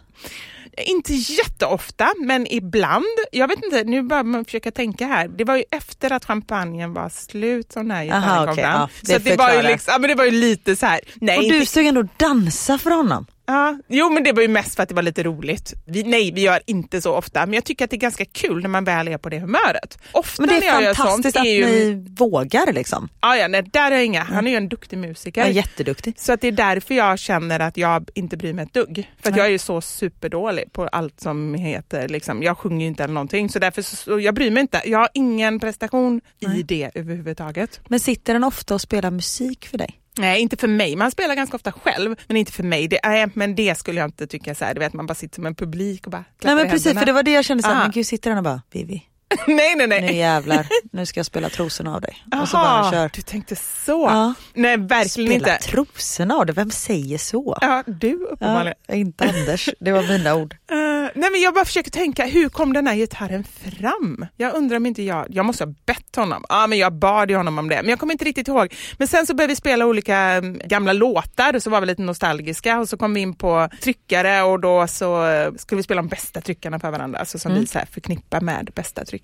Inte 0.86 1.14
jätteofta, 1.14 2.14
men 2.18 2.48
ibland. 2.54 3.06
Jag 3.32 3.48
vet 3.48 3.64
inte, 3.64 3.84
nu 3.84 4.02
börjar 4.04 4.24
man 4.24 4.46
försöka 4.46 4.72
tänka 4.72 5.06
här. 5.08 5.28
Det 5.28 5.44
var 5.44 5.56
ju 5.56 5.64
efter 5.72 6.12
att 6.14 6.26
champagnen 6.26 6.94
var 6.94 7.10
slut 7.10 7.72
som 7.72 7.88
den 7.88 7.98
här 7.98 8.04
gitarren 8.04 8.24
Aha, 8.24 8.46
kom 8.46 8.56
fram. 8.56 8.66
ja, 8.66 8.90
det 9.02 9.14
så 9.14 9.20
det, 9.20 9.36
var 9.36 9.54
ju 9.54 9.62
liksom, 9.62 9.92
ja, 9.92 10.00
men 10.00 10.08
det 10.10 10.16
var 10.16 10.26
ju 10.26 10.32
lite 10.32 10.76
så 10.76 10.86
här. 10.86 11.00
Nej, 11.16 11.38
Och 11.38 11.44
du 11.44 11.56
inte, 11.56 11.66
stod 11.72 11.86
ändå 11.86 12.08
dansa 12.18 12.78
för 12.78 12.92
honom. 12.92 13.26
Ja, 13.48 13.78
jo 13.88 14.10
men 14.10 14.24
det 14.24 14.32
var 14.32 14.42
ju 14.42 14.48
mest 14.48 14.76
för 14.76 14.84
att 14.84 14.90
det 14.90 14.96
var 14.96 15.04
lite 15.04 15.24
roligt. 15.24 15.74
Vi, 15.86 16.04
nej, 16.04 16.32
vi 16.32 16.42
gör 16.42 16.60
inte 16.66 17.02
så 17.02 17.16
ofta, 17.16 17.46
men 17.46 17.54
jag 17.54 17.64
tycker 17.64 17.86
att 17.86 17.92
det 17.92 17.96
är 17.96 18.00
ganska 18.00 18.26
kul 18.26 18.62
när 18.62 18.70
man 18.70 18.84
väl 18.84 19.08
är 19.08 19.18
på 19.18 19.30
det 19.30 19.40
humöret. 19.40 19.98
Ofta 20.12 20.42
Men 20.42 20.50
det 20.50 20.60
när 20.60 20.68
jag 20.68 20.78
är 20.78 20.82
gör 20.82 20.94
sånt 20.94 21.10
fantastiskt 21.10 21.38
att 21.38 21.46
är 21.46 21.52
ju... 21.52 21.66
ni 21.66 22.06
vågar 22.18 22.74
liksom. 22.74 23.10
Ja, 23.22 23.38
ja, 23.38 23.48
nej, 23.48 23.64
där 23.74 23.92
är 23.92 24.02
inga. 24.02 24.24
Han 24.24 24.48
är 24.48 24.52
ju 24.52 24.58
en 24.58 24.70
duktig 24.70 24.98
musiker. 24.98 25.46
Är 25.46 25.50
jätteduktig. 25.50 26.14
Så 26.18 26.34
att 26.34 26.42
det 26.42 26.48
är 26.48 26.52
därför 26.52 26.96
jag 26.96 27.20
känner 27.20 27.60
att 27.60 27.78
jag 27.78 28.10
inte 28.14 28.38
bryr 28.38 28.54
mig 28.54 28.66
ett 28.66 28.74
dugg. 28.74 29.12
För 29.22 29.32
att 29.32 29.38
jag 29.38 29.46
är 29.46 29.50
ju 29.50 29.58
så 29.58 29.82
superdålig 29.82 30.74
på 30.74 30.88
allt 30.88 31.22
som 31.22 31.54
heter, 31.54 32.08
liksom, 32.08 32.44
jag 32.44 32.58
sjunger 32.58 32.82
ju 32.82 32.88
inte 32.88 33.04
eller 33.04 33.14
någonting. 33.14 33.50
Så 33.50 33.60
därför 33.60 33.82
så, 33.82 34.20
jag 34.20 34.36
bryr 34.36 34.52
mig 34.52 34.62
inte. 34.62 34.82
Jag 34.86 35.00
har 35.00 35.10
ingen 35.14 35.60
prestation 35.60 36.22
i 36.40 36.64
det 36.64 36.92
överhuvudtaget. 36.94 37.80
Men 37.88 38.00
sitter 38.00 38.34
den 38.34 38.44
ofta 38.44 38.74
och 38.74 38.82
spelar 38.82 39.12
musik 39.12 39.68
för 39.68 39.78
dig? 39.78 40.00
Nej, 40.18 40.42
inte 40.42 40.58
för 40.58 40.68
mig. 40.68 40.96
Man 40.96 41.12
spelar 41.12 41.36
ganska 41.36 41.56
ofta 41.56 41.72
själv, 41.72 42.16
men 42.28 42.38
inte 42.38 42.52
för 42.52 42.64
mig. 42.64 42.88
Det, 42.88 43.00
nej, 43.04 43.28
men 43.34 43.56
det 43.56 43.78
skulle 43.78 44.00
jag 44.00 44.08
inte 44.08 44.28
tycka 44.28 44.56
så 44.56 44.66
här, 44.66 44.74
du 44.74 44.80
vet 44.80 44.94
man 44.94 45.06
bara 45.06 45.16
sitter 45.16 45.36
som 45.36 45.46
en 45.46 45.56
publik 45.56 46.06
och 46.06 46.12
bara 46.12 46.24
Nej 46.44 46.56
men 46.56 46.70
precis, 46.70 46.86
händerna. 46.86 47.00
för 47.02 47.06
det 47.06 47.12
var 47.14 47.24
det 47.24 47.32
jag 47.32 47.46
kände 47.46 47.64
såhär, 47.64 47.76
Ah. 47.76 47.82
men 47.84 47.92
gud 47.92 48.06
sitter 48.08 48.30
han 48.32 48.38
och 48.38 48.44
bara 48.44 48.62
Vivi, 48.72 49.04
nej, 49.48 49.76
nej, 49.76 49.88
nej. 49.88 50.02
nu 50.02 50.12
jävlar, 50.14 50.68
nu 50.92 51.06
ska 51.06 51.20
jag 51.20 51.26
spela 51.26 51.50
trosorna 51.50 51.96
av 51.96 52.02
dig. 52.02 52.24
och 52.42 52.50
så 52.50 52.58
bara 52.58 52.92
kör. 52.92 53.12
du 53.14 53.22
tänkte 53.22 53.56
så. 53.56 54.06
Ja. 54.10 54.34
Nej, 54.54 54.78
verkligen 54.78 55.40
Spela 55.40 55.54
inte. 55.56 55.68
trosorna 55.68 56.36
av 56.36 56.46
dig, 56.46 56.56
vem 56.56 56.72
säger 56.72 57.18
så? 57.18 57.58
Ja, 57.62 57.84
du 57.88 58.14
uppenbarligen. 58.14 58.76
Ja, 58.88 58.96
inte 58.96 59.24
Anders, 59.30 59.70
det 59.80 59.92
var 59.92 60.04
mina 60.04 60.36
ord. 60.36 60.56
Eh, 61.08 61.12
nej 61.16 61.32
men 61.32 61.42
jag 61.42 61.54
bara 61.54 61.66
försöker 61.66 61.92
tänka, 61.92 62.26
hur 62.26 62.50
kom 62.50 62.74
den 62.74 62.88
här 62.88 62.96
gitarren 62.96 63.44
fram? 63.44 64.26
Jag 64.38 64.54
undrar 64.56 64.78
om 64.78 64.86
inte 64.86 65.04
jag, 65.04 65.26
jag 65.30 65.46
måste 65.46 65.64
ha 65.64 65.74
bett 65.86 66.16
honom. 66.16 66.44
Ja 66.50 66.68
men 66.68 66.78
jag 66.78 66.94
bad 66.94 67.30
ju 67.30 67.36
honom 67.38 67.60
om 67.60 67.70
det, 67.70 67.76
men 67.76 67.90
jag 67.90 68.00
kommer 68.00 68.14
inte 68.14 68.26
riktigt 68.26 68.48
ihåg. 68.48 68.74
Men 68.98 69.08
sen 69.08 69.26
så 69.28 69.34
började 69.34 69.52
vi 69.52 69.56
spela 69.56 69.86
olika 69.86 70.18
mm, 70.18 70.62
gamla 70.66 70.94
låtar 70.94 71.56
och 71.56 71.64
så 71.64 71.70
var 71.70 71.82
vi 71.82 71.88
lite 71.88 72.02
nostalgiska 72.02 72.80
och 72.80 72.90
så 72.90 72.98
kom 72.98 73.14
vi 73.14 73.22
in 73.22 73.34
på 73.34 73.70
tryckare 73.82 74.42
och 74.42 74.60
då 74.60 74.88
så 74.88 75.26
skulle 75.58 75.78
vi 75.78 75.84
spela 75.84 76.02
de 76.02 76.08
bästa 76.08 76.42
tryckarna 76.42 76.80
för 76.80 76.92
varandra, 76.92 77.20
alltså 77.20 77.40
som 77.40 77.54
vi 77.54 77.68
så 77.68 77.80
förknippar 77.92 78.42
med 78.42 78.70
bästa 78.76 79.06
tryckare. 79.06 79.17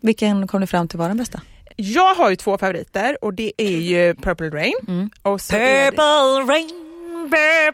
Vilken 0.00 0.46
kom 0.48 0.60
ni 0.60 0.66
fram 0.66 0.88
till 0.88 0.98
var 0.98 1.08
den 1.08 1.16
bästa? 1.16 1.40
Jag 1.76 2.14
har 2.14 2.30
ju 2.30 2.36
två 2.36 2.58
favoriter 2.58 3.24
och 3.24 3.34
det 3.34 3.52
är 3.56 3.78
ju 3.78 4.14
Purple 4.14 4.50
Rain 4.50 5.10
och, 5.22 5.40
så 5.40 5.56
är 5.56 5.60
det, 5.60 5.96
rain, 6.52 6.70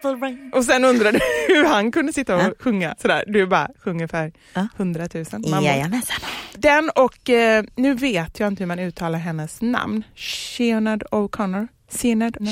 purple 0.02 0.26
rain. 0.26 0.50
och 0.54 0.64
sen 0.64 0.84
undrar 0.84 1.12
du 1.12 1.18
hur 1.54 1.64
han 1.64 1.92
kunde 1.92 2.12
sitta 2.12 2.36
och 2.36 2.42
Ja. 2.42 2.50
sjunga 2.60 2.94
sådär. 3.02 3.24
Du 3.26 3.46
bara 3.46 3.68
sjunger 3.84 4.06
för 4.06 4.32
Ja. 4.54 4.68
hundratusen. 4.76 5.44
Må- 5.48 5.62
Jajamensan. 5.62 6.16
Den 6.54 6.90
och 6.90 7.30
eh, 7.30 7.64
nu 7.76 7.94
vet 7.94 8.40
jag 8.40 8.46
inte 8.46 8.62
hur 8.62 8.66
man 8.68 8.78
uttalar 8.78 9.18
hennes 9.18 9.62
namn. 9.62 10.02
Sheonard 10.16 11.02
O'Connor. 11.10 11.68
Sienard? 11.90 12.36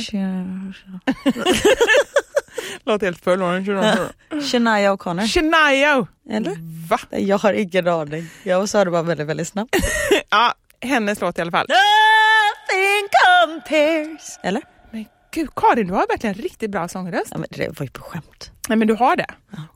Låter 2.85 3.07
helt 3.07 3.25
förlåten. 3.25 4.09
Shania 4.43 4.93
O'Connor. 4.95 5.27
Shania! 5.27 6.07
Eller? 6.31 6.57
Va? 6.89 6.99
Jag 7.11 7.39
har 7.39 7.53
ingen 7.53 7.89
aning. 7.89 8.27
Jag 8.43 8.69
sa 8.69 8.85
det 8.85 8.91
bara 8.91 9.03
väldigt, 9.03 9.27
väldigt 9.27 9.49
snabbt. 9.49 9.77
Ja, 10.31 10.55
hennes 10.81 11.21
låt 11.21 11.39
i 11.39 11.41
alla 11.41 11.51
fall. 11.51 11.67
Nothing 11.69 13.09
compares. 13.47 14.39
Eller? 14.43 14.63
Men 14.91 15.05
gud 15.35 15.55
Karin, 15.57 15.87
du 15.87 15.93
har 15.95 16.07
verkligen 16.09 16.35
riktigt 16.35 16.71
bra 16.71 16.89
sångröst. 16.89 17.29
Ja, 17.31 17.39
men 17.39 17.47
det 17.51 17.79
var 17.79 17.85
ju 17.87 17.91
på 17.91 18.03
skämt. 18.03 18.51
Nej 18.69 18.79
men 18.79 18.89
du 18.89 18.95
har 18.95 19.17
det. 19.17 19.27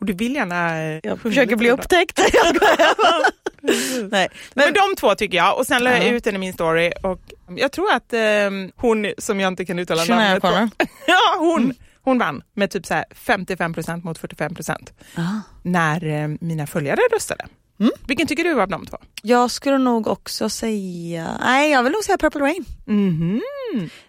Och 0.01 0.07
du 0.07 0.13
vill 0.13 0.35
gärna... 0.35 0.83
eh, 0.83 1.01
Jag 1.03 1.21
försöker 1.21 1.57
bli 1.57 1.71
upptäckt. 1.71 2.19
Jag 2.33 2.57
skojar. 2.57 3.37
Nej, 4.11 4.29
Men, 4.55 4.65
men, 4.65 4.73
de 4.75 4.97
två 4.97 5.15
tycker 5.15 5.37
jag 5.37 5.59
och 5.59 5.67
sen 5.67 5.85
la 5.85 5.91
jag 5.91 6.05
Ja. 6.05 6.09
ut 6.09 6.25
den 6.25 6.35
i 6.35 6.39
min 6.39 6.53
story 6.53 6.93
och 7.03 7.21
jag 7.57 7.73
tror 7.73 7.93
att 7.93 8.13
eh, 8.13 8.21
hon 8.77 9.13
som 9.19 9.41
jag 9.41 9.49
inte 9.49 9.65
kan 9.65 9.79
uttala 9.79 10.03
Shania 10.05 10.25
namnet 10.25 10.43
på. 10.43 10.49
O'Connor. 10.49 10.71
ja, 11.07 11.37
hon, 11.39 11.75
hon 12.11 12.19
vann 12.19 12.43
med 12.55 12.71
typ 12.71 12.87
så 12.87 12.95
här 12.95 13.05
55% 13.15 14.05
mot 14.05 14.19
45% 14.21 14.93
Ah. 15.17 15.23
när 15.63 16.05
eh, 16.23 16.29
mina 16.41 16.67
följare 16.67 17.01
röstade. 17.13 17.47
Mm. 17.81 17.93
Vilken 18.09 18.27
tycker 18.27 18.45
du 18.45 18.63
av 18.63 18.69
de 18.69 18.87
två? 18.87 18.97
jag 19.23 19.51
skulle 19.51 19.79
nog 19.79 20.07
också 20.07 20.49
säga, 20.49 21.39
nej 21.41 21.71
jag 21.71 21.83
vill 21.83 21.93
nog 21.93 22.05
säga 22.05 22.19
Purple 22.19 22.41
Rain. 22.41 22.65
Mhm. 22.85 23.41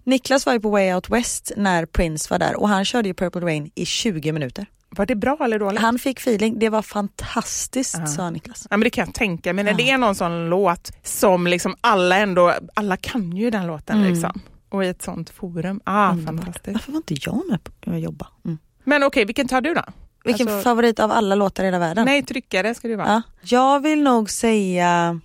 Niklas 0.03 0.45
var 0.45 0.53
ju 0.53 0.59
på 0.59 0.69
Way 0.69 0.93
Out 0.93 1.09
West 1.09 1.51
när 1.57 1.85
Prince 1.85 2.27
var 2.33 2.39
där 2.39 2.55
och 2.55 2.69
han 2.69 2.85
körde 2.85 3.07
ju 3.07 3.13
Purple 3.13 3.41
Rain 3.41 3.71
i 3.75 3.85
20 3.85 4.31
minuter. 4.31 4.65
Var 4.89 5.05
det 5.05 5.15
bra 5.15 5.37
eller 5.43 5.59
dåligt? 5.59 5.81
Han 5.81 5.99
fick 5.99 6.19
feeling, 6.19 6.59
det 6.59 6.69
var 6.69 6.81
fantastiskt 6.81 7.95
Ja. 7.99 8.05
sa 8.07 8.29
Niklas. 8.29 8.67
Ja, 8.69 8.77
men 8.77 8.83
det 8.83 8.89
kan 8.89 9.05
jag 9.05 9.13
tänka 9.15 9.53
mig. 9.53 9.63
När 9.63 9.71
Ja. 9.71 9.77
det 9.77 9.89
är 9.91 9.97
någon 9.97 10.15
sån 10.15 10.49
låt 10.49 10.91
som 11.03 11.47
liksom 11.47 11.75
alla 11.81 12.17
ändå, 12.17 12.53
alla 12.73 12.97
kan 12.97 13.37
ju 13.37 13.49
den 13.49 13.67
låten 13.67 13.97
Mm. 13.97 14.09
liksom. 14.13 14.41
Och 14.69 14.85
i 14.85 14.87
ett 14.87 15.01
sånt 15.01 15.29
forum. 15.29 15.81
Ah, 15.83 16.11
Underbart. 16.11 16.35
fantastiskt. 16.35 16.67
Varför 16.73 16.91
var 16.91 16.97
inte 16.97 17.15
jag 17.21 17.41
med 17.49 17.59
på 17.63 17.91
att 17.91 17.99
jobba? 18.01 18.27
Mm. 18.45 18.57
Men 18.83 19.03
okej, 19.03 19.25
vilken 19.25 19.47
tar 19.47 19.61
du 19.61 19.73
då? 19.73 19.83
Vilken 20.23 20.47
Alltså- 20.47 20.63
favorit 20.63 20.99
av 20.99 21.11
alla 21.11 21.35
låtar 21.35 21.63
i 21.63 21.67
hela 21.67 21.79
världen? 21.79 22.05
Nej, 22.05 22.23
tryckare 22.25 22.75
ska 22.75 22.87
det 22.87 22.95
vara. 22.95 23.07
Ja. 23.07 23.21
Jag 23.41 23.79
vill 23.79 24.03
nog 24.03 24.29
säga 24.29 25.19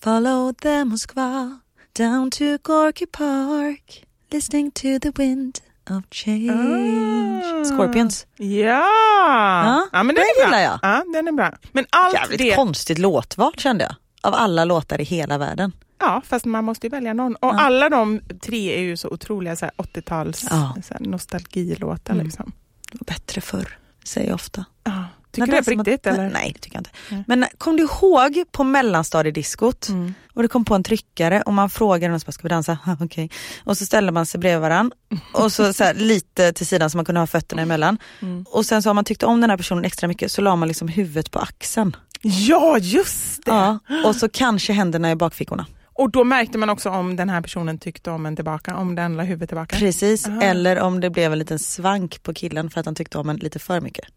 Follow 0.00 0.52
the 0.52 0.84
Moskva 0.84 1.58
down 1.96 2.30
to 2.30 2.44
Gorky 2.62 3.06
Park 3.06 4.04
listening 4.30 4.70
to 4.70 4.82
the 5.02 5.10
wind 5.16 5.58
of 5.90 6.04
change. 6.10 7.64
Scorpions. 7.64 8.26
Ja! 8.36 9.86
ja, 9.92 10.02
men 10.02 10.06
den 10.06 10.14
den 10.14 10.46
är 10.46 10.48
bra. 10.50 10.60
jag. 10.60 10.78
Ja, 10.82 11.04
den 11.12 11.28
är 11.28 11.32
bra. 11.32 11.52
Men 11.72 11.86
allt 11.90 12.14
Jävligt 12.14 12.38
det... 12.38 12.54
konstigt 12.54 12.98
låtval 12.98 13.52
kände 13.56 13.84
jag. 13.84 13.94
Av 14.20 14.34
alla 14.34 14.64
låtar 14.64 15.00
i 15.00 15.04
hela 15.04 15.38
världen. 15.38 15.72
Ja, 15.98 16.22
fast 16.26 16.44
man 16.44 16.64
måste 16.64 16.86
ju 16.86 16.90
välja 16.90 17.14
någon. 17.14 17.36
Och 17.36 17.60
alla 17.60 17.88
de 17.88 18.20
tre 18.42 18.76
är 18.76 18.80
ju 18.80 18.96
så 18.96 19.08
otroliga 19.08 19.56
så 19.56 19.64
här 19.64 19.72
80-tals 19.76 20.46
Ja. 20.50 20.74
nostalgilåtar. 21.00 22.14
Mm. 22.14 22.26
Liksom. 22.26 22.52
Det 22.92 22.98
var 23.00 23.14
bättre 23.14 23.40
förr, 23.40 23.78
säger 24.04 24.26
jag 24.28 24.34
ofta. 24.34 24.64
Ja. 24.84 25.04
Tycker 25.32 25.46
du 25.46 25.52
det 25.52 25.64
som 25.64 25.76
på 25.76 25.82
riktigt? 25.82 26.06
att- 26.06 26.14
eller? 26.18 26.30
Nej, 26.30 26.50
det 26.54 26.58
tycker 26.60 26.76
jag 26.76 26.80
inte. 26.80 27.24
Men 27.28 27.46
kom 27.58 27.76
du 27.76 27.82
ihåg 27.82 28.44
på 28.52 28.64
mellanstadiediskot 28.64 29.88
Mm. 29.88 30.14
och 30.34 30.42
det 30.42 30.48
kom 30.48 30.64
på 30.64 30.74
en 30.74 30.82
tryckare 30.82 31.42
och 31.42 31.52
man 31.54 31.70
frågade 31.70 32.10
någon 32.10 32.20
som 32.20 32.32
ska 32.32 32.42
vi 32.42 32.48
dansa? 32.48 32.78
"Ja, 32.86 32.96
Okej. 33.00 33.30
Och 33.64 33.78
så 33.78 33.86
ställde 33.86 34.12
man 34.12 34.26
sig 34.26 34.40
bredvid 34.40 34.60
varandra 34.60 34.96
och 35.32 35.52
så, 35.52 35.72
så 35.72 35.84
här, 35.84 35.94
lite 36.12 36.52
till 36.52 36.66
sidan 36.66 36.90
så 36.90 36.96
man 36.98 37.04
kunde 37.04 37.20
ha 37.20 37.26
fötterna 37.26 37.62
emellan. 37.62 37.98
Mm. 38.20 38.44
Och 38.50 38.66
sen 38.66 38.82
så 38.82 38.90
om 38.90 38.96
man 38.96 39.04
tyckte 39.04 39.26
om 39.26 39.40
den 39.40 39.50
här 39.50 39.56
personen 39.56 39.84
extra 39.84 40.08
mycket 40.08 40.32
så 40.32 40.42
la 40.42 40.56
man 40.56 40.68
liksom 40.68 40.88
huvudet 40.88 41.30
på 41.30 41.38
axeln. 41.38 41.96
Ja, 42.22 42.78
just 42.78 43.44
det! 43.44 43.50
Ja, 43.50 43.78
och 44.04 44.16
så 44.16 44.28
kanske 44.28 44.72
händerna 44.72 45.10
i 45.10 45.16
bakfickorna. 45.16 45.66
Och 45.98 46.10
då 46.10 46.24
märkte 46.24 46.58
man 46.58 46.70
också 46.70 46.90
om 46.90 47.16
den 47.16 47.28
här 47.28 47.40
personen 47.42 47.78
tyckte 47.78 48.10
om 48.10 48.26
en 48.26 48.36
tillbaka, 48.36 48.76
om 48.76 48.94
den 48.94 49.16
la 49.16 49.22
huvudet 49.22 49.48
tillbaka. 49.48 49.76
Precis, 49.76 50.28
Aha. 50.28 50.42
eller 50.42 50.80
om 50.80 51.00
det 51.00 51.10
blev 51.10 51.32
en 51.32 51.38
liten 51.38 51.58
svank 51.58 52.22
på 52.22 52.34
killen 52.34 52.70
för 52.70 52.80
att 52.80 52.86
han 52.86 52.94
tyckte 52.94 53.18
om 53.18 53.30
en 53.30 53.36
lite 53.36 53.58
för 53.58 53.80
mycket. 53.80 54.04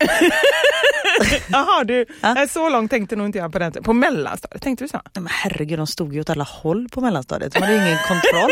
Jaha, 1.50 1.84
du, 1.84 2.06
Ja. 2.22 2.42
eh, 2.42 2.48
så 2.50 2.70
långt 2.70 2.92
tänkte 2.92 3.16
nog 3.16 3.26
inte 3.28 3.38
jag 3.38 3.52
på 3.54 3.60
den. 3.60 3.72
På 3.72 3.94
mellanstadiet, 3.94 4.62
tänkte 4.62 4.84
du 4.84 4.88
så? 4.88 4.98
Nej, 4.98 5.12
Men 5.24 5.28
herregud, 5.28 5.80
de 5.80 5.88
stod 5.88 6.14
ju 6.14 6.22
åt 6.22 6.30
alla 6.30 6.44
håll 6.44 6.90
på 6.92 7.02
mellanstadiet. 7.02 7.54
De 7.54 7.60
hade 7.62 7.74
ju 7.74 7.80
ingen 7.86 7.98
kontroll. 8.08 8.52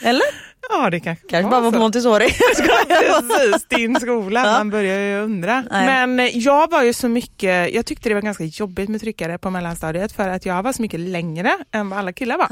Eller? 0.02 0.54
Ja, 0.70 0.90
det 0.90 1.00
kanske, 1.00 1.26
Kanske 1.28 1.50
bara 1.50 1.60
var 1.60 1.72
på. 1.72 1.78
Montessori. 1.78 2.26
Precis, 2.88 3.66
din 3.68 4.00
skola. 4.00 4.40
Ja. 4.46 4.52
Man 4.52 4.70
börjar 4.70 4.98
ju 4.98 5.18
undra. 5.24 5.64
Nej. 5.70 5.86
Men 5.86 6.20
eh, 6.20 6.38
jag 6.38 6.70
var 6.70 6.82
ju 6.82 6.92
så 6.92 7.08
mycket, 7.08 7.74
jag 7.74 7.86
tyckte 7.86 8.08
det 8.08 8.14
var 8.14 8.22
ganska 8.22 8.44
jobbigt 8.44 8.88
med 8.88 9.00
tryckare 9.00 9.38
på 9.38 9.50
mellanstadiet 9.50 10.12
för 10.12 10.28
att 10.28 10.46
jag 10.46 10.62
var 10.62 10.72
så 10.72 10.82
mycket 10.82 11.00
längre 11.00 11.52
än 11.72 11.88
vad 11.90 11.98
alla 11.98 12.12
killar 12.12 12.38
var. 12.38 12.48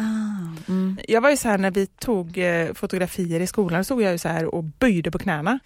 Mm. 0.69 0.99
Jag 1.09 1.21
var 1.21 1.31
ju 1.31 1.37
så 1.37 1.49
här 1.49 1.59
när 1.59 1.71
vi 1.71 1.87
tog 1.87 2.39
eh, 2.39 2.73
fotografier 2.75 3.41
i 3.41 3.47
skolan 3.47 3.85
så 3.85 3.85
stod 3.85 4.03
jag 4.03 4.13
ju 4.13 4.19
så 4.19 4.29
här 4.29 4.55
och 4.55 4.65
böjde 4.65 5.11
på 5.11 5.19
knäna. 5.19 5.59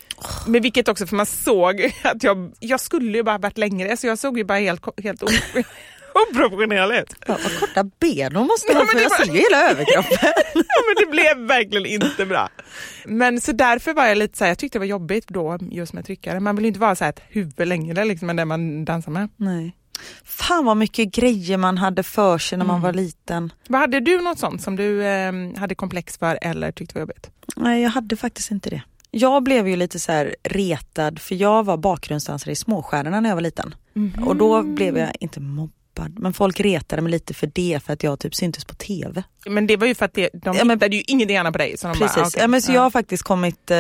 Men 0.47 0.63
vilket 0.63 0.89
också, 0.89 1.07
för 1.07 1.17
man 1.17 1.27
såg 1.27 1.93
att 2.05 2.23
jag, 2.23 2.53
jag 2.61 2.81
skulle 2.81 3.17
ju 3.19 3.23
bara 3.23 3.36
varit 3.39 3.59
längre, 3.59 3.97
så 3.97 4.07
jag 4.07 4.19
såg 4.19 4.39
ju 4.39 4.45
bara 4.45 4.59
helt, 4.59 4.85
helt 5.03 5.23
oproportionerlig 6.31 6.99
ut. 6.99 7.15
Ja, 7.27 7.39
vad 7.45 7.61
korta 7.61 7.85
ben 8.01 8.37
hon 8.37 8.47
måste 8.47 8.75
ha, 8.75 8.87
för 8.87 8.99
jag 9.01 9.11
var- 9.11 9.17
ser 9.17 9.33
ju 9.33 9.39
hela 9.41 9.71
överkroppen. 9.71 10.19
Ja, 10.55 10.83
men 10.87 11.05
det 11.07 11.11
blev 11.11 11.39
verkligen 11.49 11.87
inte 11.87 12.27
bra. 12.27 12.49
Men 13.05 13.41
så 13.41 13.53
därför 13.53 13.93
var 13.95 14.07
jag 14.07 14.19
lite 14.19 14.39
så 14.39 14.45
här, 14.45 14.51
jag 14.51 14.59
tyckte 14.59 14.79
det 14.79 14.81
var 14.81 14.87
jobbigt 14.87 15.29
då 15.29 15.59
just 15.71 15.93
med 15.93 16.07
tryckare. 16.07 16.41
Man 16.41 16.57
vill 16.57 16.65
ju 16.65 16.69
inte 16.69 16.81
vara 16.81 16.95
så 16.97 17.05
här 17.05 17.11
ett 17.11 17.23
huvud 17.29 17.69
längre 17.69 18.05
liksom 18.05 18.31
än 18.31 18.37
det 18.37 18.45
man 18.45 18.85
dansar 18.85 19.13
med. 19.13 19.29
Nej. 19.37 19.77
Fan 20.25 20.65
vad 20.65 20.77
mycket 20.77 21.13
grejer 21.13 21.57
man 21.57 21.79
hade 21.79 22.03
för 22.03 22.39
sig 22.39 22.59
när 22.59 22.65
man 22.65 22.81
var 22.81 22.93
liten. 22.93 23.53
Vad 23.69 23.81
hade 23.81 24.01
du 24.01 24.21
något 24.21 24.39
sånt 24.39 24.63
som 24.63 24.77
du 24.77 25.05
eh, 25.05 25.33
hade 25.57 25.75
komplex 25.75 26.19
för 26.19 26.39
eller 26.43 26.73
tyckte 26.73 26.95
var 26.95 27.01
jobbigt? 27.01 27.31
Nej, 27.57 27.83
jag 27.83 27.91
hade 27.91 28.17
faktiskt 28.17 28.51
inte 28.51 28.71
det. 28.71 28.83
Jag 29.11 29.43
blev 29.43 29.69
ju 29.69 29.77
lite 29.77 29.99
så 29.99 30.13
här 30.13 30.37
retad 30.43 31.19
för 31.19 31.35
jag 31.35 31.65
var 31.65 31.77
bakgrundsdansare 31.77 32.53
i 32.53 32.57
Småstjärnorna 32.57 33.21
när 33.21 33.29
jag 33.29 33.37
var 33.37 33.43
liten. 33.43 33.75
Och 34.27 34.37
då 34.37 34.63
blev 34.63 34.99
jag 34.99 35.13
inte 35.21 35.41
mobbad, 35.41 35.73
men 36.17 36.33
folk 36.33 36.61
retade 36.61 37.03
mig 37.03 37.13
lite 37.13 37.35
för 37.35 37.51
det 37.55 37.81
för 37.87 37.93
att 37.93 38.03
jag 38.03 38.19
typ 38.19 38.35
syntes 38.35 38.65
på 38.65 38.75
TV. 38.75 39.23
Men 39.49 39.67
det 39.67 39.77
var 39.77 39.87
ju 39.87 39.95
för 39.95 40.05
att 40.05 40.15
det, 40.15 40.31
de 40.33 40.57
Ja, 40.57 40.65
men- 40.65 40.71
hittade 40.77 40.97
ju 40.97 41.03
ingenting 41.07 41.37
annat 41.37 41.53
på 41.53 41.59
dig. 41.59 41.79
Så 41.79 41.87
de 41.89 41.99
Precis, 41.99 42.17
Bara, 42.17 42.27
okej. 42.27 42.41
ja, 42.43 42.49
men 42.49 42.63
så 42.63 42.71
Ja. 42.71 42.75
jag 42.75 42.83
har 42.83 42.91
faktiskt 42.91 43.23
kommit, 43.23 43.71
eh, 43.71 43.79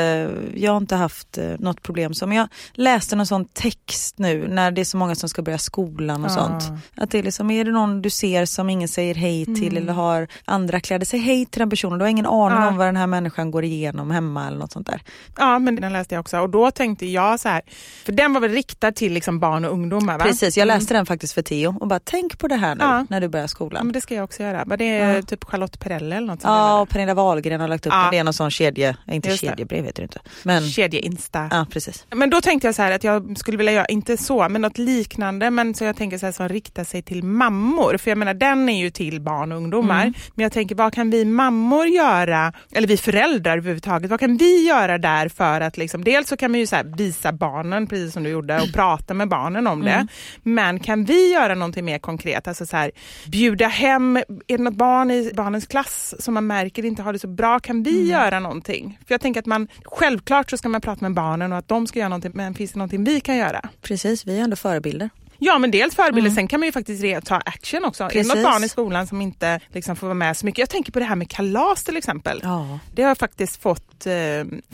jag 0.54 0.70
har 0.70 0.76
inte 0.76 0.96
haft 0.96 1.38
eh, 1.38 1.44
något 1.58 1.82
problem 1.82 2.14
så, 2.14 2.26
men 2.26 2.36
jag 2.38 2.48
läste 2.74 3.16
någon 3.16 3.26
sån 3.26 3.44
text 3.44 4.18
nu 4.18 4.48
när 4.48 4.70
det 4.70 4.80
är 4.80 4.84
så 4.84 4.96
många 4.96 5.14
som 5.14 5.28
ska 5.28 5.42
börja 5.42 5.58
skolan 5.58 6.24
och 6.24 6.30
Ah. 6.30 6.34
sånt. 6.34 6.62
Att 6.96 7.10
det 7.10 7.18
är 7.18 7.22
liksom, 7.22 7.50
är 7.50 7.64
det 7.64 7.70
någon 7.72 8.02
du 8.02 8.10
ser 8.10 8.44
som 8.44 8.70
ingen 8.70 8.88
säger 8.88 9.14
hej 9.14 9.44
till 9.44 9.56
Mm. 9.68 9.76
eller 9.76 9.92
har 9.92 10.28
andra 10.44 10.80
kläder, 10.80 11.06
säg 11.06 11.20
hej 11.20 11.46
till 11.46 11.58
den 11.58 11.70
personen. 11.70 11.98
Du 11.98 12.04
har 12.04 12.10
ingen 12.10 12.26
aning 12.26 12.58
Ah. 12.58 12.68
om 12.68 12.76
vad 12.76 12.86
den 12.88 12.96
här 12.96 13.06
människan 13.06 13.50
går 13.50 13.64
igenom 13.64 14.10
hemma 14.10 14.46
eller 14.46 14.58
något 14.58 14.72
sånt 14.72 14.86
där. 14.86 15.02
Ja, 15.38 15.58
men 15.58 15.76
den 15.76 15.92
läste 15.92 16.14
jag 16.14 16.20
också. 16.20 16.38
Och 16.40 16.50
då 16.50 16.70
tänkte 16.70 17.06
jag 17.06 17.40
så 17.40 17.48
här, 17.48 17.62
för 18.04 18.12
den 18.12 18.32
var 18.32 18.40
väl 18.40 18.50
riktad 18.50 18.92
till 18.92 19.12
liksom 19.12 19.40
barn 19.40 19.64
och 19.64 19.72
ungdomar 19.72 20.18
va? 20.18 20.24
Precis, 20.24 20.56
jag 20.56 20.66
läste 20.66 20.94
den 20.94 21.06
faktiskt 21.06 21.32
för 21.34 21.42
Theo 21.42 21.74
och 21.80 21.88
bara 21.88 22.00
tänk 22.10 22.38
på 22.38 22.48
det 22.48 22.56
här 22.56 22.74
nu 22.74 22.84
Ja. 22.84 23.06
när 23.10 23.20
du 23.20 23.28
börjar 23.28 23.44
Ja, 23.44 23.48
skolan. 23.48 23.86
men 23.86 23.92
det 23.92 24.00
ska 24.00 24.14
jag 24.14 24.24
också 24.24 24.42
göra. 24.42 24.64
Var 24.64 24.76
det 24.76 24.96
Ja. 24.96 25.22
typ 25.22 25.44
Charlotte 25.44 25.80
Perrelli 25.80 26.16
eller 26.16 26.26
något? 26.26 26.40
Ja, 26.42 26.80
och 26.80 26.88
Pernilla 26.88 27.14
Wahlgren 27.14 27.60
har 27.60 27.68
lagt 27.68 27.86
upp 27.86 27.92
Ja. 27.92 28.04
det. 28.04 28.10
Det 28.10 28.18
är 28.18 28.24
någon 28.24 28.32
sån 28.34 28.50
kedje, 28.50 28.96
inte 29.12 29.28
Just 29.28 29.40
det. 29.40 29.46
kedjebrev 29.48 29.84
heter 29.84 30.02
det 30.02 30.04
inte. 30.04 30.20
Men 30.42 30.62
Kedje-insta. 30.70 31.48
ja, 31.50 31.66
precis. 31.70 32.06
Men 32.14 32.30
då 32.30 32.40
tänkte 32.40 32.68
jag 32.68 32.74
så 32.74 32.82
här 32.82 32.92
att 32.92 33.04
jag 33.04 33.38
skulle 33.38 33.56
vilja 33.56 33.72
göra, 33.72 33.86
inte 33.86 34.16
så, 34.16 34.48
men 34.48 34.62
något 34.62 34.78
liknande, 34.78 35.50
men 35.50 35.74
så 35.74 35.84
jag 35.84 35.96
tänker 35.96 36.18
så 36.18 36.26
här 36.26 36.32
som 36.32 36.48
riktar 36.48 36.84
sig 36.84 37.02
till 37.02 37.24
mammor. 37.24 37.96
För 37.96 38.10
jag 38.10 38.18
menar 38.18 38.34
den 38.34 38.68
är 38.68 38.78
ju 38.80 38.90
till 38.90 39.20
barn 39.20 39.52
och 39.52 39.58
ungdomar. 39.58 40.02
Mm. 40.02 40.14
Men 40.34 40.42
jag 40.42 40.52
tänker 40.52 40.74
vad 40.74 40.92
kan 40.94 41.10
vi 41.10 41.24
mammor 41.24 41.86
göra, 41.86 42.52
eller 42.72 42.88
vi 42.88 42.96
föräldrar 42.96 43.56
överhuvudtaget, 43.58 44.10
vad 44.10 44.20
kan 44.20 44.36
vi 44.36 44.66
göra 44.68 44.98
där 44.98 45.28
för 45.28 45.60
att 45.60 45.76
liksom, 45.76 46.04
dels 46.04 46.28
så 46.28 46.36
kan 46.36 46.50
man 46.50 46.60
ju 46.60 46.66
så 46.66 46.76
visa 46.84 47.32
barnen 47.32 47.86
precis 47.86 48.12
som 48.12 48.22
du 48.22 48.30
gjorde 48.30 48.60
och 48.60 48.72
prata 48.72 49.14
med 49.14 49.28
barnen 49.28 49.66
om 49.66 49.80
det. 49.82 49.90
Mm. 49.90 50.08
Men 50.42 50.80
kan 50.80 51.04
vi 51.04 51.32
göra 51.32 51.54
någonting 51.54 51.84
mer 51.84 51.95
konkret, 51.98 52.48
alltså 52.48 52.66
så 52.66 52.76
här 52.76 52.90
bjuda 53.26 53.66
hem, 53.68 54.16
är 54.16 54.24
det 54.56 54.58
något 54.58 54.74
barn 54.74 55.10
i 55.10 55.30
barnens 55.34 55.66
klass 55.66 56.14
som 56.18 56.34
man 56.34 56.46
märker 56.46 56.84
inte 56.84 57.02
har 57.02 57.12
det 57.12 57.18
så 57.18 57.28
bra, 57.28 57.60
kan 57.60 57.82
vi 57.82 57.96
Mm. 57.98 58.10
göra 58.10 58.40
någonting? 58.40 58.98
För 59.06 59.14
jag 59.14 59.20
tänker 59.20 59.40
att 59.40 59.46
man, 59.46 59.68
självklart 59.84 60.50
så 60.50 60.56
ska 60.56 60.68
man 60.68 60.80
prata 60.80 60.98
med 61.04 61.14
barnen 61.14 61.52
och 61.52 61.58
att 61.58 61.68
de 61.68 61.86
ska 61.86 61.98
göra 61.98 62.08
någonting, 62.08 62.32
men 62.34 62.54
finns 62.54 62.72
det 62.72 62.78
någonting 62.78 63.04
vi 63.04 63.20
kan 63.20 63.36
göra? 63.36 63.68
Precis, 63.82 64.26
vi 64.26 64.38
är 64.38 64.42
ändå 64.44 64.56
förebilder. 64.56 65.10
Ja 65.38 65.58
men 65.58 65.70
dels 65.70 65.94
förebilder, 65.94 66.30
sen 66.30 66.48
kan 66.48 66.60
man 66.60 66.66
ju 66.66 66.72
faktiskt 66.72 67.24
ta 67.26 67.34
action 67.36 67.84
också. 67.84 68.04
Är 68.04 68.08
det 68.08 68.14
Mm. 68.14 68.28
Precis. 68.28 68.44
något 68.44 68.52
barn 68.52 68.64
i 68.64 68.68
skolan 68.68 69.06
som 69.06 69.22
inte 69.22 69.60
liksom, 69.68 69.96
får 69.96 70.06
vara 70.06 70.14
med 70.14 70.36
så 70.36 70.46
mycket? 70.46 70.58
Jag 70.58 70.70
tänker 70.70 70.92
på 70.92 70.98
det 70.98 71.04
här 71.04 71.16
med 71.16 71.30
kalas 71.30 71.84
till 71.84 71.96
exempel. 71.96 72.40
Ja. 72.42 72.78
Det 72.94 73.02
har 73.02 73.08
jag 73.10 73.18
faktiskt 73.18 73.62
fått 73.62 74.06
eh, 74.06 74.12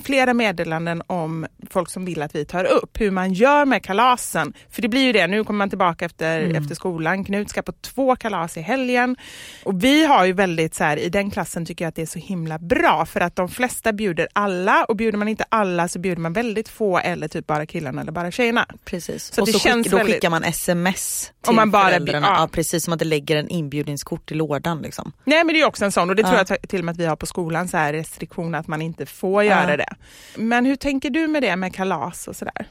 flera 0.05 0.35
meddelanden 0.35 1.03
om 1.07 1.47
folk 1.71 1.91
som 1.91 2.05
vill 2.05 2.23
att 2.23 2.35
vi 2.35 2.45
tar 2.45 2.65
upp 2.65 3.01
hur 3.01 3.11
man 3.11 3.33
gör 3.33 3.65
med 3.65 3.83
kalasen. 3.85 4.53
För 4.71 4.83
det 4.83 4.89
blir 4.89 5.01
ju 5.03 5.13
det, 5.13 5.27
nu 5.27 5.45
kommer 5.45 5.59
man 5.59 5.69
tillbaka 5.69 6.05
efter, 6.05 6.41
Mm. 6.41 6.63
efter 6.63 6.75
skolan. 6.75 7.25
Knut 7.25 7.51
ska 7.51 7.63
på 7.63 7.73
två 7.73 8.17
kalas 8.17 8.57
i 8.57 8.61
helgen. 8.61 9.17
Och 9.65 9.85
vi 9.85 10.05
har 10.07 10.25
ju 10.25 10.33
väldigt 10.33 10.75
så 10.75 10.85
här, 10.85 10.97
i 10.97 11.09
den 11.09 11.31
klassen 11.31 11.67
tycker 11.67 11.85
jag 11.85 11.89
att 11.89 11.97
det 11.97 12.03
är 12.03 12.07
så 12.07 12.19
himla 12.19 12.59
bra 12.59 13.07
för 13.07 13.21
att 13.21 13.37
de 13.37 13.49
flesta 13.49 13.93
bjuder 13.93 14.29
alla 14.33 14.85
och 14.85 14.97
bjuder 14.97 15.19
man 15.19 15.29
inte 15.29 15.45
alla 15.49 15.89
så 15.89 15.99
bjuder 15.99 16.23
man 16.23 16.33
väldigt 16.33 16.69
få 16.69 16.99
eller 16.99 17.29
typ 17.29 17.47
bara 17.47 17.67
killarna 17.67 18.01
eller 18.01 18.13
bara 18.13 18.31
tjejerna. 18.31 18.67
Precis. 18.85 19.33
Så 19.35 19.41
och 19.41 19.47
det 19.47 19.53
så 19.53 19.59
känns 19.59 19.85
skick, 19.85 19.91
då 19.91 19.97
väldigt- 19.97 20.15
skickar 20.17 20.31
man 20.31 20.45
sms 20.53 21.33
till 21.43 21.51
Om 21.51 21.57
man 21.57 21.71
bara 21.71 21.85
föräldrarna. 21.85 22.27
ja. 22.27 22.41
Ja. 22.41 22.49
precis 22.53 22.85
som 22.85 22.93
att 22.93 22.99
det 22.99 23.05
lägger 23.05 23.37
en 23.37 23.49
inbjudningskort 23.49 24.31
i 24.31 24.35
lådan. 24.35 24.83
Liksom. 24.83 25.13
Nej 25.25 25.45
men 25.45 25.55
det 25.55 25.61
är 25.61 25.67
också 25.67 25.85
en 25.85 25.93
sån 25.93 26.11
och 26.11 26.17
det 26.17 26.23
tror 26.23 26.35
Ja. 26.39 26.45
jag 26.49 26.69
till 26.69 26.79
och 26.79 26.85
med 26.85 26.93
att 26.93 26.99
vi 26.99 27.07
har 27.07 27.17
på 27.17 27.27
skolan 27.27 27.69
så 27.69 27.77
här 27.77 27.93
restriktioner 27.93 28.59
att 28.59 28.67
man 28.69 28.83
inte 28.83 29.07
får 29.07 29.43
göra 29.45 29.71
Ja. 29.71 29.77
det. 29.77 29.95
Men 30.37 30.67
hur 30.67 30.77
tänker 30.77 31.11
du 31.11 31.27
med 31.29 31.43
det 31.43 31.57
med 31.57 31.75
kalas 31.75 32.29
och 32.29 32.37
sådär? 32.37 32.67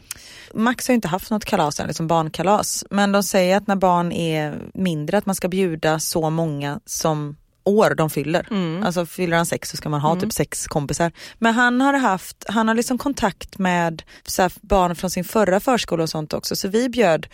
Max 0.53 0.87
har 0.87 0.93
ju 0.93 0.95
inte 0.95 1.07
haft 1.07 1.31
något 1.31 1.45
kalas 1.45 1.79
än, 1.79 1.87
liksom 1.87 2.07
barnkalas. 2.07 2.85
Men 2.89 3.11
de 3.11 3.23
säger 3.23 3.57
att 3.57 3.67
när 3.67 3.75
barn 3.75 4.11
är 4.11 4.61
mindre 4.73 5.17
att 5.17 5.25
man 5.25 5.35
ska 5.35 5.47
bjuda 5.47 5.99
så 5.99 6.29
många 6.29 6.79
som 6.85 7.37
år 7.63 7.95
de 7.95 8.09
fyller. 8.09 8.47
Alltså 8.85 9.05
fyller 9.05 9.37
han 9.37 9.45
sex 9.45 9.69
så 9.69 9.77
ska 9.77 9.89
man 9.89 10.01
ha 10.01 10.15
typ 10.19 10.33
sex 10.33 10.67
kompisar. 10.67 11.11
Men 11.37 11.53
han 11.53 11.81
har 11.81 11.93
haft, 11.93 12.45
han 12.47 12.67
har 12.67 12.75
liksom 12.75 12.97
kontakt 12.97 13.57
med 13.57 14.03
så 14.25 14.41
här, 14.41 14.51
barn 14.61 14.95
från 14.95 15.09
sin 15.09 15.23
förra 15.23 15.59
förskola 15.59 16.03
och 16.03 16.09
sånt 16.09 16.33
också. 16.33 16.55
Så 16.55 16.67
vi 16.67 16.89
bjöd, 16.89 17.27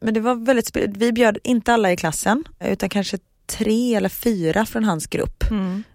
men 0.00 0.14
det 0.14 0.20
var 0.20 0.34
väldigt, 0.34 0.76
vi 0.96 1.12
bjöd 1.12 1.38
inte 1.44 1.74
alla 1.74 1.92
i 1.92 1.96
klassen 1.96 2.44
utan 2.60 2.88
kanske 2.88 3.18
tre 3.46 3.94
eller 3.94 4.08
fyra 4.08 4.66
från 4.66 4.84
hans 4.84 5.06
grupp. 5.06 5.44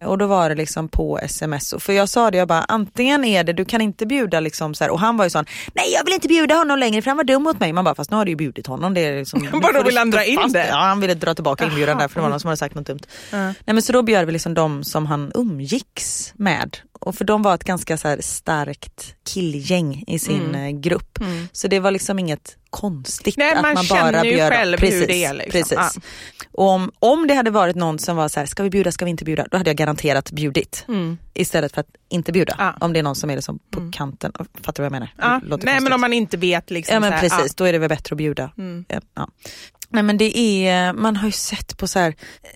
Och 0.05 0.17
då 0.17 0.27
var 0.27 0.49
det 0.49 0.55
liksom 0.55 0.87
på 0.89 1.19
sms. 1.19 1.73
För 1.79 1.93
jag 1.93 2.09
sa 2.09 2.31
det, 2.31 2.37
jag 2.37 2.47
bara 2.47 2.61
antingen 2.61 3.25
är 3.25 3.43
det, 3.43 3.53
du 3.53 3.65
kan 3.65 3.81
inte 3.81 4.05
bjuda 4.05 4.39
liksom 4.39 4.73
så 4.73 4.83
här, 4.83 4.91
och 4.91 4.99
han 4.99 5.17
var 5.17 5.25
ju 5.25 5.29
sån, 5.29 5.45
nej 5.73 5.85
jag 5.93 6.05
vill 6.05 6.13
inte 6.13 6.27
bjuda 6.27 6.55
honom 6.55 6.79
längre 6.79 7.01
för 7.01 7.09
han 7.11 7.17
var 7.17 7.23
dum 7.23 7.43
mot 7.43 7.59
mig. 7.59 7.73
Man 7.73 7.83
bara, 7.85 7.95
fast 7.95 8.11
nu 8.11 8.17
har 8.17 8.25
du 8.25 8.31
ju 8.31 8.35
bjudit 8.35 8.67
honom. 8.67 8.93
Det 8.93 9.01
är 9.05 9.19
liksom, 9.19 9.39
du 9.73 9.83
vill 9.83 9.97
han 9.97 10.11
dra 10.11 10.23
in 10.23 10.39
det? 10.53 10.67
Ja 10.67 10.77
han 10.77 10.99
ville 10.99 11.13
dra 11.13 11.33
tillbaka 11.33 11.65
inbjudan 11.65 11.97
där 11.97 12.07
för 12.07 12.15
det 12.15 12.21
var 12.21 12.29
någon 12.29 12.39
som 12.39 12.47
hade 12.47 12.57
sagt 12.57 12.75
något 12.75 12.87
dumt. 12.87 12.99
Nej 13.31 13.53
men 13.65 13.81
så 13.81 13.93
då 13.93 14.01
bjöd 14.01 14.25
vi 14.25 14.31
liksom 14.31 14.53
de 14.53 14.83
som 14.83 15.05
han 15.05 15.31
umgicks 15.35 16.33
med. 16.35 16.77
Och 16.99 17.15
för 17.15 17.25
de 17.25 17.41
var 17.41 17.55
ett 17.55 17.63
ganska 17.63 17.97
så 17.97 18.17
starkt 18.19 19.15
killgäng 19.33 20.03
i 20.07 20.19
sin 20.19 20.41
Mm. 20.49 20.75
eh, 20.75 20.81
grupp. 20.81 21.19
Så 21.51 21.67
det 21.67 21.79
var 21.79 21.91
liksom 21.91 22.19
inget 22.19 22.57
konstigt 22.69 23.37
Nej, 23.37 23.53
att 23.53 23.61
man 23.61 23.73
man, 23.73 23.83
känner 23.83 24.11
bara 24.13 24.25
ju 24.25 24.33
bjöd 24.35 24.51
själv 24.51 24.79
hur 24.81 25.07
det 25.07 25.23
är, 25.25 25.33
liksom. 25.33 25.51
Precis. 25.51 25.77
Ja. 25.77 25.89
Och 26.51 26.67
om, 26.67 26.91
om 26.99 27.27
det 27.27 27.33
hade 27.33 27.51
varit 27.51 27.75
någon 27.75 27.99
som 27.99 28.15
var 28.15 28.27
så 28.29 28.39
här, 28.39 28.47
ska 28.47 28.63
vi 28.63 28.69
bjuda, 28.69 28.91
ska 28.91 29.05
vi 29.05 29.11
inte 29.11 29.25
bjuda? 29.25 29.45
Då 29.51 29.57
hade 29.57 29.69
jag 29.69 29.77
garanterat 29.77 30.31
bjudit. 30.31 30.85
Istället 31.33 31.73
för 31.73 31.81
att 31.81 31.87
inte 32.09 32.31
bjuda. 32.31 32.55
Ja. 32.57 32.75
Om 32.79 32.93
det 32.93 32.99
är 32.99 33.03
någon 33.03 33.15
som 33.15 33.29
är 33.29 33.35
liksom 33.35 33.59
på 33.71 33.91
kanten. 33.91 34.31
Fattar 34.61 34.73
du 34.73 34.81
vad 34.81 34.85
jag 34.85 34.91
menar? 34.91 35.13
Ja. 35.17 35.29
Nej 35.29 35.39
men 35.41 35.49
konstigt. 35.59 35.93
om 35.93 36.01
man 36.01 36.13
inte 36.13 36.37
vet 36.37 36.69
liksom 36.71 36.93
Ja 36.93 36.99
men 36.99 37.09
så 37.11 37.13
här, 37.15 37.29
precis, 37.29 37.55
då 37.55 37.63
är 37.63 37.71
det 37.73 37.79
väl 37.79 37.89
bättre 37.89 38.13
att 38.13 38.17
bjuda. 38.17 38.51
Mm. 38.57 38.85
Ja. 39.15 39.27
Nej 39.91 40.03
men 40.03 40.17
det 40.17 40.37
är, 40.67 40.93
man 40.93 41.15
har 41.15 41.25
ju 41.25 41.31
sett 41.31 41.77
på 41.77 41.87
så 41.87 41.99
här, 41.99 42.15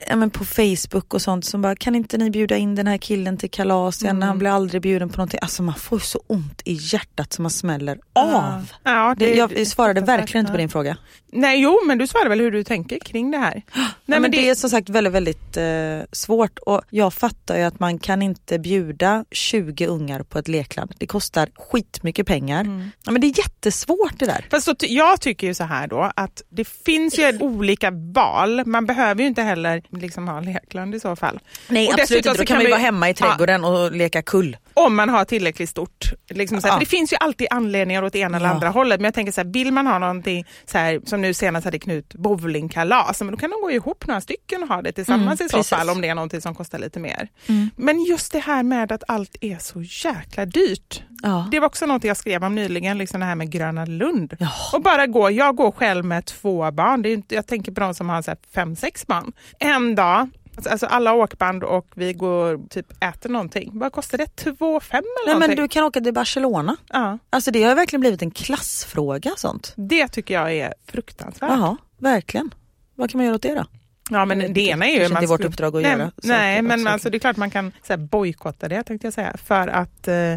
ja, 0.09 0.15
men 0.15 0.29
på 0.29 0.45
Facebook 0.45 1.13
och 1.13 1.21
sånt 1.21 1.45
som 1.45 1.61
bara, 1.61 1.75
kan 1.75 1.95
inte 1.95 2.17
ni 2.17 2.29
bjuda 2.29 2.57
in 2.57 2.75
den 2.75 2.88
här 2.88 2.97
killen 2.97 3.38
till 3.38 3.49
kalas 3.51 4.03
igen? 4.03 4.21
Han 4.23 4.39
blir 4.39 4.49
aldrig 4.49 4.81
bjuden 4.81 5.09
på 5.09 5.17
någonting. 5.17 5.39
Alltså 5.41 5.63
man 5.63 5.75
får 5.75 5.97
ju 5.99 6.03
så 6.03 6.23
ont 6.27 6.61
i 6.65 6.73
hjärtat 6.73 7.34
som 7.34 7.43
man 7.43 7.49
smäller 7.51 7.99
av. 8.13 8.71
Ja, 8.84 9.15
Det, 9.17 9.34
jag 9.34 9.67
svarade 9.67 10.01
verkligen 10.01 10.39
inte 10.43 10.51
på 10.51 10.57
din 10.57 10.69
fråga. 10.69 10.97
Nej, 11.34 11.61
jo, 11.61 11.79
men 11.86 11.97
du 11.97 12.07
svarade 12.07 12.29
väl 12.29 12.39
hur 12.39 12.51
du 12.51 12.63
tänker 12.63 12.99
kring 12.99 13.31
det 13.31 13.38
här. 13.38 13.61
Nej, 13.75 13.86
Nej, 14.05 14.19
men 14.19 14.31
det... 14.31 14.49
är 14.49 14.55
som 14.55 14.69
sagt 14.69 14.89
väldigt, 14.89 15.13
väldigt 15.13 15.57
eh, 15.57 15.63
svårt 16.11 16.59
och 16.59 16.81
jag 16.89 17.13
fattar 17.13 17.57
ju 17.57 17.63
att 17.63 17.79
man 17.79 17.99
kan 17.99 18.21
inte 18.21 18.59
bjuda 18.59 19.25
20 19.31 19.88
ungar 19.88 20.23
på 20.23 20.39
ett 20.39 20.47
lekland. 20.47 20.93
Det 20.97 21.07
kostar 21.07 21.49
skitmycket 21.55 22.27
pengar. 22.27 22.91
Ja, 23.05 23.11
men 23.11 23.21
det 23.21 23.27
är 23.27 23.38
jättesvårt 23.38 24.19
det 24.19 24.25
där. 24.25 24.45
Fast 24.51 24.65
så 24.65 24.75
jag 24.79 25.21
tycker 25.21 25.47
ju 25.47 25.53
så 25.53 25.63
här 25.63 25.88
då 25.88 26.11
att 26.15 26.41
det 26.49 26.65
finns 26.65 27.19
ju 27.19 27.38
olika 27.39 27.91
val. 27.91 28.65
Man 28.65 28.86
behöver 28.86 29.21
ju 29.21 29.27
inte 29.27 29.41
heller 29.41 29.84
liksom 29.89 30.27
ha 30.27 30.39
lekland 30.39 30.95
i 30.95 30.99
så 30.99 31.15
fall. 31.15 31.39
Nej 31.67 31.88
Och 31.88 31.99
absolut 31.99 32.25
inte, 32.25 32.38
då 32.38 32.45
kan 32.45 32.57
man 32.57 32.65
ju 32.65 32.69
vara 32.71 32.81
hemma 32.81 33.09
i 33.09 33.15
Ja, 33.19 33.27
trädgården 33.27 33.65
och 33.65 33.91
leka 33.91 34.21
kull. 34.21 34.57
Om 34.74 34.95
man 34.95 35.09
har 35.09 35.26
tillräckligt 35.26 35.69
stort. 35.69 36.13
Liksom 36.30 36.61
så 36.61 36.67
här, 36.67 36.74
Ja. 36.74 36.78
för 36.78 36.86
det 36.86 36.89
finns 36.89 37.13
ju 37.13 37.17
alltid 37.19 37.47
anledningar 37.51 38.03
åt 38.03 38.15
ena 38.15 38.38
eller 38.38 38.47
Ja. 38.47 38.53
andra 38.53 38.69
hållet. 38.69 38.99
Men 38.99 39.05
jag 39.05 39.13
tänker 39.13 39.32
så 39.32 39.41
här, 39.41 39.47
vill 39.53 39.71
man 39.71 39.88
ha 39.88 39.99
någonting 39.99 40.45
så 40.65 40.78
här, 40.78 41.01
som 41.05 41.21
nu 41.21 41.34
senast 41.34 41.65
hade 41.65 41.80
Knut 41.80 42.13
bowlingkalas, 42.15 43.21
men 43.21 43.32
då 43.32 43.38
kan 43.38 43.49
de 43.49 43.61
gå 43.61 43.71
ihop 43.71 44.07
några 44.07 44.21
stycken 44.21 44.63
och 44.63 44.69
ha 44.69 44.82
det 44.82 44.91
tillsammans 44.91 45.39
Mm, 45.41 45.45
i 45.45 45.49
så 45.49 45.57
precis. 45.57 45.69
fall 45.69 45.89
om 45.89 46.01
det 46.01 46.07
är 46.07 46.15
någonting 46.15 46.41
som 46.41 46.55
kostar 46.55 46.80
lite 46.80 46.99
mer. 46.99 47.28
Men 47.76 48.03
just 48.03 48.32
det 48.32 48.39
här 48.39 48.63
med 48.63 48.91
att 48.91 49.03
allt 49.07 49.36
är 49.41 49.57
så 49.57 49.82
jäkla 49.82 50.45
dyrt. 50.45 51.03
Ja. 51.24 51.47
Det 51.51 51.59
var 51.59 51.67
också 51.67 51.86
något 51.86 52.03
jag 52.03 52.17
skrev 52.17 52.43
om 52.43 52.55
nyligen, 52.55 52.97
liksom 52.97 53.19
det 53.19 53.26
här 53.26 53.36
med 53.36 53.51
Gröna 53.51 53.86
Lund. 53.86 54.38
Och 54.74 54.82
bara 54.82 55.07
gå, 55.07 55.32
jag 55.32 55.55
går 55.55 55.71
själv 55.71 56.05
med 56.05 56.26
två 56.26 56.71
barn, 56.71 57.01
det 57.01 57.09
är 57.09 57.13
inte, 57.13 57.36
jag 57.36 57.47
tänker 57.47 57.71
på 57.71 57.80
de 57.82 57.93
som 57.93 58.09
har 58.09 58.21
så 58.21 58.36
fem, 58.55 58.76
sex 58.76 59.07
barn. 59.07 59.32
En 59.59 59.95
dag, 59.95 60.30
alltså- 60.56 60.70
alltså 60.70 60.86
alla 60.86 61.14
åkband 61.14 61.64
och 61.64 61.88
vi 61.95 62.14
går 62.14 62.68
typ 62.70 63.04
äter 63.04 63.30
någonting. 63.30 63.72
Vad 63.80 63.91
kostar 63.93 64.18
det? 64.18 64.36
Två, 64.36 64.80
fem 64.80 64.97
eller 64.97 65.26
Nej 65.26 65.34
men 65.34 65.39
någonting? 65.39 65.56
du 65.64 65.68
kan 65.68 65.84
åka 65.84 66.01
till 66.01 66.14
Barcelona. 66.14 66.76
Ja, 66.89 67.18
Alltså 67.30 67.51
det 67.51 67.64
har 67.64 67.76
verkligen 67.76 68.01
blivit 68.01 68.22
en 68.22 68.32
klassfråga 68.32 69.32
sånt. 69.38 69.74
det 69.76 70.08
tycker 70.08 70.34
jag 70.34 70.54
är 70.54 70.74
fruktansvärt. 70.88 71.49
Jaha, 71.49 71.78
verkligen. 71.97 72.54
Vad 72.95 73.10
kan 73.12 73.18
man 73.18 73.26
göra 73.26 73.36
åt 73.36 73.41
det 73.41 73.56
då? 73.56 73.66
Ja 74.10 74.26
men 74.26 74.54
det 74.54 74.62
ena 74.62 74.86
är 74.86 74.93
ju... 74.93 74.99
kanske 74.99 75.16
inte 75.16 75.28
vårt 75.28 75.43
uppdrag 75.43 75.76
att 75.76 75.84
nej, 75.84 75.91
göra 75.91 76.12
Nej 76.24 76.62
men 76.62 76.80
också. 76.80 76.89
alltså, 76.89 77.10
det 77.10 77.18
är 77.18 77.20
klart 77.20 77.38
man 77.38 77.51
kan 77.51 77.72
bojkotta 77.97 78.68
det 78.68 78.84
tänkte 78.84 79.08
jag 79.08 79.14
säga. 79.14 79.38
För 79.38 79.68
att 79.68 80.08
eh, 80.08 80.36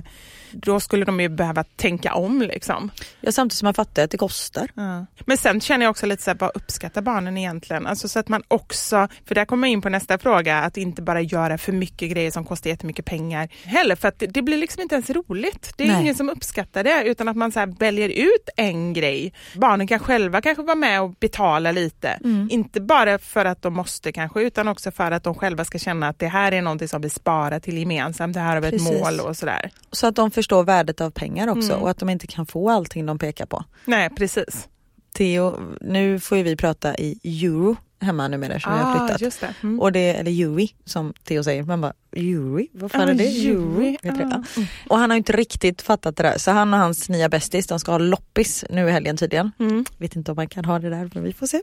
då 0.52 0.80
skulle 0.80 1.04
de 1.04 1.20
ju 1.20 1.28
behöva 1.28 1.64
tänka 1.64 2.14
om 2.14 2.42
liksom. 2.42 2.90
Ja, 3.20 3.32
samtidigt 3.32 3.58
som 3.58 3.66
man 3.66 3.74
fattar 3.74 4.04
att 4.04 4.10
det 4.10 4.18
kostar. 4.18 4.70
Ja. 4.74 5.06
Men 5.26 5.36
sen 5.36 5.60
känner 5.60 5.86
jag 5.86 5.90
också 5.90 6.06
lite 6.06 6.22
så 6.22 6.30
här, 6.30 6.38
vad 6.38 6.50
uppskattar 6.54 7.02
barnen 7.02 7.36
egentligen? 7.36 7.86
Alltså 7.86 8.08
så 8.08 8.18
att 8.18 8.28
man 8.28 8.42
också, 8.48 9.08
för 9.24 9.34
där 9.34 9.44
kommer 9.44 9.68
jag 9.68 9.72
in 9.72 9.82
på 9.82 9.88
nästa 9.88 10.18
fråga, 10.18 10.58
att 10.58 10.76
inte 10.76 11.02
bara 11.02 11.20
göra 11.20 11.58
för 11.58 11.72
mycket 11.72 12.10
grejer 12.10 12.30
som 12.30 12.44
kostar 12.44 12.70
jättemycket 12.70 13.04
pengar 13.04 13.48
heller, 13.64 13.96
för 13.96 14.08
att 14.08 14.18
det, 14.18 14.26
det 14.26 14.42
blir 14.42 14.56
liksom 14.56 14.82
inte 14.82 14.94
ens 14.94 15.10
roligt. 15.10 15.72
Det 15.76 15.84
är 15.84 15.88
Nej. 15.88 16.00
ingen 16.00 16.14
som 16.14 16.30
uppskattar 16.30 16.84
det, 16.84 17.04
utan 17.04 17.28
att 17.28 17.36
man 17.36 17.52
så 17.52 17.60
här 17.60 17.66
väljer 17.78 18.08
ut 18.08 18.48
en 18.56 18.92
grej. 18.92 19.32
Barnen 19.54 19.86
kan 19.86 19.98
själva 19.98 20.40
kanske 20.40 20.62
vara 20.62 20.74
med 20.74 21.02
och 21.02 21.10
betala 21.10 21.72
lite. 21.72 22.08
Mm. 22.08 22.48
Inte 22.50 22.80
bara 22.80 23.18
för 23.18 23.44
att 23.44 23.55
de 23.62 23.74
måste 23.74 24.12
kanske, 24.12 24.40
utan 24.42 24.68
också 24.68 24.90
för 24.90 25.10
att 25.10 25.22
de 25.24 25.34
själva 25.34 25.64
ska 25.64 25.78
känna 25.78 26.08
att 26.08 26.18
det 26.18 26.28
här 26.28 26.52
är 26.52 26.62
någonting 26.62 26.88
som 26.88 27.00
vi 27.02 27.10
sparar 27.10 27.60
till 27.60 27.78
gemensamt, 27.78 28.34
det 28.34 28.40
här 28.40 28.54
har 28.54 28.60
vi 28.62 28.76
ett 28.76 28.82
mål 28.82 29.20
och 29.20 29.36
sådär. 29.36 29.70
Så 29.92 30.06
att 30.06 30.16
de 30.16 30.30
förstår 30.30 30.64
värdet 30.64 31.00
av 31.00 31.10
pengar 31.10 31.48
också 31.48 31.72
Mm. 31.72 31.82
och 31.82 31.90
att 31.90 31.98
de 31.98 32.08
inte 32.10 32.26
kan 32.26 32.46
få 32.46 32.70
allting 32.70 33.06
de 33.06 33.18
pekar 33.18 33.46
på. 33.46 33.64
Nej, 33.84 34.10
precis. 34.10 34.68
Theo, 35.16 35.60
nu 35.80 36.20
får 36.20 36.38
ju 36.38 36.44
vi 36.44 36.56
prata 36.56 36.96
i 36.96 37.20
euro 37.24 37.76
hemma 38.00 38.28
numera 38.28 38.60
som 38.60 38.72
vi 38.72 38.78
har 38.78 38.98
flyttat. 38.98 39.22
Ah, 39.22 39.24
just 39.24 39.40
det. 39.40 39.54
Mm. 39.62 39.80
Och 39.80 39.92
det, 39.92 40.14
eller 40.14 40.30
Yuri 40.30 40.68
som 40.84 41.12
Theo 41.24 41.44
säger. 41.44 41.62
Man 41.62 41.80
bara, 41.80 41.92
Yuri? 42.16 42.68
Vad 42.72 42.90
fan 42.92 43.00
Ja, 43.00 43.08
är 43.08 43.14
det? 43.14 43.24
Yuri, 43.24 43.98
Heter 44.02 44.18
det? 44.24 44.42
ja. 44.56 44.62
Och 44.88 44.98
han 44.98 45.10
har 45.10 45.16
inte 45.16 45.32
riktigt 45.32 45.82
fattat 45.82 46.16
det 46.16 46.22
där. 46.22 46.38
Så 46.38 46.50
han 46.50 46.74
och 46.74 46.80
hans 46.80 47.08
nya 47.08 47.28
bästis, 47.28 47.66
de 47.66 47.78
ska 47.80 47.90
ha 47.92 47.98
loppis 47.98 48.64
nu 48.70 48.88
i 48.88 48.90
helgen 48.90 49.16
tydligen. 49.16 49.52
Mm. 49.58 49.84
Vet 49.98 50.16
inte 50.16 50.30
om 50.30 50.36
man 50.36 50.48
kan 50.48 50.64
ha 50.64 50.78
det 50.78 50.90
där 50.90 51.10
men 51.14 51.22
vi 51.24 51.32
får 51.32 51.46
se. 51.46 51.60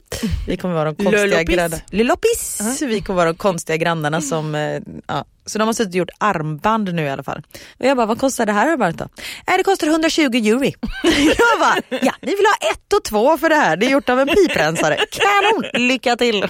Vi 0.47 0.57
kommer 0.57 0.73
vara 0.75 0.91
de 0.91 1.03
konstiga 1.03 1.43
grannarna. 1.43 1.81
Lölloppis! 1.91 2.81
Vi 2.81 3.01
kommer 3.01 3.17
vara 3.17 3.31
de 3.31 3.37
konstiga 3.37 3.77
grannarna 3.77 4.21
som, 4.21 4.55
eh, 4.55 4.81
ja. 5.07 5.25
Så 5.45 5.59
de 5.59 5.67
har 5.67 5.73
suttit 5.73 5.89
och 5.93 5.95
gjort 5.95 6.09
armband 6.17 6.93
nu 6.93 7.03
i 7.03 7.09
alla 7.09 7.23
fall. 7.23 7.41
Och 7.79 7.85
jag 7.85 7.97
bara, 7.97 8.05
vad 8.05 8.19
kostar 8.19 8.45
det 8.45 8.51
här 8.51 8.71
armbandet 8.71 8.97
då? 8.99 9.07
Nej 9.47 9.57
det 9.57 9.63
kostar 9.63 9.87
120 9.87 10.21
euro. 10.21 10.63
jag 11.37 11.59
bara, 11.59 11.75
ja 12.01 12.13
ni 12.21 12.35
vill 12.35 12.45
ha 12.45 12.69
ett 12.71 12.93
och 12.93 13.03
två 13.03 13.37
för 13.37 13.49
det 13.49 13.55
här. 13.55 13.77
Det 13.77 13.85
är 13.85 13.89
gjort 13.89 14.09
av 14.09 14.19
en 14.19 14.27
piprensare. 14.27 14.97
Kanon, 15.11 15.87
lycka 15.87 16.15
till! 16.15 16.45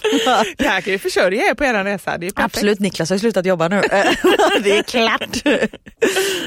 Det 0.57 0.67
här 0.67 0.81
kan 0.81 0.93
ju 0.93 0.99
försörja 0.99 1.43
er 1.49 1.53
på 1.53 1.63
er 1.63 1.83
resa. 1.83 2.17
Det 2.17 2.27
är 2.27 2.31
perfekt. 2.31 2.55
Absolut, 2.55 2.79
Niklas 2.79 3.09
har 3.09 3.15
ju 3.15 3.19
slutat 3.19 3.45
jobba 3.45 3.67
nu. 3.67 3.81
det 4.63 4.77
är 4.77 4.83
klart. 4.93 5.43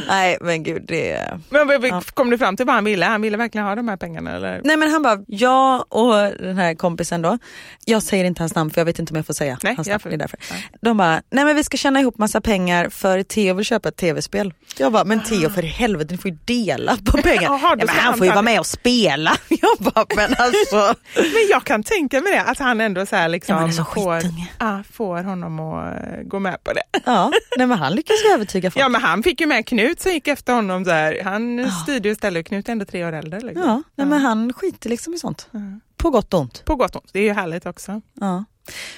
Nej 0.08 0.38
men 0.40 0.62
gud 0.62 0.82
det. 0.88 1.38
Men 1.48 1.68
Ja. 1.82 2.02
kom 2.14 2.30
du 2.30 2.38
fram 2.38 2.56
till 2.56 2.66
vad 2.66 2.74
han 2.74 2.84
ville? 2.84 3.06
Han 3.06 3.22
ville 3.22 3.36
verkligen 3.36 3.66
ha 3.66 3.74
de 3.74 3.88
här 3.88 3.96
pengarna 3.96 4.36
eller? 4.36 4.60
Nej 4.64 4.76
men 4.76 4.90
han 4.90 5.02
bara, 5.02 5.18
jag 5.26 5.84
och 5.88 6.14
den 6.40 6.56
här 6.58 6.74
kompisen 6.74 7.22
då, 7.22 7.38
jag 7.84 8.02
säger 8.02 8.24
inte 8.24 8.42
hans 8.42 8.54
namn 8.54 8.70
för 8.70 8.80
jag 8.80 8.86
vet 8.86 8.98
inte 8.98 9.12
om 9.12 9.16
jag 9.16 9.26
får 9.26 9.34
säga 9.34 9.58
Nej, 9.62 9.74
hans 9.76 9.88
namn. 9.88 10.00
får- 10.00 10.10
Det 10.10 10.16
är 10.16 10.18
därför. 10.18 10.38
De 10.80 10.96
bara, 10.96 11.22
nej 11.30 11.44
men 11.44 11.56
vi 11.56 11.64
ska 11.64 11.76
tjäna 11.76 12.00
ihop 12.00 12.18
massa 12.18 12.40
pengar 12.40 12.88
för 12.88 13.22
Theo 13.22 13.54
vill 13.54 13.64
köpa 13.66 13.88
ett 13.88 13.96
tv-spel. 13.96 14.54
Jag 14.78 14.92
bara, 14.92 15.04
men 15.04 15.20
Theo 15.22 15.50
för 15.50 15.62
helvete 15.62 16.14
ni 16.14 16.18
får 16.18 16.30
ju 16.30 16.36
dela 16.44 16.96
på 17.04 17.16
pengar. 17.22 17.42
Jaha, 17.42 17.60
då 17.60 17.82
ja, 17.82 17.86
men 17.86 17.88
han 17.88 18.04
han 18.04 18.18
får 18.18 18.26
ju 18.26 18.32
vara 18.32 18.42
med 18.42 18.60
och 18.60 18.66
spela. 18.66 19.36
Jag 19.48 19.76
bara, 19.78 20.04
men 20.16 20.34
alltså. 20.38 20.94
Men 21.16 21.46
jag 21.50 21.64
kan 21.64 21.82
tänka 21.82 22.20
mig 22.20 22.32
det, 22.32 22.42
att 22.42 22.58
han 22.58 22.80
ändå 22.80 23.06
så 23.06 23.16
här 23.16 23.28
liksom 23.28 23.72
Ja, 23.76 23.84
får, 23.94 24.20
ja, 24.58 24.82
får 24.92 25.22
honom 25.22 25.60
att 25.60 25.94
gå 26.28 26.38
med 26.38 26.64
på 26.64 26.72
det. 26.72 26.82
Ja, 27.04 27.25
nej 27.56 27.66
men 27.66 27.78
han 27.78 27.94
lyckas 27.94 28.16
ju 28.24 28.34
övertyga 28.34 28.70
folk. 28.70 28.84
Ja 28.84 28.88
men 28.88 29.00
han 29.00 29.22
fick 29.22 29.40
ju 29.40 29.46
med 29.46 29.66
Knut 29.66 30.00
som 30.00 30.12
gick 30.12 30.28
efter 30.28 30.54
honom 30.54 30.84
där. 30.84 31.20
Han 31.24 31.70
styrde 31.70 32.08
ju 32.08 32.12
istället, 32.12 32.46
Knut 32.46 32.68
är 32.68 32.72
ändå 32.72 32.84
tre 32.84 33.04
år 33.04 33.12
äldre. 33.12 33.40
Liksom. 33.40 33.62
Ja, 33.68 33.82
nej, 33.94 34.06
men 34.06 34.20
han 34.20 34.52
skiter 34.52 34.90
liksom 34.90 35.14
i 35.14 35.18
sånt. 35.18 35.48
På 35.96 36.10
gott 36.10 36.34
och 36.34 36.40
ont. 36.40 36.64
På 36.64 36.76
gott 36.76 36.96
och 36.96 37.02
ont, 37.02 37.10
det 37.12 37.18
är 37.18 37.24
ju 37.24 37.32
härligt 37.32 37.66
också. 37.66 38.00
Ja. 38.20 38.44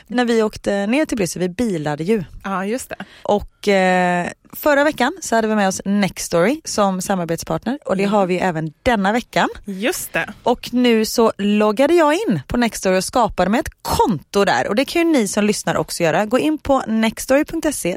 När 0.07 0.25
vi 0.25 0.43
åkte 0.43 0.87
ner 0.87 1.07
till 1.07 1.17
Bryssel, 1.17 1.41
vi 1.41 1.49
bilade 1.49 2.05
ju. 2.05 2.25
Ja 2.45 2.65
just 2.65 2.89
det. 2.89 3.05
Och 3.23 3.69
eh, 3.69 4.29
förra 4.53 4.85
veckan 4.85 5.13
så 5.21 5.37
hade 5.37 5.49
vi 5.49 5.55
med 5.55 5.69
oss 5.69 5.81
Nextory 5.85 6.61
som 6.65 7.01
samarbetspartner 7.01 7.79
och 7.85 7.97
det 7.97 8.05
har 8.05 8.27
vi 8.27 8.39
även 8.39 8.73
denna 8.83 9.13
veckan. 9.13 9.49
Just 9.65 10.13
det. 10.13 10.33
Och 10.43 10.73
nu 10.73 11.05
så 11.05 11.33
loggade 11.39 11.95
jag 11.95 12.15
in 12.15 12.41
på 12.47 12.57
Nextory 12.57 12.99
och 12.99 13.05
skapade 13.05 13.51
mig 13.51 13.61
ett 13.61 13.83
konto 13.83 14.45
där 14.45 14.69
och 14.69 14.75
det 14.75 14.85
kan 14.85 15.03
ju 15.03 15.13
ni 15.13 15.29
som 15.29 15.45
lyssnar 15.45 15.77
också 15.77 16.03
göra. 16.03 16.27
Gå 16.27 16.39
in 16.39 16.59
på 16.59 16.83
nextory.se 16.87 17.97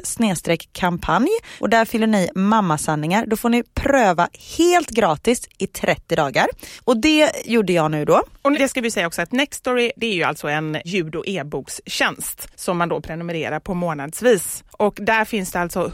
kampanj 0.72 1.30
och 1.60 1.68
där 1.68 1.84
fyller 1.84 2.06
ni 2.06 2.28
mammasanningar. 2.34 3.26
Då 3.26 3.36
får 3.36 3.48
ni 3.48 3.62
pröva 3.74 4.28
helt 4.58 4.90
gratis 4.90 5.48
i 5.58 5.66
30 5.66 6.16
dagar. 6.16 6.46
Och 6.84 6.96
det 6.96 7.30
gjorde 7.44 7.72
jag 7.72 7.90
nu 7.90 8.04
då. 8.04 8.22
Och 8.42 8.52
det 8.52 8.68
ska 8.68 8.80
vi 8.80 8.90
säga 8.90 9.06
också 9.06 9.22
att 9.22 9.32
Nextory 9.32 9.92
det 9.96 10.06
är 10.06 10.14
ju 10.14 10.22
alltså 10.22 10.48
en 10.48 10.78
ljud 10.84 11.14
och 11.14 11.28
e-bokstjänst 11.28 12.48
som 12.54 12.78
man 12.78 12.88
då 12.88 13.00
prenumererar 13.00 13.60
på 13.60 13.74
månadsvis. 13.74 14.64
Och 14.70 14.98
där 15.00 15.24
finns 15.24 15.52
det 15.52 15.60
alltså 15.60 15.92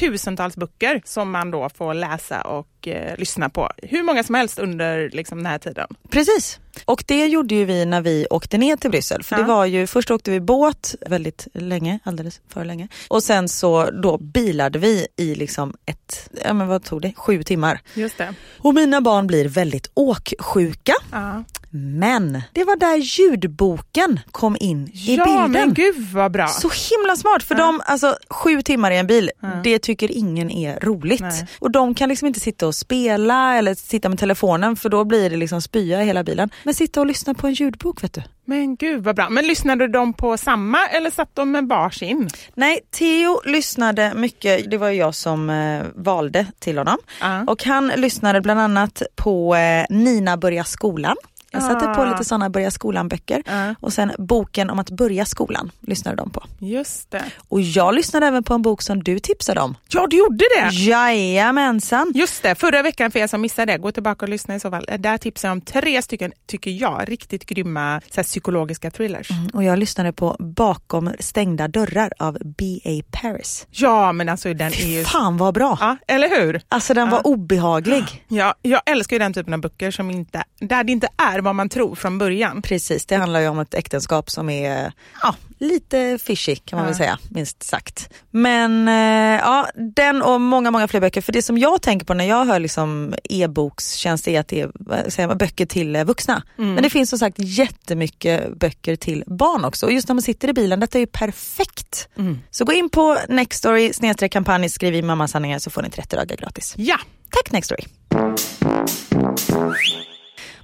hundratusentals 0.00 0.56
böcker 0.56 1.02
som 1.04 1.30
man 1.30 1.50
då 1.50 1.68
får 1.68 1.94
läsa 1.94 2.40
och 2.40 2.88
eh, 2.88 3.16
lyssna 3.18 3.48
på. 3.48 3.70
Hur 3.82 4.02
många 4.02 4.24
som 4.24 4.34
helst 4.34 4.58
under 4.58 5.10
liksom, 5.12 5.38
den 5.38 5.46
här 5.46 5.58
tiden. 5.58 5.86
Precis. 6.10 6.58
Och 6.84 7.04
det 7.06 7.26
gjorde 7.26 7.54
ju 7.54 7.64
vi 7.64 7.84
när 7.84 8.00
vi 8.00 8.26
åkte 8.30 8.58
ner 8.58 8.76
till 8.76 8.90
Bryssel. 8.90 9.22
För 9.22 9.36
Ja. 9.36 9.42
det 9.42 9.48
var 9.48 9.64
ju, 9.66 9.86
först 9.86 10.10
åkte 10.10 10.30
vi 10.30 10.40
båt 10.40 10.94
väldigt 11.06 11.46
länge, 11.54 11.98
alldeles 12.04 12.40
för 12.48 12.64
länge. 12.64 12.88
Och 13.08 13.22
sen 13.22 13.48
så 13.48 13.90
då 13.90 14.18
bilade 14.18 14.78
vi 14.78 15.06
i 15.16 15.34
liksom 15.34 15.74
ett, 15.86 16.30
ja 16.44 16.52
men 16.52 16.68
vad 16.68 16.84
tog 16.84 17.02
det, 17.02 17.12
sju 17.16 17.42
timmar. 17.42 17.80
Just 17.94 18.18
det. 18.18 18.34
Och 18.58 18.74
mina 18.74 19.00
barn 19.00 19.26
blir 19.26 19.48
väldigt 19.48 19.90
åksjuka. 19.94 20.94
Ja, 21.12 21.44
Men 21.74 22.42
det 22.52 22.64
var 22.64 22.76
där 22.76 22.96
ljudboken 22.96 24.20
kom 24.30 24.56
in 24.60 24.88
i 24.94 25.16
ja 25.16 25.24
bilden. 25.24 25.50
men 25.52 25.74
gud 25.74 26.10
vad 26.12 26.32
bra. 26.32 26.46
Så 26.48 26.70
himla 26.90 27.16
smart 27.16 27.42
för 27.42 27.54
de, 27.54 27.80
alltså 27.84 28.16
sju 28.30 28.62
timmar 28.62 28.90
i 28.90 28.98
en 28.98 29.06
bil, 29.06 29.30
det 29.64 29.78
tycker 29.78 30.12
ingen 30.12 30.50
är 30.50 30.80
roligt. 30.80 31.20
Nej. 31.20 31.46
Och 31.58 31.70
de 31.70 31.94
kan 31.94 32.08
liksom 32.08 32.28
inte 32.28 32.40
sitta 32.40 32.66
och 32.66 32.74
spela 32.74 33.58
eller 33.58 33.74
sitta 33.74 34.08
med 34.08 34.18
telefonen 34.18 34.76
för 34.76 34.88
då 34.88 35.04
blir 35.04 35.30
det 35.30 35.36
liksom 35.36 35.62
spya 35.62 36.02
i 36.02 36.04
hela 36.04 36.24
bilen. 36.24 36.50
Men 36.64 36.74
sitta 36.74 37.00
och 37.00 37.06
lyssna 37.06 37.34
på 37.34 37.46
en 37.46 37.52
ljudbok 37.52 38.04
vet 38.04 38.12
du. 38.12 38.22
Men 38.44 38.76
gud 38.76 39.04
vad 39.04 39.16
bra. 39.16 39.28
Men 39.30 39.46
lyssnade 39.46 39.88
de 39.88 40.12
på 40.12 40.36
samma 40.36 40.86
eller 40.86 41.10
satt 41.10 41.30
de 41.34 41.50
med 41.50 41.68
varsin? 41.68 42.28
Nej, 42.54 42.80
Theo 42.90 43.40
lyssnade 43.44 44.12
mycket, 44.14 44.70
det 44.70 44.78
var 44.78 44.90
jag 44.90 45.14
som 45.14 45.50
eh, 45.50 45.82
valde 45.94 46.46
till 46.58 46.78
honom. 46.78 46.98
Ja. 47.20 47.44
Och 47.46 47.64
han 47.64 47.88
lyssnade 47.96 48.40
bland 48.40 48.60
annat 48.60 49.02
på 49.16 49.54
eh, 49.56 49.86
Nina 49.90 50.36
börjar 50.36 50.64
skolan. 50.64 51.16
Jag 51.52 51.62
satte 51.62 51.88
Ah. 51.90 51.94
på 51.94 52.04
lite 52.04 52.24
sådana 52.24 52.50
börja 52.50 52.70
skolan-böcker 52.70 53.42
Ja. 53.46 53.74
och 53.80 53.92
sen 53.92 54.12
boken 54.18 54.70
om 54.70 54.78
att 54.78 54.90
börja 54.90 55.24
skolan 55.24 55.70
lyssnade 55.80 56.16
de 56.16 56.30
på. 56.30 56.42
Just 56.58 57.10
det. 57.10 57.24
Och 57.48 57.60
jag 57.60 57.94
lyssnade 57.94 58.26
även 58.26 58.42
på 58.44 58.54
en 58.54 58.62
bok 58.62 58.82
som 58.82 59.02
du 59.04 59.18
tipsade 59.18 59.60
om. 59.60 59.76
Ja, 59.88 60.06
du 60.10 60.16
gjorde 60.18 60.44
det! 60.60 60.68
Jajamensan! 60.74 62.12
Just 62.14 62.42
det, 62.42 62.54
förra 62.54 62.82
veckan 62.82 63.10
för 63.10 63.18
er 63.18 63.26
som 63.26 63.40
missade 63.40 63.72
det, 63.72 63.78
gå 63.78 63.92
tillbaka 63.92 64.24
och 64.26 64.28
lyssna 64.28 64.54
i 64.54 64.60
så 64.60 64.70
fall. 64.70 64.86
Där 64.98 65.18
tipsade 65.18 65.48
jag 65.50 65.52
om 65.52 65.60
tre 65.60 66.02
stycken, 66.02 66.32
tycker 66.46 66.70
jag, 66.70 67.04
riktigt 67.08 67.46
grymma 67.46 68.00
så 68.10 68.22
psykologiska 68.22 68.90
thrillers. 68.90 69.28
Och 69.54 69.64
jag 69.64 69.78
lyssnade 69.78 70.12
på 70.12 70.36
Bakom 70.38 71.10
stängda 71.20 71.68
dörrar 71.68 72.12
av 72.18 72.38
B.A. 72.58 73.02
Paris. 73.22 73.66
Ja, 73.70 74.12
men 74.12 74.28
alltså 74.28 74.54
den 74.54 74.72
är 74.72 74.86
ju... 74.98 75.04
Fan 75.04 75.36
vad 75.36 75.54
bra! 75.54 75.78
Ja, 75.80 75.96
eller 76.08 76.28
hur? 76.40 76.60
Alltså 76.68 76.94
den 76.94 77.10
var 77.10 77.26
obehaglig. 77.26 78.24
Ja, 78.28 78.54
jag 78.62 78.80
älskar 78.86 79.14
ju 79.16 79.18
den 79.18 79.32
typen 79.34 79.54
av 79.54 79.60
böcker 79.60 79.90
som 79.90 80.10
inte, 80.10 80.44
där 80.60 80.84
det 80.84 80.92
inte 80.92 81.08
är 81.32 81.38
vad 81.42 81.54
man 81.54 81.68
tror 81.68 81.94
från 81.94 82.18
början. 82.18 82.62
Precis, 82.62 83.06
det 83.06 83.16
handlar 83.16 83.40
ju 83.40 83.48
om 83.48 83.58
ett 83.58 83.74
äktenskap 83.74 84.30
som 84.30 84.48
är 84.50 84.92
ja, 85.22 85.34
lite 85.58 86.18
fishy 86.22 86.56
kan 86.56 86.76
man 86.76 86.84
Ja. 86.84 86.88
väl 86.88 86.96
säga, 86.98 87.18
minst 87.30 87.62
sagt. 87.62 88.10
Men 88.30 88.88
eh, 88.88 89.40
ja, 89.40 89.66
den 89.96 90.22
och 90.22 90.40
många, 90.40 90.70
många 90.70 90.88
fler 90.88 91.00
böcker. 91.00 91.20
För 91.20 91.32
det 91.32 91.42
som 91.42 91.58
jag 91.58 91.82
tänker 91.82 92.06
på 92.06 92.14
när 92.14 92.24
jag 92.24 92.44
hör 92.44 92.58
liksom 92.60 93.14
e-bokstjänst 93.24 94.28
är 94.28 94.40
att 94.40 94.48
det 94.48 94.60
är 94.60 94.70
säger 95.10 95.26
man, 95.28 95.38
böcker 95.38 95.66
till 95.66 95.96
eh, 95.96 96.04
vuxna. 96.04 96.42
Mm. 96.58 96.74
Men 96.74 96.82
det 96.82 96.90
finns 96.90 97.10
som 97.10 97.18
sagt 97.18 97.36
jättemycket 97.38 98.58
böcker 98.58 98.96
till 98.96 99.24
barn 99.26 99.64
också. 99.64 99.86
Och 99.86 99.92
just 99.92 100.08
när 100.08 100.14
man 100.14 100.22
sitter 100.22 100.48
i 100.48 100.52
bilen, 100.52 100.80
detta 100.80 100.98
är 100.98 101.00
ju 101.00 101.06
perfekt. 101.06 102.08
Mm. 102.18 102.38
Så 102.50 102.64
gå 102.64 102.72
in 102.72 102.88
på 102.88 103.18
Nextory 103.28 103.92
snedstreck 103.92 104.32
kampanj, 104.32 104.68
skriv 104.68 104.94
in 104.94 105.06
mammasanningar 105.06 105.58
så 105.58 105.70
får 105.70 105.82
ni 105.82 105.90
30 105.90 106.16
dagar 106.16 106.36
gratis. 106.36 106.74
Ja, 106.76 106.98
Tack 107.30 107.52
Nextory! 107.52 107.84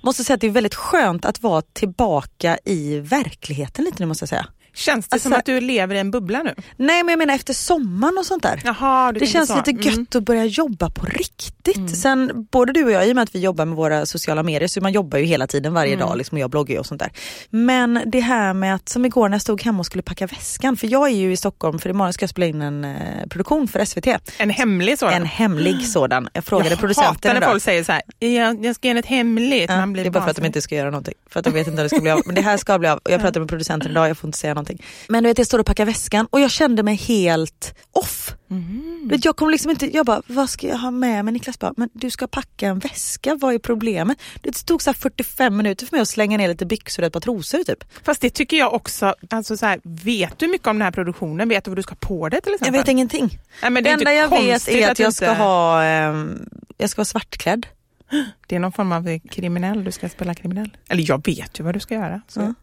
Måste 0.01 0.25
säga 0.25 0.35
att 0.35 0.41
det 0.41 0.47
är 0.47 0.51
väldigt 0.51 0.75
skönt 0.75 1.25
att 1.25 1.43
vara 1.43 1.63
tillbaka 1.63 2.59
i 2.65 3.01
verkligheten 3.01 3.85
lite 3.85 3.97
nu 4.03 4.07
måste 4.07 4.23
jag 4.23 4.29
säga 4.29 4.47
känns 4.79 5.09
det 5.09 5.15
Alltså- 5.15 5.29
som 5.29 5.39
att 5.39 5.45
du 5.45 5.61
lever 5.61 5.95
i 5.95 5.99
en 5.99 6.11
bubbla 6.11 6.43
nu? 6.43 6.55
Nej 6.77 7.03
men 7.03 7.09
jag 7.13 7.19
menar 7.19 7.35
efter 7.35 7.55
sommaren 7.55 8.19
och 8.19 8.27
sånt 8.27 8.43
där. 8.43 8.61
Jaha, 8.65 9.13
du 9.13 9.21
det 9.21 9.27
känns 9.27 9.49
så. 9.49 9.57
lite 9.57 9.71
gött 9.71 9.95
Mm. 9.95 10.07
att 10.15 10.23
börja 10.23 10.45
jobba 10.45 10.91
på 10.91 11.07
riktigt. 11.07 11.99
Sen 11.99 12.47
både 12.51 12.73
du 12.73 12.85
och 12.85 12.91
jag, 12.91 13.09
i 13.09 13.13
och 13.13 13.15
med 13.15 13.23
att 13.23 13.35
vi 13.35 13.39
jobbar 13.41 13.65
med 13.65 13.77
våra 13.77 14.07
sociala 14.07 14.43
medier, 14.43 14.69
så 14.69 14.81
man 14.81 14.93
jobbar 14.93 15.19
ju 15.19 15.25
hela 15.25 15.47
tiden 15.47 15.75
varje 15.75 15.95
Mm. 15.95 16.07
dag 16.07 16.17
liksom, 16.19 16.37
och 16.37 16.41
jag 16.43 16.51
bloggar 16.51 16.73
ju 16.75 16.79
och 16.79 16.87
sånt 16.87 17.01
där. 17.01 17.11
Men 17.51 18.03
det 18.07 18.21
här 18.21 18.55
med 18.55 18.75
att, 18.75 18.89
som 18.89 19.05
igår 19.05 19.29
när 19.29 19.35
jag 19.35 19.43
stod 19.43 19.63
hemma 19.63 19.79
och 19.79 19.87
skulle 19.87 20.03
packa 20.03 20.27
väskan, 20.27 20.77
för 20.77 20.87
jag 20.87 21.09
är 21.09 21.15
ju 21.17 21.33
i 21.33 21.37
Stockholm 21.37 21.79
för 21.79 21.91
imorgon 21.91 22.13
ska 22.13 22.23
jag 22.23 22.31
spela 22.31 22.47
in 22.47 22.63
en 22.63 22.85
eh, 22.85 23.27
produktion 23.31 23.69
för 23.69 23.85
SVT. 23.85 24.07
En 24.39 24.51
hemlig 24.51 24.99
sådan? 24.99 25.15
En 25.15 25.25
hemlig 25.25 25.87
sådan. 25.89 26.29
Jag 26.33 26.45
frågade 26.45 26.71
jag 26.71 26.79
producenten 26.79 27.15
hatar 27.15 27.29
när 27.35 27.37
idag. 27.37 27.51
folk 27.51 27.63
säger 27.63 27.85
så 27.85 27.93
här, 27.93 28.03
jag, 28.19 28.65
jag 28.65 28.75
ska 28.75 28.89
göra 28.89 28.99
ett 28.99 29.07
hemligt. 29.07 29.71
Ja, 29.71 29.87
det 29.87 30.01
är 30.07 30.11
bara 30.11 30.23
för 30.25 30.31
att 30.31 30.37
de 30.37 30.45
inte 30.47 30.63
ska 30.63 30.75
göra 30.75 30.91
någonting. 30.91 31.15
För 31.31 31.39
att 31.41 31.45
de 31.45 31.51
vet 31.51 31.67
inte 31.67 31.77
när 31.77 31.83
det 31.83 31.89
ska 31.89 32.01
bli 32.01 32.11
av. 32.11 32.21
Men 32.27 32.35
det 32.35 32.41
här 32.41 32.57
ska 32.57 32.79
bli 32.79 32.89
av. 32.89 33.01
Jag 33.05 33.21
pratade 33.21 33.41
med 33.41 33.49
producenten 33.49 33.91
idag, 33.91 34.09
jag 34.09 34.19
får 34.19 34.29
inte 34.29 34.39
säga 34.39 34.55
någonting. 34.55 34.68
Men 35.09 35.23
du 35.23 35.29
vet 35.31 35.39
jag 35.39 35.47
står 35.47 35.59
och 35.59 35.67
packar 35.67 35.85
väskan 35.85 36.27
och 36.31 36.41
jag 36.41 36.51
kände 36.51 36.83
mig 36.83 36.95
helt 36.95 37.75
off. 37.93 38.35
Mm. 38.51 39.01
Du 39.03 39.09
vet, 39.09 39.25
Jag 39.25 39.37
kom 39.37 39.51
liksom 39.51 39.71
inte, 39.71 39.97
jag 39.97 40.07
bara, 40.07 40.23
vad 40.27 40.51
ska 40.51 40.67
jag 40.69 40.79
ha 40.79 40.91
med 40.91 41.25
mig? 41.25 41.35
Niklas 41.35 41.59
bara, 41.59 41.73
men 41.77 41.89
du 41.93 42.11
ska 42.11 42.27
packa 42.27 42.67
en 42.69 42.79
väska, 42.79 43.35
vad 43.35 43.55
är 43.55 43.59
problemet? 43.59 44.19
Det 44.43 44.53
tog 44.67 44.83
så 44.83 44.91
här 44.91 44.95
45 44.95 45.57
minuter 45.57 45.87
för 45.87 45.97
mig 45.97 46.03
att 46.03 46.09
slänga 46.09 46.37
ner 46.39 46.49
lite 46.49 46.67
byxor 46.67 47.03
och 47.03 47.07
ett 47.07 47.13
par 47.13 47.21
trosor 47.21 47.65
typ. 47.65 47.85
Fast 48.05 48.21
det 48.21 48.31
tycker 48.31 48.57
jag 48.57 48.75
också, 48.75 49.15
alltså 49.31 49.57
så 49.57 49.67
här, 49.67 49.81
vet 49.83 50.39
du 50.39 50.49
mycket 50.49 50.67
om 50.69 50.77
den 50.79 50.83
här 50.85 50.93
produktionen? 50.93 51.49
Vet 51.49 51.65
du 51.65 51.71
vad 51.71 51.79
du 51.79 51.83
ska 51.83 51.95
på 51.95 52.29
dig 52.29 52.41
till 52.41 52.51
Jag 52.51 52.55
exempel? 52.55 52.81
vet 52.81 52.89
ingenting. 52.89 53.39
Nej, 53.63 53.71
men 53.71 53.85
det 53.85 53.91
är 53.91 53.95
enda 53.95 54.13
jag 54.15 54.29
vet 54.29 54.69
är 54.69 54.91
att 54.91 54.97
du 54.97 55.03
jag 55.03 55.15
ska 55.15 55.31
inte- 55.31 55.43
ha, 55.43 55.83
ehm, 55.85 56.49
jag 56.79 56.91
ska 56.91 56.99
vara 56.99 57.05
svartklädd. 57.05 57.67
Det 58.47 58.57
är 58.57 58.61
någon 58.61 58.73
form 58.73 58.93
av 58.93 59.19
kriminell, 59.31 59.85
du 59.85 59.93
ska 59.93 60.09
spela 60.09 60.35
kriminell. 60.35 60.77
Eller 60.89 61.05
jag 61.09 61.27
vet 61.27 61.61
ju 61.61 61.65
vad 61.65 61.75
du 61.75 61.81
ska 61.81 61.95
göra. 61.95 62.21
Så. 62.29 62.41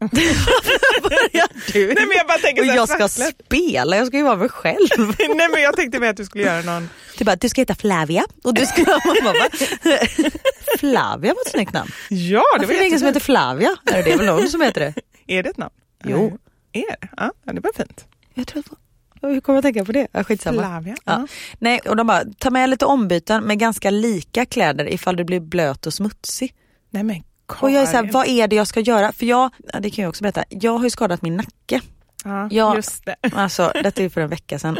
du? 1.72 1.86
Nej 1.86 2.06
men 2.06 2.16
jag 2.16 2.26
bara 2.26 2.38
tänker 2.38 2.62
Och 2.62 2.66
jag 2.66 2.88
ska 2.88 3.08
svartklädd. 3.08 3.46
spela, 3.46 3.96
jag 3.96 4.06
ska 4.06 4.16
ju 4.16 4.22
vara 4.22 4.36
mig 4.36 4.48
själv. 4.48 4.88
Nej 5.18 5.48
men 5.52 5.62
jag 5.62 5.76
tänkte 5.76 5.98
med 6.00 6.10
att 6.10 6.16
du 6.16 6.24
skulle 6.24 6.44
göra 6.44 6.62
någon... 6.62 6.90
Du 7.18 7.24
bara, 7.24 7.36
du 7.36 7.48
ska 7.48 7.60
heta 7.60 7.74
Flavia 7.74 8.24
och 8.44 8.54
du 8.54 8.66
ska... 8.66 8.84
Flavia 10.78 11.34
var 11.34 11.40
ett 11.46 11.50
snyggt 11.50 11.72
namn. 11.72 11.90
Ja, 12.08 12.16
det 12.38 12.44
Varför 12.52 12.66
var 12.66 12.74
är 12.74 12.78
det 12.78 12.86
ingen 12.86 12.98
som 12.98 13.06
heter 13.06 13.20
Flavia? 13.20 13.76
Är 13.86 14.02
det 14.02 14.16
väl 14.16 14.26
någon 14.26 14.48
som 14.48 14.60
heter 14.60 14.80
det? 14.80 14.94
Är 15.34 15.42
det 15.42 15.48
ett 15.50 15.56
namn? 15.56 15.74
Jo. 16.04 16.38
Är 16.72 16.84
det? 17.00 17.08
Ja, 17.16 17.32
det 17.44 17.60
var 17.60 17.72
fint. 17.76 18.04
Jag 18.34 18.46
tror 18.46 18.60
att... 18.66 18.66
Hur 19.22 19.40
kommer 19.40 19.56
jag 19.56 19.62
tänka 19.64 19.84
på 19.84 19.92
det? 19.92 20.06
Ja, 20.12 20.24
skitsamma. 20.24 20.62
Flavia. 20.62 20.96
Ja. 21.04 21.12
Ja. 21.12 21.26
Nej, 21.58 21.78
och 21.78 21.96
de 21.96 22.06
bara, 22.06 22.22
ta 22.38 22.50
med 22.50 22.70
lite 22.70 22.84
ombyten 22.86 23.44
med 23.44 23.58
ganska 23.58 23.90
lika 23.90 24.46
kläder 24.46 24.92
ifall 24.92 25.16
du 25.16 25.24
blir 25.24 25.40
blöt 25.40 25.86
och 25.86 25.94
smutsig. 25.94 26.54
Nej 26.90 27.02
men 27.02 27.22
Och 27.46 27.70
jag 27.70 27.82
är 27.82 27.86
såhär, 27.86 28.10
vad 28.12 28.26
är 28.26 28.48
det 28.48 28.56
jag 28.56 28.66
ska 28.66 28.80
göra? 28.80 29.12
För 29.12 29.26
jag, 29.26 29.50
ja, 29.72 29.80
det 29.80 29.90
kan 29.90 30.02
jag 30.02 30.08
också 30.08 30.22
berätta, 30.22 30.44
jag 30.48 30.72
har 30.78 30.84
ju 30.84 30.90
skadat 30.90 31.22
min 31.22 31.36
nacke. 31.36 31.80
Ja, 32.24 32.48
Ja. 32.50 32.76
just 32.76 33.04
det. 33.04 33.16
Alltså, 33.32 33.72
detta 33.82 34.02
är 34.02 34.08
för 34.08 34.20
en 34.20 34.28
vecka 34.30 34.58
sedan. 34.58 34.76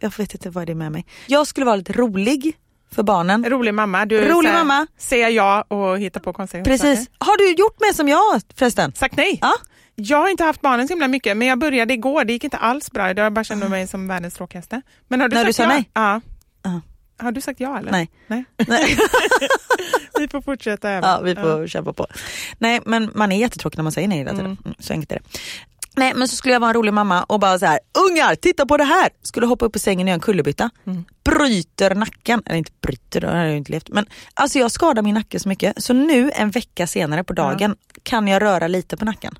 Jag 0.00 0.12
vet 0.18 0.34
inte 0.34 0.50
vad 0.50 0.66
det 0.66 0.72
är 0.72 0.74
med 0.74 0.92
mig. 0.92 1.06
Jag 1.26 1.46
skulle 1.46 1.66
vara 1.66 1.76
lite 1.76 1.92
rolig 1.92 2.56
för 2.94 3.02
barnen. 3.02 3.44
Rolig 3.44 3.74
mamma. 3.74 4.06
Du 4.06 4.18
Rolig 4.28 4.50
så 4.50 4.56
här, 4.56 4.64
mamma. 4.64 4.86
Säger 4.98 5.28
ja 5.28 5.62
och 5.68 5.98
hittar 5.98 6.20
på 6.20 6.32
konstiga 6.32 6.64
Precis. 6.64 6.98
saker. 6.98 7.12
Har 7.18 7.36
du 7.38 7.52
gjort 7.54 7.80
med 7.80 7.94
som 7.96 8.08
jag 8.08 8.42
förresten? 8.54 8.92
Sagt 8.94 9.16
nej. 9.16 9.38
Ja. 9.40 9.52
Jag 9.94 10.18
har 10.18 10.28
inte 10.28 10.44
haft 10.44 10.60
barnen 10.60 10.88
så 10.88 10.92
himla 10.92 11.08
mycket 11.08 11.36
men 11.36 11.48
jag 11.48 11.58
började 11.58 11.94
igår. 11.94 12.24
Det 12.24 12.32
gick 12.32 12.44
inte 12.44 12.56
alls 12.56 12.90
bra. 12.90 13.12
Jag 13.12 13.32
bara 13.32 13.44
kände 13.44 13.68
mig 13.68 13.86
som 13.86 14.08
världens 14.08 14.34
tråkigaste. 14.34 14.82
Men 15.08 15.20
har 15.20 15.28
du 15.28 15.34
När 15.36 15.42
sagt 15.42 15.48
du 15.48 15.52
sa 15.52 15.62
ja? 15.62 15.68
nej? 15.68 15.90
Ja. 15.94 16.20
Ja. 16.62 16.80
Har 17.22 17.32
du 17.32 17.40
sagt 17.40 17.60
ja 17.60 17.78
eller? 17.78 17.92
Nej. 17.92 18.10
nej. 18.26 18.44
Nej. 18.68 18.98
Vi 20.18 20.28
får 20.28 20.40
fortsätta 20.40 20.90
även. 20.90 21.10
Ja, 21.10 21.20
vi 21.20 21.34
får 21.34 21.66
kämpa 21.66 21.92
på. 21.92 22.06
Nej, 22.58 22.80
men 22.86 23.10
man 23.14 23.32
är 23.32 23.36
jättetråkig 23.36 23.78
när 23.78 23.82
man 23.82 23.92
säger 23.92 24.08
nej 24.08 24.18
hela 24.18 24.30
tiden. 24.30 24.56
Mm, 24.64 24.74
Så 24.78 24.92
enkelt 24.92 25.12
är 25.12 25.16
det. 25.16 25.38
Nej, 25.96 26.12
men 26.16 26.28
så 26.28 26.36
skulle 26.36 26.52
jag 26.54 26.60
vara 26.60 26.68
en 26.70 26.74
rolig 26.74 26.92
mamma 26.92 27.22
och 27.22 27.40
bara 27.40 27.58
så 27.58 27.66
här, 27.66 27.78
ungar, 28.10 28.34
titta 28.34 28.66
på 28.66 28.76
det 28.76 28.84
här! 28.84 29.08
Skulle 29.22 29.46
hoppa 29.46 29.64
upp 29.64 29.76
i 29.76 29.78
sängen 29.78 30.04
och 30.06 30.08
göra 30.08 30.14
en 30.14 30.20
kullerbytta. 30.20 30.70
Bryter 31.24 31.94
nacken, 31.94 32.42
eller 32.46 32.58
inte 32.58 32.70
bryter, 32.80 33.20
då 33.20 33.28
har 33.28 33.36
jag 33.36 33.56
inte 33.56 33.72
levt. 33.72 33.88
Men 33.88 34.06
alltså 34.34 34.58
jag 34.58 34.70
skadar 34.70 35.02
min 35.02 35.14
nacke 35.14 35.40
så 35.40 35.48
mycket, 35.48 35.82
så 35.84 35.92
nu 35.92 36.30
en 36.34 36.50
vecka 36.50 36.86
senare 36.86 37.24
på 37.24 37.32
dagen 37.32 37.76
kan 38.02 38.28
jag 38.28 38.42
röra 38.42 38.68
lite 38.68 38.96
på 38.96 39.04
nacken. 39.04 39.34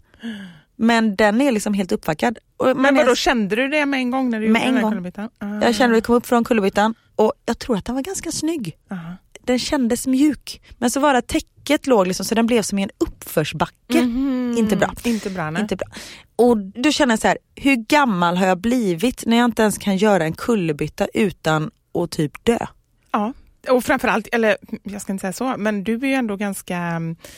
Men 0.76 1.16
den 1.16 1.40
är 1.40 1.52
liksom 1.52 1.74
helt 1.74 1.92
uppvackad. 1.92 2.38
Och 2.56 2.76
Men 2.76 2.86
är- 2.86 2.92
vadå, 3.04 3.14
kände 3.14 3.56
du 3.56 3.68
det 3.68 3.86
med 3.86 3.98
en 4.00 4.10
gång 4.10 4.30
när 4.30 4.40
du 4.40 4.48
Med 4.48 4.62
gjorde 4.66 4.68
en 4.68 4.82
den 4.82 4.90
kullerbyttan? 4.90 5.28
Ah. 5.38 5.60
Jag 5.64 5.74
kände 5.74 5.96
att 5.96 6.02
vi 6.02 6.02
kom 6.06 6.14
upp 6.14 6.26
från 6.26 6.44
kullerbyttan 6.44 6.94
och 7.16 7.32
jag 7.46 7.58
tror 7.58 7.76
att 7.76 7.84
den 7.84 7.94
var 7.94 8.02
ganska 8.02 8.32
snygg. 8.32 8.76
Aha. 8.90 9.16
Den 9.44 9.58
kändes 9.58 10.06
mjuk. 10.06 10.62
Men 10.78 10.90
så 10.90 11.00
var 11.00 11.14
det 11.14 11.22
täcket 11.22 11.86
låg 11.86 12.06
liksom, 12.06 12.26
så 12.26 12.34
den 12.34 12.46
blev 12.46 12.62
som 12.62 12.78
i 12.78 12.82
en 12.82 12.90
uppförsbacke. 12.98 13.98
Inte 14.58 14.76
bra. 14.76 14.94
Inte 15.04 15.30
bra, 15.30 15.50
nej. 15.50 15.62
Inte 15.62 15.76
bra. 15.76 15.86
Och 16.36 16.56
då 16.58 16.92
känner 16.92 17.16
så 17.16 17.28
här, 17.28 17.38
hur 17.54 17.76
gammal 17.76 18.36
har 18.36 18.46
jag 18.46 18.58
blivit 18.58 19.26
när 19.26 19.36
jag 19.36 19.44
inte 19.44 19.62
ens 19.62 19.78
kan 19.78 19.96
göra 19.96 20.24
en 20.24 20.32
kullerbytta 20.32 21.06
utan 21.14 21.70
att 21.94 22.10
typ 22.10 22.44
dö? 22.44 22.58
Ja. 23.12 23.32
Och 23.70 23.84
framförallt, 23.84 24.28
eller 24.32 24.56
jag 24.82 25.02
ska 25.02 25.12
inte 25.12 25.20
säga 25.20 25.32
så, 25.32 25.54
men 25.58 25.84
du 25.84 25.94
är 25.94 26.06
ju 26.06 26.14
ändå 26.14 26.36
ganska, 26.36 26.78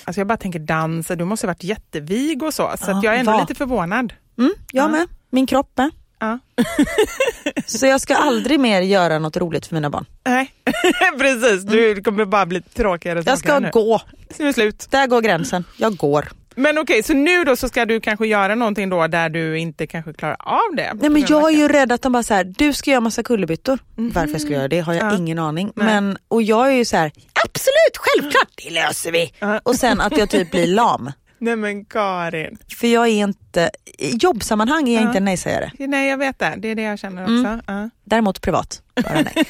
alltså 0.05 0.20
jag 0.20 0.27
bara 0.27 0.37
tänker 0.39 0.59
dans, 0.59 1.07
du 1.09 1.25
måste 1.25 1.47
ha 1.47 1.51
varit 1.51 1.64
jättevig 1.64 2.43
och 2.43 2.55
så, 2.55 2.72
så 2.79 2.91
Ja, 2.91 3.01
jag 3.05 3.14
är 3.14 3.18
ändå 3.18 3.33
var. 3.33 3.41
lite 3.41 3.55
förvånad. 3.55 4.12
Mm, 4.39 4.53
jag 4.72 4.85
Ja. 4.85 4.89
med. 4.89 5.07
Min 5.31 5.47
kropp 5.47 5.70
med. 5.77 5.91
Ja. 6.18 6.39
Så 7.66 7.87
jag 7.87 8.01
ska 8.01 8.16
aldrig 8.16 8.61
mer 8.61 8.81
göra 8.81 9.18
något 9.18 9.37
roligt 9.37 9.66
för 9.66 9.75
mina 9.75 9.91
barn. 9.91 10.05
Nej, 10.27 10.51
precis. 11.18 11.62
Du 11.62 12.03
kommer 12.03 12.25
bara 12.25 12.47
bli 12.47 12.61
tråkigare 12.62 13.18
och 13.18 13.27
Jag 13.27 13.39
ska 13.39 13.49
tråkigare 13.49 13.70
nu. 13.75 13.81
gå. 13.81 14.01
Nu 14.39 14.49
är 14.49 14.53
slut. 14.53 14.87
Där 14.91 15.07
går 15.07 15.20
gränsen. 15.20 15.64
Jag 15.77 15.97
går. 15.97 16.29
Men 16.55 16.78
okej, 16.78 17.02
så 17.02 17.14
nu 17.14 17.44
då 17.44 17.57
så 17.57 17.68
ska 17.68 17.84
du 17.84 18.00
kanske 18.00 18.26
göra 18.26 18.55
någonting 18.55 18.88
då 18.90 19.07
där 19.07 19.28
du 19.28 19.59
inte 19.59 19.86
kanske 19.86 20.12
klarar 20.12 20.36
av 20.40 20.76
det? 20.76 20.92
Nej, 20.94 21.11
men 21.11 21.24
jag 21.28 21.52
är 21.52 21.57
ju 21.59 21.68
rädd 21.68 21.92
att 21.92 22.02
de 22.02 22.12
bara 22.12 22.22
så 22.22 22.34
här, 22.34 22.44
du 22.59 22.72
ska 22.72 22.90
göra 22.90 23.00
massa 23.00 23.22
kullerbyttor. 23.22 23.78
Varför 23.96 24.32
jag 24.32 24.40
ska 24.40 24.50
göra 24.50 24.68
det 24.68 24.80
har 24.80 24.94
jag 24.94 25.12
Ja. 25.12 25.16
ingen 25.16 25.38
aning. 25.38 25.72
Nej. 25.76 25.86
Men, 25.86 26.18
och 26.28 26.42
jag 26.42 26.66
är 26.68 26.72
ju 26.72 26.84
så 26.84 26.96
här, 26.96 27.12
absolut, 27.44 27.96
självklart, 27.98 28.48
det 28.64 28.70
löser 28.70 29.12
vi. 29.12 29.32
Ja. 29.38 29.61
Och 29.62 29.74
sen 29.76 30.00
att 30.00 30.18
jag 30.18 30.30
typ 30.30 30.50
blir 30.50 30.66
lam. 30.66 31.12
Nej 31.45 31.57
men 31.57 31.84
Karin. 31.84 32.59
För 32.76 32.86
jag 32.86 33.09
är 33.09 33.24
inte, 33.24 33.70
i 33.99 34.16
jobbsammanhang 34.16 34.88
är 34.88 34.92
jag 34.95 35.03
Ja. 35.03 35.07
inte 35.07 35.18
en 35.18 35.24
nej-sägare. 35.24 35.70
Nej 35.78 36.09
jag 36.11 36.18
vet 36.18 36.38
det, 36.38 36.55
det 36.59 36.68
är 36.68 36.74
det 36.74 36.82
jag 36.82 36.99
känner 36.99 37.22
också. 37.22 37.32
Mm. 37.49 37.61
Ja. 37.66 37.90
Däremot 38.05 38.40
privat, 38.40 38.82
bara 39.03 39.14
nej. 39.14 39.45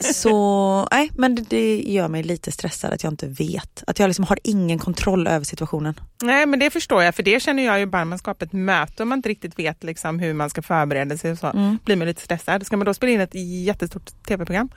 Så 0.00 0.88
nej, 0.92 1.10
men 1.14 1.34
det, 1.34 1.42
det 1.48 1.80
gör 1.82 2.08
mig 2.08 2.22
lite 2.22 2.52
stressad 2.52 2.92
att 2.92 3.02
jag 3.04 3.12
inte 3.12 3.26
vet. 3.26 3.84
Att 3.86 3.98
jag 3.98 4.08
liksom 4.08 4.24
har 4.24 4.38
ingen 4.44 4.78
kontroll 4.78 5.26
över 5.26 5.44
situationen. 5.44 5.94
Nej 6.22 6.46
men 6.46 6.58
det 6.60 6.70
förstår 6.70 7.02
jag, 7.02 7.14
för 7.14 7.22
det 7.22 7.42
känner 7.42 7.62
jag 7.66 7.78
ju 7.78 7.86
bara 7.86 8.04
man 8.04 8.18
skapar 8.18 8.46
ett 8.46 8.52
möte 8.52 9.02
och 9.02 9.06
man 9.06 9.18
inte 9.18 9.28
riktigt 9.28 9.58
vet 9.58 9.84
liksom 9.84 10.18
hur 10.18 10.34
man 10.34 10.50
ska 10.50 10.62
förbereda 10.62 11.16
sig 11.18 11.32
och 11.32 11.38
så, 11.38 11.46
Mm. 11.46 11.78
blir 11.84 11.96
man 11.96 12.06
lite 12.08 12.22
stressad. 12.22 12.66
Ska 12.66 12.76
man 12.76 12.86
då 12.86 12.94
spela 12.94 13.12
in 13.12 13.20
ett 13.20 13.34
jättestort 13.64 14.22
tv-program 14.28 14.68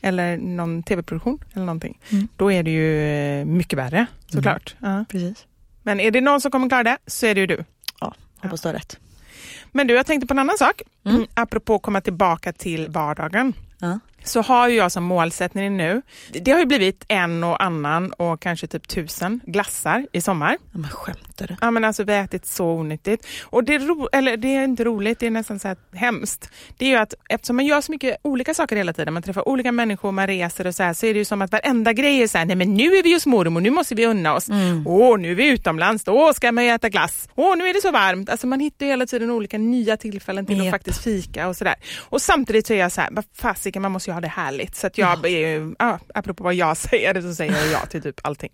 eller 0.00 0.36
någon 0.38 0.82
tv-produktion 0.82 1.38
eller 1.54 1.64
någonting, 1.66 1.98
Mm. 2.10 2.28
då 2.36 2.52
är 2.52 2.62
det 2.62 2.70
ju 2.70 3.44
mycket 3.44 3.78
värre 3.78 4.06
såklart. 4.32 4.74
Ja. 4.78 5.04
Precis. 5.08 5.46
Men 5.82 6.00
är 6.00 6.10
det 6.10 6.20
någon 6.20 6.40
som 6.40 6.50
kommer 6.50 6.68
klara 6.68 6.82
det 6.82 6.98
så 7.06 7.26
är 7.26 7.34
det 7.34 7.40
ju 7.40 7.46
du. 7.46 7.64
Ja, 8.00 8.14
hoppas 8.42 8.60
du 8.60 8.68
har 8.68 8.74
rätt. 8.74 8.98
Men 9.72 9.86
du, 9.86 9.94
jag 9.94 10.06
tänkte 10.06 10.26
på 10.26 10.34
en 10.34 10.38
annan 10.38 10.58
sak. 10.58 10.82
Mm. 11.04 11.26
Apropå 11.34 11.78
komma 11.78 12.00
tillbaka 12.00 12.52
till 12.52 12.88
vardagen. 12.88 13.52
Ja. 13.78 13.98
Så 14.24 14.42
har 14.42 14.68
ju 14.68 14.76
jag 14.76 14.92
som 14.92 15.04
målsättning 15.04 15.76
nu, 15.76 16.02
det 16.32 16.50
har 16.50 16.58
ju 16.58 16.66
blivit 16.66 17.04
en 17.08 17.44
och 17.44 17.62
annan 17.62 18.12
och 18.12 18.40
kanske 18.40 18.66
typ 18.66 18.88
tusen 18.88 19.40
glassar 19.46 20.06
i 20.12 20.20
sommar. 20.20 20.56
Ja, 20.72 20.78
men 20.78 20.90
skämtar 20.90 21.46
du? 21.46 21.56
Ja 21.60 21.70
men 21.70 21.84
alltså 21.84 22.04
vi 22.04 22.12
har 22.12 22.24
ätit 22.24 22.46
så 22.46 22.66
onyttigt. 22.66 23.26
Och 23.42 23.64
det 23.64 23.74
är, 23.74 23.78
ro, 23.78 24.08
eller, 24.12 24.36
det 24.36 24.54
är 24.56 24.64
inte 24.64 24.84
roligt, 24.84 25.18
det 25.18 25.26
är 25.26 25.30
nästan 25.30 25.58
så 25.58 25.68
här 25.68 25.76
hemskt. 25.92 26.50
Det 26.78 26.84
är 26.84 26.88
ju 26.88 26.96
att 26.96 27.14
eftersom 27.28 27.56
man 27.56 27.66
gör 27.66 27.80
så 27.80 27.92
mycket 27.92 28.16
olika 28.22 28.54
saker 28.54 28.76
hela 28.76 28.92
tiden, 28.92 29.14
man 29.14 29.22
träffar 29.22 29.48
olika 29.48 29.72
människor, 29.72 30.12
man 30.12 30.26
reser 30.26 30.66
och 30.66 30.74
så 30.74 30.82
här, 30.82 30.92
så 30.92 31.06
är 31.06 31.12
det 31.14 31.18
ju 31.18 31.24
som 31.24 31.42
att 31.42 31.52
varenda 31.52 31.92
grej 31.92 32.22
är 32.22 32.26
så 32.26 32.38
här, 32.38 32.44
nej 32.44 32.56
men 32.56 32.74
nu 32.74 32.84
är 32.84 33.02
vi 33.02 33.12
hos 33.12 33.26
mormor, 33.26 33.60
nu 33.60 33.70
måste 33.70 33.94
vi 33.94 34.06
unna 34.06 34.34
oss. 34.34 34.48
Åh, 34.86 35.18
nu 35.18 35.30
är 35.30 35.34
vi 35.34 35.48
utomlands, 35.48 36.04
då 36.04 36.32
ska 36.32 36.52
man 36.52 36.64
ju 36.64 36.70
äta 36.70 36.88
glass. 36.88 37.28
Åh, 37.34 37.56
nu 37.56 37.68
är 37.68 37.74
det 37.74 37.80
så 37.80 37.90
varmt. 37.90 38.30
Alltså 38.30 38.46
man 38.46 38.60
hittar 38.60 38.86
ju 38.86 38.92
hela 38.92 39.06
tiden 39.06 39.30
olika 39.30 39.58
nya 39.58 39.96
tillfällen 39.96 40.46
till 40.46 40.58
att 40.58 40.64
Japp. 40.64 40.72
faktiskt 40.72 41.04
fika 41.04 41.48
och 41.48 41.56
sådär. 41.56 41.74
Och 41.98 42.22
samtidigt 42.22 42.66
så 42.66 42.72
är 42.72 42.78
jag 42.78 42.92
så 42.92 43.00
här, 43.00 43.08
vad 43.12 43.24
fasiken, 43.34 43.82
man 43.82 43.92
måste 43.92 44.09
ju 44.10 44.14
ha 44.14 44.20
det 44.20 44.28
härligt. 44.28 44.76
Så 44.76 44.86
att 44.86 44.98
jag 44.98 45.24
är 45.26 45.28
ju, 45.28 45.74
ja, 45.78 45.98
apropå 46.14 46.44
vad 46.44 46.54
jag 46.54 46.76
säger, 46.88 47.20
så 47.22 47.34
säger 47.34 47.52
jag 47.52 47.72
ja 47.72 47.86
till 47.86 48.02
typ 48.02 48.20
allting. 48.22 48.50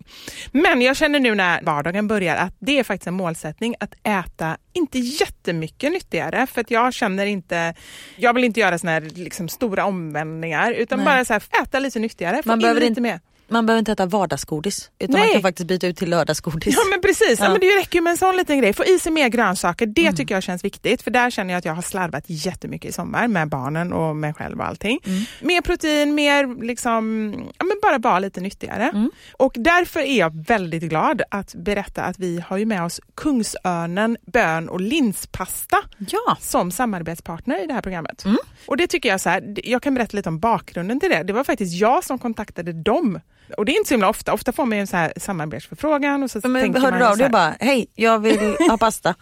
Men 0.51 0.81
jag 0.81 0.95
känner 0.97 1.19
nu 1.19 1.35
när 1.35 1.61
vardagen 1.61 2.07
börjar 2.07 2.35
att 2.35 2.53
det 2.59 2.79
är 2.79 2.83
faktiskt 2.83 3.07
en 3.07 3.13
målsättning 3.13 3.75
att 3.79 3.93
äta, 4.03 4.57
inte 4.73 4.99
jättemycket 4.99 5.91
nyttigare, 5.91 6.47
för 6.47 6.61
att 6.61 6.71
jag 6.71 6.93
känner 6.93 7.25
inte, 7.25 7.73
jag 8.15 8.33
vill 8.33 8.43
inte 8.43 8.59
göra 8.59 8.79
såna 8.79 8.91
här 8.91 9.01
liksom 9.01 9.49
stora 9.49 9.85
omvändningar, 9.85 10.71
utan 10.71 10.97
Nej. 10.99 11.05
bara 11.05 11.25
så 11.25 11.33
här, 11.33 11.43
äta 11.63 11.79
lite 11.79 11.99
nyttigare, 11.99 12.41
Man 12.45 12.59
behöver 12.59 12.79
lite 12.79 12.87
inte- 12.89 13.01
mer. 13.01 13.19
Man 13.49 13.65
behöver 13.65 13.79
inte 13.79 13.91
äta 13.91 14.05
vardagsgodis 14.05 14.91
utan 14.99 15.11
man 15.13 15.21
Nej. 15.21 15.33
kan 15.33 15.41
faktiskt 15.41 15.67
byta 15.67 15.87
ut 15.87 15.97
till 15.97 16.09
lördagsgodis. 16.09 16.75
Ja 16.75 16.81
men 16.91 17.01
precis, 17.01 17.39
ja. 17.39 17.45
Ja. 17.45 17.51
men 17.51 17.59
det 17.61 17.67
räcker 17.67 17.95
ju 17.95 18.01
med 18.01 18.11
en 18.11 18.17
sån 18.17 18.37
liten 18.37 18.59
grej. 18.61 18.73
Få 18.73 18.83
i 18.85 18.99
sig 18.99 19.11
mer 19.11 19.29
grönsaker, 19.29 19.85
det 19.85 20.01
Mm. 20.01 20.15
tycker 20.15 20.35
jag 20.35 20.43
känns 20.43 20.63
viktigt. 20.63 21.01
För 21.01 21.11
där 21.11 21.29
känner 21.29 21.53
jag 21.53 21.57
att 21.57 21.65
jag 21.65 21.73
har 21.73 21.81
slarvat 21.81 22.23
jättemycket 22.27 22.89
i 22.89 22.93
sommar 22.93 23.27
med 23.27 23.49
barnen 23.49 23.93
och 23.93 24.15
mig 24.15 24.33
själv 24.33 24.59
och 24.59 24.65
allting. 24.67 24.99
Mm. 25.05 25.23
Mer 25.41 25.61
protein, 25.61 26.15
mer 26.15 26.63
liksom, 26.65 27.33
ja 27.57 27.65
men 27.65 27.77
bara 27.81 27.97
vara 27.97 28.19
lite 28.19 28.41
nyttigare. 28.41 28.83
Mm. 28.93 29.11
Och 29.37 29.53
därför 29.55 29.99
är 29.99 30.19
jag 30.19 30.45
väldigt 30.47 30.83
glad 30.83 31.21
att 31.31 31.55
berätta 31.55 32.03
att 32.03 32.19
vi 32.19 32.43
har 32.47 32.57
ju 32.57 32.65
med 32.65 32.83
oss 32.83 32.99
Kungsörnen 33.15 34.17
bön 34.21 34.69
och 34.69 34.81
linspasta 34.81 35.77
Ja. 35.97 36.37
som 36.41 36.71
samarbetspartner 36.71 37.63
i 37.63 37.67
det 37.67 37.73
här 37.73 37.81
programmet. 37.81 38.25
Mm. 38.25 38.37
Och 38.65 38.77
det 38.77 38.87
tycker 38.87 39.09
jag 39.09 39.21
så 39.21 39.29
här, 39.29 39.53
jag 39.63 39.81
kan 39.81 39.93
berätta 39.93 40.17
lite 40.17 40.29
om 40.29 40.39
bakgrunden 40.39 40.99
till 40.99 41.09
det. 41.09 41.23
Det 41.23 41.33
var 41.33 41.43
faktiskt 41.43 41.73
jag 41.73 42.03
som 42.03 42.19
kontaktade 42.19 42.73
dem. 42.73 43.19
Och 43.57 43.65
det 43.65 43.71
är 43.71 43.77
inte 43.77 43.87
så 43.87 43.93
himla 43.93 44.09
ofta. 44.09 44.33
Ofta 44.33 44.51
får 44.51 44.65
man 44.65 44.77
ju 44.77 44.81
en 44.81 44.87
så 44.87 44.97
här 44.97 45.13
samarbetsförfrågan 45.17 46.23
och 46.23 46.31
så 46.31 46.39
Men 46.43 46.61
tänker 46.61 46.79
hörde 46.79 46.91
man 46.91 46.99
du 46.99 47.05
av 47.07 47.17
dig 47.17 47.29
bara, 47.29 47.55
hej 47.59 47.87
jag 47.95 48.19
vill 48.19 48.55
ha 48.69 48.77
pasta. 48.79 49.15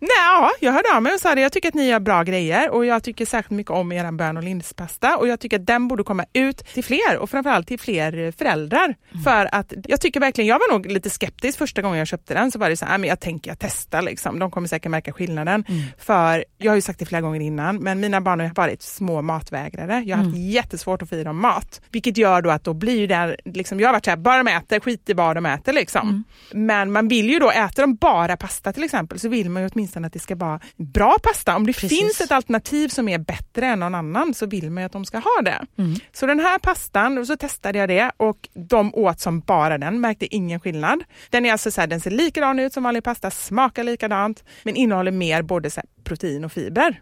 Nej, 0.00 0.08
ja, 0.26 0.50
jag 0.60 0.72
hörde 0.72 0.88
av 0.96 1.02
mig 1.02 1.14
och 1.14 1.20
sa 1.20 1.34
det. 1.34 1.40
Jag 1.40 1.52
tycker 1.52 1.68
att 1.68 1.74
ni 1.74 1.88
gör 1.88 2.00
bra 2.00 2.22
grejer 2.22 2.70
och 2.70 2.86
jag 2.86 3.02
tycker 3.02 3.26
särskilt 3.26 3.50
mycket 3.56 3.70
om 3.70 3.92
er 3.92 4.12
bön 4.12 4.36
och 4.36 4.42
linspasta 4.42 5.16
och 5.16 5.28
jag 5.28 5.40
tycker 5.40 5.58
att 5.60 5.66
den 5.66 5.88
borde 5.88 6.04
komma 6.04 6.24
ut 6.32 6.58
till 6.58 6.84
fler 6.84 7.18
och 7.18 7.30
framförallt 7.30 7.68
till 7.68 7.78
fler 7.80 8.32
föräldrar. 8.38 8.94
För 9.24 9.48
att 9.54 9.72
jag 9.84 10.00
tycker 10.00 10.20
verkligen, 10.20 10.48
jag 10.48 10.58
var 10.58 10.72
nog 10.72 10.86
lite 10.86 11.10
skeptisk 11.10 11.58
första 11.58 11.82
gången 11.82 11.98
jag 11.98 12.06
köpte 12.08 12.34
den 12.34 12.50
så 12.50 12.58
var 12.58 12.70
det 12.70 12.76
så 12.76 12.84
här, 12.84 12.94
"Ah, 12.94 12.98
men 12.98 13.08
jag 13.08 13.20
tänker 13.20 13.50
jag 13.50 13.58
testar 13.58 14.02
liksom. 14.02 14.38
De 14.38 14.50
kommer 14.50 14.68
säkert 14.68 14.90
märka 14.90 15.12
skillnaden. 15.12 15.64
För 15.98 16.44
jag 16.58 16.70
har 16.70 16.76
ju 16.76 16.82
sagt 16.82 16.98
det 16.98 17.06
flera 17.06 17.20
gånger 17.20 17.40
innan, 17.40 17.76
men 17.76 18.00
mina 18.00 18.20
barn 18.20 18.40
har 18.40 18.50
varit 18.54 18.82
små 18.82 19.22
matvägrare. 19.22 20.02
Jag 20.06 20.16
har 20.16 20.24
haft 20.24 20.36
jättesvårt 20.36 21.02
att 21.02 21.08
få 21.08 21.14
i 21.16 21.24
dem 21.24 21.40
mat. 21.40 21.80
Vilket 21.90 22.16
gör 22.16 22.42
då 22.42 22.50
att 22.50 22.64
då 22.64 22.74
blir 22.74 23.08
det, 23.08 23.36
liksom, 23.44 23.71
jag 23.80 23.88
har 23.88 23.92
varit 23.92 24.04
så 24.04 24.10
här, 24.10 24.16
bara 24.16 24.42
de 24.42 24.50
äter, 24.50 24.80
skit 24.80 25.10
i 25.10 25.12
vad 25.12 25.36
de 25.36 25.46
äter 25.46 25.72
liksom. 25.72 26.24
Men 26.52 26.92
man 26.92 27.08
vill 27.08 27.30
ju 27.30 27.38
då, 27.38 27.50
äter 27.50 27.82
de 27.82 27.94
bara 27.94 28.36
pasta 28.36 28.72
till 28.72 28.84
exempel, 28.84 29.18
så 29.18 29.28
vill 29.28 29.50
man 29.50 29.62
ju 29.62 29.68
åtminstone 29.72 30.06
att 30.06 30.12
det 30.12 30.18
ska 30.18 30.34
vara 30.36 30.60
bra 30.76 31.16
pasta. 31.22 31.56
Om 31.56 31.66
det 31.66 31.72
Precis. 31.72 31.98
finns 31.98 32.20
ett 32.20 32.32
alternativ 32.32 32.88
som 32.88 33.08
är 33.08 33.18
bättre 33.18 33.66
än 33.66 33.80
någon 33.80 33.94
annan 33.94 34.34
så 34.34 34.46
vill 34.46 34.70
man 34.70 34.82
ju 34.82 34.86
att 34.86 34.92
de 34.92 35.04
ska 35.04 35.18
ha 35.18 35.42
det. 35.44 35.66
Så 36.12 36.26
den 36.26 36.40
här 36.40 36.58
pastan, 36.58 37.18
och 37.18 37.26
så 37.26 37.36
testade 37.36 37.78
jag 37.78 37.88
det 37.88 38.12
och 38.16 38.48
de 38.54 38.94
åt 38.94 39.20
som 39.20 39.40
bara 39.40 39.78
den, 39.78 40.00
märkte 40.00 40.34
ingen 40.34 40.60
skillnad. 40.60 41.04
Den 41.30 41.46
är 41.46 41.52
alltså 41.52 41.70
så 41.70 41.80
här, 41.80 41.88
den 41.88 42.00
ser 42.00 42.10
likadan 42.10 42.58
ut 42.58 42.72
som 42.72 42.82
vanlig 42.82 43.04
pasta, 43.04 43.30
smakar 43.30 43.84
likadant, 43.84 44.44
men 44.62 44.76
innehåller 44.76 45.10
mer 45.10 45.42
både 45.42 45.70
protein 46.04 46.44
och 46.44 46.52
fiber. 46.52 47.00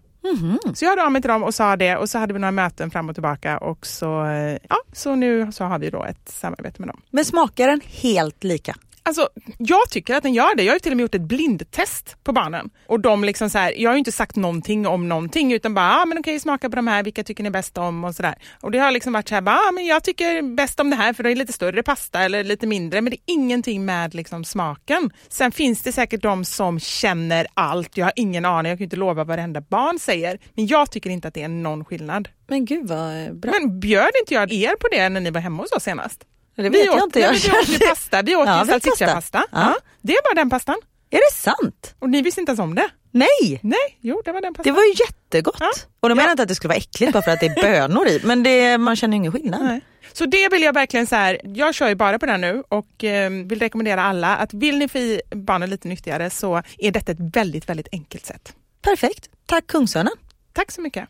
Så 0.74 0.84
jag 0.84 0.90
hörde 0.90 1.04
av 1.04 1.12
mig 1.12 1.22
till 1.22 1.28
dem 1.30 1.42
och 1.42 1.54
sa 1.54 1.76
det 1.76 1.96
och 1.96 2.08
så 2.08 2.18
hade 2.18 2.32
vi 2.32 2.38
några 2.38 2.52
möten 2.52 2.90
fram 2.90 3.08
och 3.08 3.14
tillbaka 3.14 3.58
och 3.58 3.86
så, 3.86 4.24
eh, 4.24 4.58
ja, 4.68 4.76
så 4.92 5.14
nu 5.14 5.52
så 5.52 5.64
har 5.64 5.78
vi 5.78 5.90
då 5.90 6.04
ett 6.04 6.28
samarbete 6.28 6.80
med 6.82 6.88
dem. 6.88 7.00
Men 7.10 7.24
smakar 7.24 7.68
den 7.68 7.80
helt 7.84 8.44
lika? 8.44 8.74
Alltså, 9.02 9.28
jag 9.58 9.90
tycker 9.90 10.14
att 10.14 10.22
den 10.22 10.34
gör 10.34 10.56
det. 10.56 10.62
Jag 10.62 10.70
har 10.72 10.76
ju 10.76 10.80
till 10.80 10.92
och 10.92 10.96
med 10.96 11.02
gjort 11.04 11.14
ett 11.14 11.22
blindtest 11.22 12.16
på 12.24 12.32
barnen. 12.32 12.70
Och 12.86 13.00
de 13.00 13.24
liksom 13.24 13.50
så 13.50 13.58
här, 13.58 13.74
jag 13.76 13.90
har 13.90 13.94
ju 13.94 13.98
inte 13.98 14.12
sagt 14.12 14.36
någonting 14.36 14.86
om 14.86 15.08
någonting 15.08 15.52
utan 15.52 15.74
bara, 15.74 16.02
ah, 16.02 16.06
men 16.06 16.22
ju 16.26 16.40
smaka 16.40 16.70
på 16.70 16.76
de 16.76 16.86
här, 16.86 17.02
vilka 17.02 17.24
tycker 17.24 17.44
ni 17.44 17.50
bäst 17.50 17.78
om 17.78 18.04
och 18.04 18.14
sådär. 18.14 18.34
Och 18.60 18.70
det 18.70 18.78
har 18.78 18.90
liksom 18.90 19.12
varit 19.12 19.28
så 19.28 19.34
här, 19.34 19.42
ah, 19.46 19.72
men 19.72 19.86
jag 19.86 20.04
tycker 20.04 20.42
bäst 20.56 20.80
om 20.80 20.90
det 20.90 20.96
här 20.96 21.12
för 21.12 21.22
det 21.22 21.30
är 21.30 21.36
lite 21.36 21.52
större 21.52 21.82
pasta 21.82 22.20
eller 22.20 22.44
lite 22.44 22.66
mindre. 22.66 23.00
Men 23.00 23.10
det 23.10 23.16
är 23.16 23.34
ingenting 23.34 23.84
med 23.84 24.14
liksom 24.14 24.44
smaken. 24.44 25.10
Sen 25.28 25.52
finns 25.52 25.82
det 25.82 25.92
säkert 25.92 26.22
de 26.22 26.44
som 26.44 26.80
känner 26.80 27.46
allt. 27.54 27.96
Jag 27.96 28.06
har 28.06 28.12
ingen 28.16 28.44
aning, 28.44 28.70
jag 28.70 28.78
kan 28.78 28.84
inte 28.84 28.96
lova 28.96 29.14
vad 29.14 29.26
varenda 29.26 29.60
barn 29.60 29.98
säger. 29.98 30.38
Men 30.54 30.66
jag 30.66 30.90
tycker 30.90 31.10
inte 31.10 31.28
att 31.28 31.34
det 31.34 31.42
är 31.42 31.48
någon 31.48 31.84
skillnad. 31.84 32.28
Men 32.48 32.64
gud 32.64 32.88
vad 32.88 33.40
bra. 33.40 33.52
Men 33.52 33.80
bjöd 33.80 34.10
inte 34.20 34.34
jag 34.34 34.52
er 34.52 34.76
på 34.76 34.88
det 34.90 35.08
när 35.08 35.20
ni 35.20 35.30
var 35.30 35.40
hemma 35.40 35.62
hos 35.62 35.72
oss 35.72 35.82
senast? 35.82 36.24
Det 36.62 36.70
vet 36.70 36.80
vi 36.80 36.86
jag 36.86 36.96
åt, 36.96 37.02
inte. 37.02 37.18
nej, 37.18 37.28
Jag 37.42 37.52
men 37.52 37.64
vi 37.66 37.74
åt 37.76 37.82
ju 37.82 37.88
pasta, 37.88 38.22
vi 38.22 38.36
åt 38.36 38.46
Ja, 38.46 38.60
ju 38.64 38.66
salsicciapasta. 38.70 39.38
pasta. 39.38 39.44
Ja. 39.52 39.60
Ja. 39.60 39.76
Det 40.02 40.12
är 40.12 40.22
bara 40.22 40.34
den 40.34 40.50
pastan. 40.50 40.76
Är 41.10 41.16
det 41.18 41.36
sant? 41.36 41.94
Och 41.98 42.10
ni 42.10 42.22
visste 42.22 42.40
inte 42.40 42.50
ens 42.50 42.60
om 42.60 42.74
det? 42.74 42.88
Nej! 43.12 43.60
Nej, 43.62 43.98
jo 44.00 44.22
det 44.24 44.32
var 44.32 44.40
den 44.40 44.52
Det 44.52 44.56
pastan. 44.56 44.74
var 44.74 44.82
ju 44.82 44.90
jättegott. 44.90 45.56
Ja. 45.60 45.70
Och 46.00 46.08
de 46.08 46.14
menar 46.14 46.28
Ja. 46.28 46.30
inte 46.30 46.42
att 46.42 46.48
det 46.48 46.54
skulle 46.54 46.68
vara 46.68 46.78
äckligt 46.78 47.12
bara 47.12 47.22
för 47.22 47.30
att 47.30 47.40
det 47.40 47.46
är 47.46 47.62
bönor 47.62 48.06
i. 48.08 48.20
Men 48.24 48.42
det, 48.42 48.78
man 48.78 48.96
känner 48.96 49.16
ingen 49.16 49.32
skillnad. 49.32 49.62
Nej. 49.64 49.80
Så 50.12 50.26
det 50.26 50.48
vill 50.48 50.62
jag 50.62 50.72
verkligen 50.72 51.06
så 51.06 51.16
här, 51.16 51.40
jag 51.44 51.74
kör 51.74 51.88
ju 51.88 51.94
bara 51.94 52.18
på 52.18 52.26
den 52.26 52.40
nu 52.40 52.62
och 52.68 53.04
eh, 53.04 53.30
vill 53.30 53.58
rekommendera 53.58 54.02
alla 54.02 54.36
att 54.36 54.54
vill 54.54 54.78
ni 54.78 54.88
få 54.88 54.98
i 54.98 55.20
barnen 55.30 55.70
lite 55.70 55.88
nyttigare 55.88 56.30
så 56.30 56.62
är 56.78 56.90
detta 56.90 57.12
ett 57.12 57.18
väldigt, 57.34 57.68
väldigt 57.68 57.88
enkelt 57.92 58.26
sätt. 58.26 58.52
Perfekt. 58.82 59.28
Tack 59.46 59.66
Kungsörnen. 59.66 60.12
Tack 60.52 60.70
så 60.72 60.80
mycket. 60.80 61.08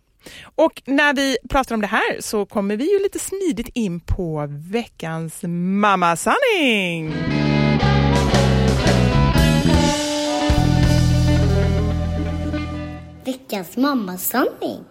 Och 0.55 0.83
när 0.85 1.15
vi 1.15 1.37
pratar 1.49 1.75
om 1.75 1.81
det 1.81 1.87
här 1.87 2.21
så 2.21 2.47
kommer 2.47 2.77
vi 2.77 2.93
ju 2.93 3.03
lite 3.03 3.19
smidigt 3.19 3.69
in 3.75 4.01
på 4.01 4.47
veckans 4.73 5.41
mammasanning. 5.43 7.15
Veckans 13.25 13.77
mammasanning. 13.77 14.85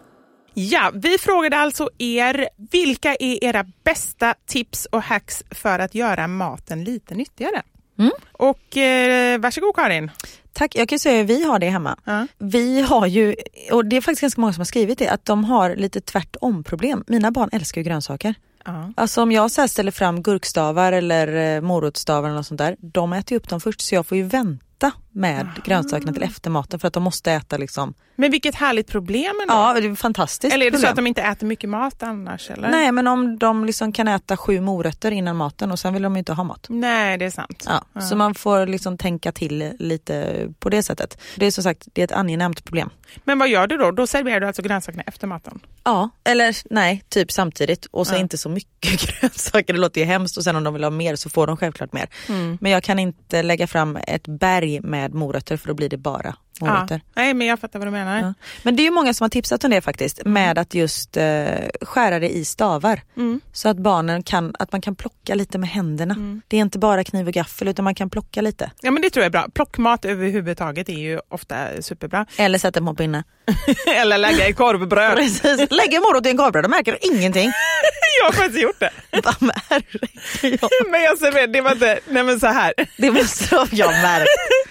Ja, 0.53 0.91
vi 0.93 1.17
frågade 1.17 1.57
alltså 1.57 1.89
er, 1.97 2.49
vilka 2.71 3.15
är 3.15 3.43
era 3.43 3.65
bästa 3.83 4.35
tips 4.45 4.85
och 4.85 5.01
hacks 5.01 5.43
för 5.51 5.79
att 5.79 5.95
göra 5.95 6.27
maten 6.27 6.83
lite 6.83 7.15
nyttigare? 7.15 7.61
Mm. 7.99 8.11
Och 8.31 8.77
eh, 8.77 9.39
varsågod 9.39 9.75
Karin. 9.75 10.11
Tack, 10.53 10.75
jag 10.75 10.89
kan 10.89 10.99
säga 10.99 11.17
hur 11.17 11.23
vi 11.23 11.43
har 11.43 11.59
det 11.59 11.69
hemma. 11.69 11.97
Ja. 12.03 12.27
Vi 12.37 12.81
har 12.81 13.07
ju, 13.07 13.35
och 13.71 13.85
det 13.85 13.97
är 13.97 14.01
faktiskt 14.01 14.21
ganska 14.21 14.41
många 14.41 14.53
som 14.53 14.59
har 14.61 14.65
skrivit 14.65 14.99
det, 14.99 15.07
att 15.07 15.25
de 15.25 15.43
har 15.43 15.75
lite 15.75 16.01
tvärtom 16.01 16.63
problem. 16.63 17.03
Mina 17.07 17.31
barn 17.31 17.49
älskar 17.51 17.81
ju 17.81 17.85
grönsaker. 17.85 18.35
Ja. 18.65 18.93
Alltså 18.97 19.21
om 19.21 19.31
jag 19.31 19.51
så 19.51 19.67
ställer 19.67 19.91
fram 19.91 20.23
gurkstavar 20.23 20.91
eller 20.91 21.55
eh, 21.55 21.61
morotsstavar 21.61 22.29
eller 22.29 22.37
något 22.37 22.47
sånt 22.47 22.57
där, 22.57 22.75
de 22.79 23.13
äter 23.13 23.31
ju 23.31 23.37
upp 23.37 23.49
dem 23.49 23.61
först 23.61 23.81
så 23.81 23.95
jag 23.95 24.05
får 24.05 24.17
ju 24.17 24.23
vänta 24.23 24.91
med 25.11 25.47
grönsakerna 25.65 26.13
till 26.13 26.23
eftermaten 26.23 26.79
för 26.79 26.87
att 26.87 26.93
de 26.93 27.03
måste 27.03 27.31
äta 27.31 27.57
liksom. 27.57 27.93
Men 28.19 28.31
vilket 28.31 28.55
härligt 28.55 28.87
problem 28.87 29.35
ändå. 29.41 29.53
Ja, 29.53 29.73
det 29.81 29.87
är 29.87 29.95
fantastiskt 29.95 30.53
Eller 30.53 30.65
är 30.65 30.71
det 30.71 30.77
så 30.77 30.81
problem. 30.81 30.91
att 30.91 30.95
de 30.95 31.07
inte 31.07 31.21
äter 31.21 31.47
mycket 31.47 31.69
mat 31.69 32.03
annars? 32.03 32.49
Eller? 32.49 32.69
Nej 32.69 32.91
men 32.91 33.07
om 33.07 33.39
de 33.39 33.65
liksom 33.65 33.91
kan 33.91 34.07
äta 34.07 34.37
sju 34.37 34.61
morötter 34.61 35.11
innan 35.11 35.35
maten 35.35 35.71
och 35.71 35.79
sen 35.79 35.93
vill 35.93 36.03
de 36.03 36.17
inte 36.17 36.33
ha 36.33 36.43
mat. 36.43 36.65
Nej, 36.69 37.17
det 37.17 37.25
är 37.25 37.29
sant. 37.29 37.65
Ja, 37.95 38.01
Så 38.01 38.15
man 38.15 38.35
får 38.35 38.65
liksom 38.67 38.97
tänka 38.97 39.31
till 39.31 39.73
lite 39.79 40.47
på 40.59 40.69
det 40.69 40.83
sättet. 40.83 41.17
Det 41.35 41.45
är 41.45 41.51
som 41.51 41.63
sagt 41.63 41.87
det 41.93 42.01
är 42.01 42.05
ett 42.05 42.11
angenämt 42.11 42.63
problem. 42.63 42.89
Men 43.23 43.39
vad 43.39 43.49
gör 43.49 43.67
du 43.67 43.77
då? 43.77 43.91
Då 43.91 44.07
serverar 44.07 44.39
du 44.39 44.47
alltså 44.47 44.61
grönsakerna 44.61 45.03
efter 45.07 45.27
maten? 45.27 45.59
Ja, 45.83 46.09
eller 46.23 46.55
nej, 46.73 47.03
typ 47.09 47.31
samtidigt 47.31 47.85
och 47.91 48.07
så 48.07 48.13
Ja. 48.13 48.19
inte 48.19 48.37
så 48.37 48.49
mycket 48.49 49.01
grönsaker. 49.21 49.73
Det 49.73 49.79
låter 49.79 50.01
ju 50.01 50.07
hemskt 50.07 50.37
och 50.37 50.43
sen 50.43 50.55
om 50.55 50.63
de 50.63 50.73
vill 50.73 50.83
ha 50.83 50.91
mer 50.91 51.15
så 51.15 51.29
får 51.29 51.47
de 51.47 51.57
självklart 51.57 51.93
mer. 51.93 52.09
Mm. 52.29 52.57
Men 52.61 52.71
jag 52.71 52.83
kan 52.83 52.99
inte 52.99 53.43
lägga 53.43 53.67
fram 53.67 53.97
ett 54.07 54.27
berg 54.27 54.79
med 54.81 55.13
morötter 55.13 55.57
för 55.57 55.67
då 55.67 55.73
blir 55.73 55.89
det 55.89 55.97
bara 55.97 56.35
morötter. 56.61 57.01
Ja. 57.05 57.21
Nej, 57.21 57.33
men 57.33 57.47
jag 57.47 57.59
fattar 57.59 57.79
vad 57.79 57.87
du 57.87 57.91
menar. 57.91 58.19
Ja. 58.21 58.33
Men 58.63 58.75
det 58.75 58.81
är 58.81 58.85
ju 58.85 58.91
många 58.91 59.13
som 59.13 59.23
har 59.25 59.29
tipsat 59.29 59.63
om 59.63 59.71
det 59.71 59.81
faktiskt 59.81 60.25
med 60.25 60.57
att 60.57 60.73
just 60.73 61.17
eh, 61.17 61.45
skära 61.81 62.19
det 62.19 62.29
i 62.29 62.45
stavar. 62.45 63.01
Mm. 63.17 63.41
Så 63.53 63.69
att 63.69 63.77
barnen 63.77 64.23
kan, 64.23 64.55
att 64.59 64.71
man 64.71 64.81
kan 64.81 64.95
plocka 64.95 65.35
lite 65.35 65.57
med 65.57 65.69
händerna. 65.69 66.13
Mm. 66.13 66.41
Det 66.47 66.57
är 66.57 66.61
inte 66.61 66.79
bara 66.79 67.03
kniv 67.03 67.27
och 67.27 67.33
gaffel 67.33 67.67
utan 67.67 67.83
man 67.83 67.95
kan 67.95 68.09
plocka 68.09 68.41
lite. 68.41 68.71
Ja, 68.81 68.91
men 68.91 69.01
det 69.01 69.09
tror 69.09 69.21
jag 69.21 69.25
är 69.27 69.31
bra. 69.31 69.47
Plockmat 69.53 70.05
överhuvudtaget 70.05 70.89
är 70.89 70.93
ju 70.93 71.19
ofta 71.29 71.55
superbra. 71.81 72.25
Eller 72.37 72.59
sätta 72.59 72.81
på 72.81 72.93
pinne. 72.95 73.23
Eller 73.95 74.17
lägga 74.17 74.47
i 74.47 74.53
korvbröd. 74.53 75.15
Precis, 75.17 75.71
lägg 75.71 75.93
en 75.93 76.01
morot 76.01 76.25
i 76.25 76.29
en 76.29 76.37
korvbröd, 76.37 76.63
då 76.65 76.69
märker 76.69 76.91
du 76.91 76.97
ingenting. 77.01 77.51
jag 78.19 78.25
har 78.25 78.31
faktiskt 78.33 78.63
gjort 78.63 78.79
det. 78.79 78.91
Märker 79.39 80.59
jag? 80.61 80.91
Men 80.91 81.01
jag 81.01 81.17
serverade, 81.17 81.53
det 81.53 81.61
var 81.61 81.71
inte, 81.71 81.99
nej 82.07 82.23
men 82.23 82.39
så 82.39 82.47
här. 82.47 82.73
Det 82.97 83.11
måste 83.11 83.55
jag 83.71 83.91
märka. 83.91 84.25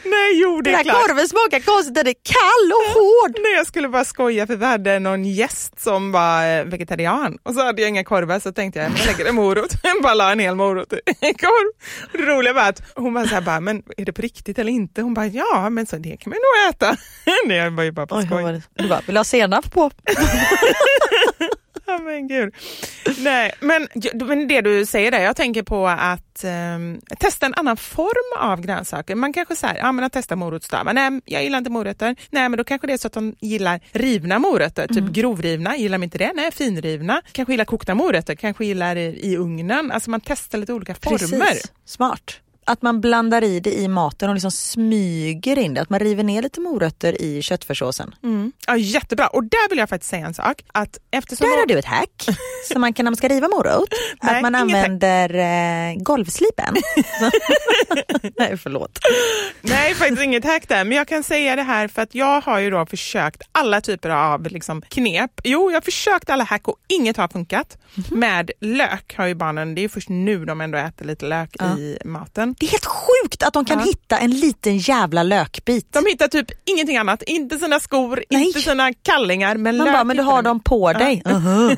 Nej, 0.05 0.41
jo 0.41 0.61
det 0.61 0.70
Den 0.70 0.72
är 0.72 0.76
här 0.76 0.84
klart. 0.84 1.07
korven 1.09 1.28
smakar 1.28 1.61
konstigt, 1.79 1.99
är 1.99 2.14
kall 2.22 2.72
och 2.72 2.93
hård. 2.95 3.33
Nej, 3.43 3.53
jag 3.57 3.66
skulle 3.66 3.89
bara 3.89 4.05
skoja 4.05 4.47
för 4.47 4.57
vi 4.57 4.64
hade 4.66 4.99
någon 4.99 5.24
gäst 5.24 5.81
som 5.81 6.12
var 6.12 6.59
eh, 6.59 6.64
vegetarian 6.64 7.39
och 7.43 7.55
så 7.55 7.64
hade 7.64 7.83
jag 7.83 7.89
inga 7.89 8.05
korvar 8.05 8.39
så 8.41 8.53
tänkte 8.53 8.81
jag 8.81 8.91
jag 8.99 9.07
lägger 9.07 9.29
en 9.29 9.35
morot. 9.35 9.72
Jag 9.83 10.03
bara 10.03 10.14
la 10.14 10.33
en 10.33 10.39
hel 10.39 10.55
morot 10.55 10.93
i 10.93 10.97
en 11.20 11.35
korv. 11.35 11.72
Det 12.12 12.18
roliga 12.18 12.53
var 12.53 12.68
att 12.68 12.83
hon 12.95 13.14
var 13.14 13.24
så 13.26 13.35
här 13.35 13.41
bara, 13.41 13.61
men 13.61 13.83
är 13.97 14.05
det 14.05 14.12
på 14.12 14.22
riktigt 14.22 14.59
eller 14.59 14.72
inte? 14.72 15.03
Hon 15.03 15.14
bara, 15.14 15.26
ja 15.26 15.70
men 15.70 15.87
så 15.87 15.97
det 15.97 16.16
kan 16.16 16.31
man 16.31 16.37
nog 16.39 16.74
äta. 16.74 16.97
Nej, 17.47 17.70
var 17.70 17.83
ju 17.83 17.93
bara 17.93 18.07
på 18.07 18.16
Oj, 18.16 18.26
skoj. 18.26 18.43
det? 18.43 18.62
Du 18.83 18.89
bara, 18.89 19.01
vill 19.07 19.14
du 19.14 19.18
ha 19.18 19.24
senap 19.24 19.72
på? 19.72 19.91
Ja, 21.89 21.99
men 21.99 22.28
gud. 22.28 22.55
Nej, 23.18 23.53
men, 23.61 23.89
men 24.14 24.49
det 24.49 24.61
du 24.61 24.86
säger 24.86 25.11
där, 25.11 25.20
jag 25.20 25.36
tänker 25.36 25.62
på 25.62 25.89
att 25.89 26.45
ehm, 26.45 27.01
testa 27.18 27.47
en 27.47 27.55
annan 27.55 27.76
form 27.76 28.43
av 28.51 28.61
grönsaker. 28.61 29.14
Man 29.14 29.32
kanske 29.32 29.57
säger, 29.57 29.76
ja 29.76 29.93
men 29.93 30.05
att 30.05 30.12
testa 30.12 30.36
morotsstavar. 30.36 30.93
Nej, 30.93 31.20
jag 31.24 31.43
gillar 31.45 31.59
inte 31.59 31.70
morötter. 31.70 32.16
Nej, 32.30 32.49
men 32.49 32.57
då 32.59 32.64
kanske 32.64 32.86
det 32.86 32.93
är 32.93 32.97
så 32.97 33.07
att 33.07 33.12
de 33.12 33.34
gillar 33.41 33.80
rivna 33.93 34.39
morötter, 34.39 34.86
typ 34.86 35.05
grovrivna. 35.05 35.76
Gillar 35.76 35.99
de 35.99 36.05
inte 36.05 36.18
det? 36.18 36.32
Nej, 36.34 36.53
finrivna. 36.53 37.22
Kanske 37.32 37.53
gillar 37.53 37.64
kokta 37.64 37.95
morötter, 37.95 38.34
kanske 38.34 38.64
gillar 38.64 38.97
i, 38.97 39.32
i 39.32 39.36
ugnen. 39.36 39.93
Alltså 39.93 40.11
man 40.11 40.20
testar 40.20 40.59
lite 40.59 40.72
olika 40.72 40.95
former. 40.95 41.18
Precis, 41.18 41.72
smart. 41.84 42.41
Att 42.69 42.83
man 42.83 43.01
blandar 43.01 43.45
i 43.45 43.61
det 43.61 43.73
i 43.79 43.89
maten 43.89 44.29
och 44.29 44.35
liksom 44.35 44.51
smyger 44.51 45.59
in 45.59 45.75
det. 45.75 45.81
Att 45.81 45.91
man 45.91 46.01
river 46.01 46.23
ner 46.23 46.43
lite 46.43 46.61
morötter 46.61 47.23
i 47.23 47.43
köttfärssåsen. 47.43 48.14
Mm. 48.23 48.53
Ja, 48.66 48.77
jättebra. 48.77 49.27
Och 49.27 49.45
där 49.45 49.69
vill 49.69 49.79
jag 49.79 49.89
faktiskt 49.89 50.11
säga 50.11 50.27
en 50.27 50.35
sak. 50.35 50.62
Att 50.73 50.99
eftersom 51.11 51.47
Där 51.51 51.59
har 51.59 51.66
du 51.66 51.79
ett 51.79 51.85
hack 51.85 52.27
som 52.73 52.81
man 52.81 52.93
kan 52.93 53.05
när 53.05 53.11
man 53.11 53.16
ska 53.16 53.29
riva 53.29 53.49
morot. 53.49 53.89
Nej, 54.23 54.37
att 54.37 54.43
man 54.43 54.55
inget 54.55 54.77
hack. 54.77 54.85
använder 54.87 55.35
eh, 55.35 56.03
golvslipen. 56.03 56.75
Nej 58.39 58.57
förlåt. 58.57 58.99
Nej, 59.62 59.95
faktiskt 59.95 60.23
inget 60.23 60.45
hack 60.45 60.69
där. 60.69 60.85
Men 60.85 60.97
jag 60.97 61.09
kan 61.09 61.23
säga 61.23 61.57
det 61.57 61.62
här 61.62 61.89
för 61.89 62.03
att 62.03 62.14
jag 62.14 62.41
har 62.41 62.59
ju 62.59 62.71
då 62.71 62.87
försökt 62.87 63.43
alla 63.53 63.81
typer 63.81 64.11
av 64.11 64.47
liksom, 64.47 64.83
knep. 64.83 65.31
Jo, 65.45 65.71
jag 65.71 65.77
har 65.77 65.81
försökt 65.81 66.31
alla 66.31 66.45
hack 66.45 66.69
och 66.69 66.77
inget 66.89 67.16
har 67.16 67.29
funkat. 67.29 67.79
Mhm. 67.95 68.21
Med 68.21 68.51
lök 68.61 69.14
har 69.16 69.27
ju 69.27 69.35
barnen, 69.35 69.75
det 69.75 69.85
är 69.85 69.89
först 69.89 70.09
nu 70.09 70.45
de 70.45 70.61
ändå 70.61 70.79
äter 70.79 71.05
lite 71.05 71.27
lök 71.27 71.57
i 71.79 71.99
maten. 72.05 72.55
Det 72.61 72.66
är 72.66 72.70
helt 72.70 72.86
sjukt 72.86 73.42
att 73.42 73.52
de 73.54 73.64
kan 73.64 73.78
Ja. 73.78 73.84
hitta 73.84 74.18
en 74.18 74.30
liten 74.30 74.78
jävla 74.78 75.22
lökbit. 75.22 75.92
De 75.92 76.06
hittar 76.06 76.28
typ 76.28 76.46
ingenting 76.64 76.96
annat, 76.96 77.22
inte 77.22 77.59
sina 77.59 77.80
skor, 77.80 78.24
Nej. 78.30 78.46
inte 78.46 78.61
sina 78.61 78.92
kallingar, 78.92 79.56
men 79.56 79.76
man 79.76 79.84
lök, 79.86 79.94
bara, 79.94 80.04
men 80.04 80.16
du 80.16 80.22
har 80.22 80.42
de. 80.42 80.44
dem 80.48 80.61
på 80.61 80.92
dig. 80.92 81.22
Uh-huh. 81.28 81.76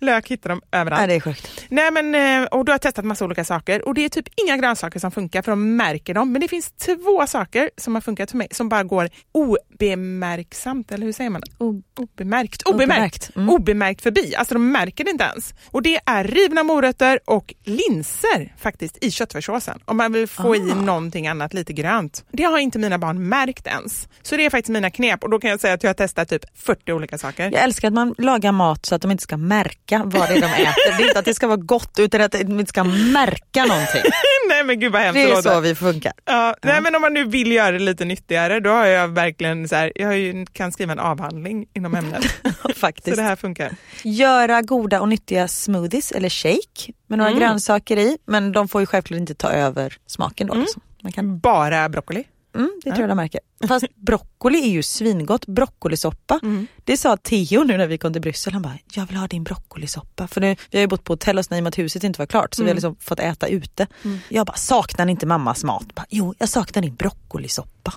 Lök 0.00 0.28
hittar 0.28 0.50
de 0.50 0.62
överallt. 0.72 1.00
Nej, 1.00 1.08
det 1.08 1.14
är 1.14 1.20
sjukt. 1.20 1.64
Nej 1.68 1.90
men, 1.90 2.14
eh, 2.14 2.44
och 2.48 2.64
då 2.64 2.70
har 2.70 2.74
jag 2.74 2.82
testat 2.82 3.04
massa 3.04 3.24
olika 3.24 3.44
saker 3.44 3.88
och 3.88 3.94
det 3.94 4.04
är 4.04 4.08
typ 4.08 4.28
inga 4.46 4.56
grönsaker 4.56 5.00
som 5.00 5.10
funkar 5.10 5.42
för 5.42 5.52
de 5.52 5.76
märker 5.76 6.14
dem. 6.14 6.32
Men 6.32 6.40
det 6.40 6.48
finns 6.48 6.72
två 6.72 7.26
saker 7.26 7.70
som 7.76 7.94
har 7.94 8.02
funkat 8.02 8.30
för 8.30 8.38
mig 8.38 8.48
som 8.50 8.68
bara 8.68 8.82
går 8.84 9.08
obemärksamt, 9.32 10.92
eller 10.92 11.06
hur 11.06 11.12
säger 11.12 11.30
man? 11.30 11.42
O- 11.58 11.82
Obemärkt. 11.98 12.62
Obemärkt, 12.62 12.66
Obemärkt. 12.66 13.30
mm. 13.36 13.48
Obemärkt 13.50 14.02
förbi. 14.02 14.34
Alltså 14.36 14.54
de 14.54 14.72
märker 14.72 15.04
det 15.04 15.10
inte 15.10 15.24
ens. 15.24 15.54
Och 15.70 15.82
det 15.82 15.98
är 16.06 16.24
rivna 16.24 16.62
morötter 16.62 17.20
och 17.24 17.54
linser 17.64 18.54
faktiskt 18.58 19.04
i 19.04 19.10
köttfärssåsen. 19.10 19.80
Om 19.84 19.96
man 19.96 20.12
vill 20.12 20.26
få 20.28 20.56
i 20.56 20.70
Ah. 20.72 20.74
någonting 20.74 21.26
annat 21.26 21.54
lite 21.54 21.72
grönt. 21.72 22.24
Det 22.32 22.42
har 22.42 22.58
inte 22.58 22.78
mina 22.78 22.98
barn 22.98 23.28
märkt 23.28 23.66
ens. 23.66 24.08
Så 24.22 24.36
det 24.36 24.46
är 24.46 24.50
faktiskt 24.50 24.72
mina 24.72 24.90
knep 24.90 25.24
och 25.24 25.30
då 25.30 25.38
kan 25.38 25.50
jag 25.50 25.60
säga 25.60 25.74
att 25.74 25.82
jag 25.82 25.88
har 25.90 25.94
testat 25.94 26.28
typ 26.28 26.44
40 26.58 26.92
olika 26.92 27.18
saker. 27.18 27.44
Jag 27.52 27.62
älskar 27.62 27.88
att 27.88 27.94
man 27.94 28.14
lagar 28.18 28.52
mat 28.52 28.86
så 28.86 28.94
att 28.94 29.02
de 29.02 29.10
inte 29.10 29.22
ska 29.22 29.36
märka 29.36 29.72
vad 29.90 30.28
det 30.28 30.34
är 30.34 30.40
de 30.40 30.46
äter. 30.46 30.96
Det 30.98 31.02
är 31.02 31.06
inte 31.06 31.18
att 31.18 31.24
det 31.24 31.34
ska 31.34 31.46
vara 31.46 31.56
gott 31.56 31.98
utan 31.98 32.20
att 32.20 32.32
de 32.32 32.38
inte 32.60 32.66
ska 32.66 32.84
märka 32.84 33.64
någonting. 33.64 34.02
Nej 34.48 34.64
men 34.64 34.80
gud 34.80 34.92
vad 34.92 35.02
hemskt 35.02 35.14
Det 35.14 35.32
är 35.32 35.42
så 35.42 35.60
vi 35.60 35.74
funkar. 35.74 36.12
Ja, 36.24 36.54
Nej, 36.62 36.80
men 36.80 36.94
om 36.94 37.02
man 37.02 37.14
nu 37.14 37.24
vill 37.24 37.52
göra 37.52 37.72
det 37.72 37.78
lite 37.78 38.04
nyttigare, 38.04 38.60
då 38.60 38.70
har 38.70 38.86
jag 38.86 39.08
verkligen 39.08 39.68
så 39.68 39.76
här, 39.76 39.92
jag 39.94 40.18
ju, 40.18 40.46
kan 40.46 40.72
skriva 40.72 40.92
en 40.92 40.98
avhandling 40.98 41.66
inom 41.74 41.94
ämnet. 41.94 42.24
så 42.62 42.72
Faktiskt. 42.74 43.16
det 43.16 43.22
här 43.22 43.36
funkar. 43.36 43.72
Göra 44.02 44.62
goda 44.62 45.00
och 45.00 45.08
nyttiga 45.08 45.48
smoothies 45.48 46.12
eller 46.12 46.28
shake 46.28 46.92
med 47.06 47.18
några 47.18 47.32
grönsaker 47.32 47.96
i. 47.96 48.18
Men 48.26 48.52
de 48.52 48.68
får 48.68 48.80
ju 48.80 48.86
självklart 48.86 49.18
inte 49.18 49.34
ta 49.34 49.50
över 49.50 49.96
smaken 50.06 50.46
då. 50.46 50.54
Liksom. 50.54 50.82
Man 51.02 51.12
kan, 51.12 51.38
Bara 51.38 51.88
broccoli. 51.88 52.24
Mm, 52.54 52.80
det 52.84 52.90
tror 52.90 53.00
jag 53.00 53.10
de 53.10 53.14
märker. 53.14 53.40
Fast 53.68 53.86
broccoli 53.96 54.62
är 54.62 54.70
ju 54.70 54.82
svingott. 54.82 55.46
Broccolisoppa. 55.46 56.40
Det 56.84 56.96
sa 56.96 57.16
Theo 57.16 57.64
nu 57.64 57.76
när 57.76 57.86
vi 57.86 57.98
kom 57.98 58.12
till 58.12 58.22
Bryssel. 58.22 58.52
Han 58.52 58.62
bara, 58.62 58.78
jag 58.94 59.06
vill 59.06 59.16
ha 59.16 59.26
din 59.26 59.44
broccolisoppa. 59.44 60.28
För 60.28 60.40
nu, 60.40 60.56
vi 60.70 60.78
har 60.78 60.80
ju 60.80 60.86
bott 60.86 61.04
på 61.04 61.12
hotell 61.12 61.38
i 61.38 61.42
och 61.42 61.50
med 61.50 61.66
att 61.66 61.78
huset 61.78 62.04
inte 62.04 62.18
var 62.18 62.26
klart. 62.26 62.54
Så 62.54 62.62
vi 62.62 62.68
har 62.68 62.74
liksom 62.74 62.96
fått 63.00 63.20
äta 63.20 63.46
ute. 63.46 63.86
Jag 64.28 64.46
bara, 64.46 64.56
saknar 64.56 65.04
ni 65.04 65.12
inte 65.12 65.26
mammas 65.26 65.64
mat? 65.64 65.94
Bara, 65.94 66.06
jo, 66.08 66.34
jag 66.38 66.48
saknar 66.48 66.82
din 66.82 66.94
broccolisoppa. 66.94 67.92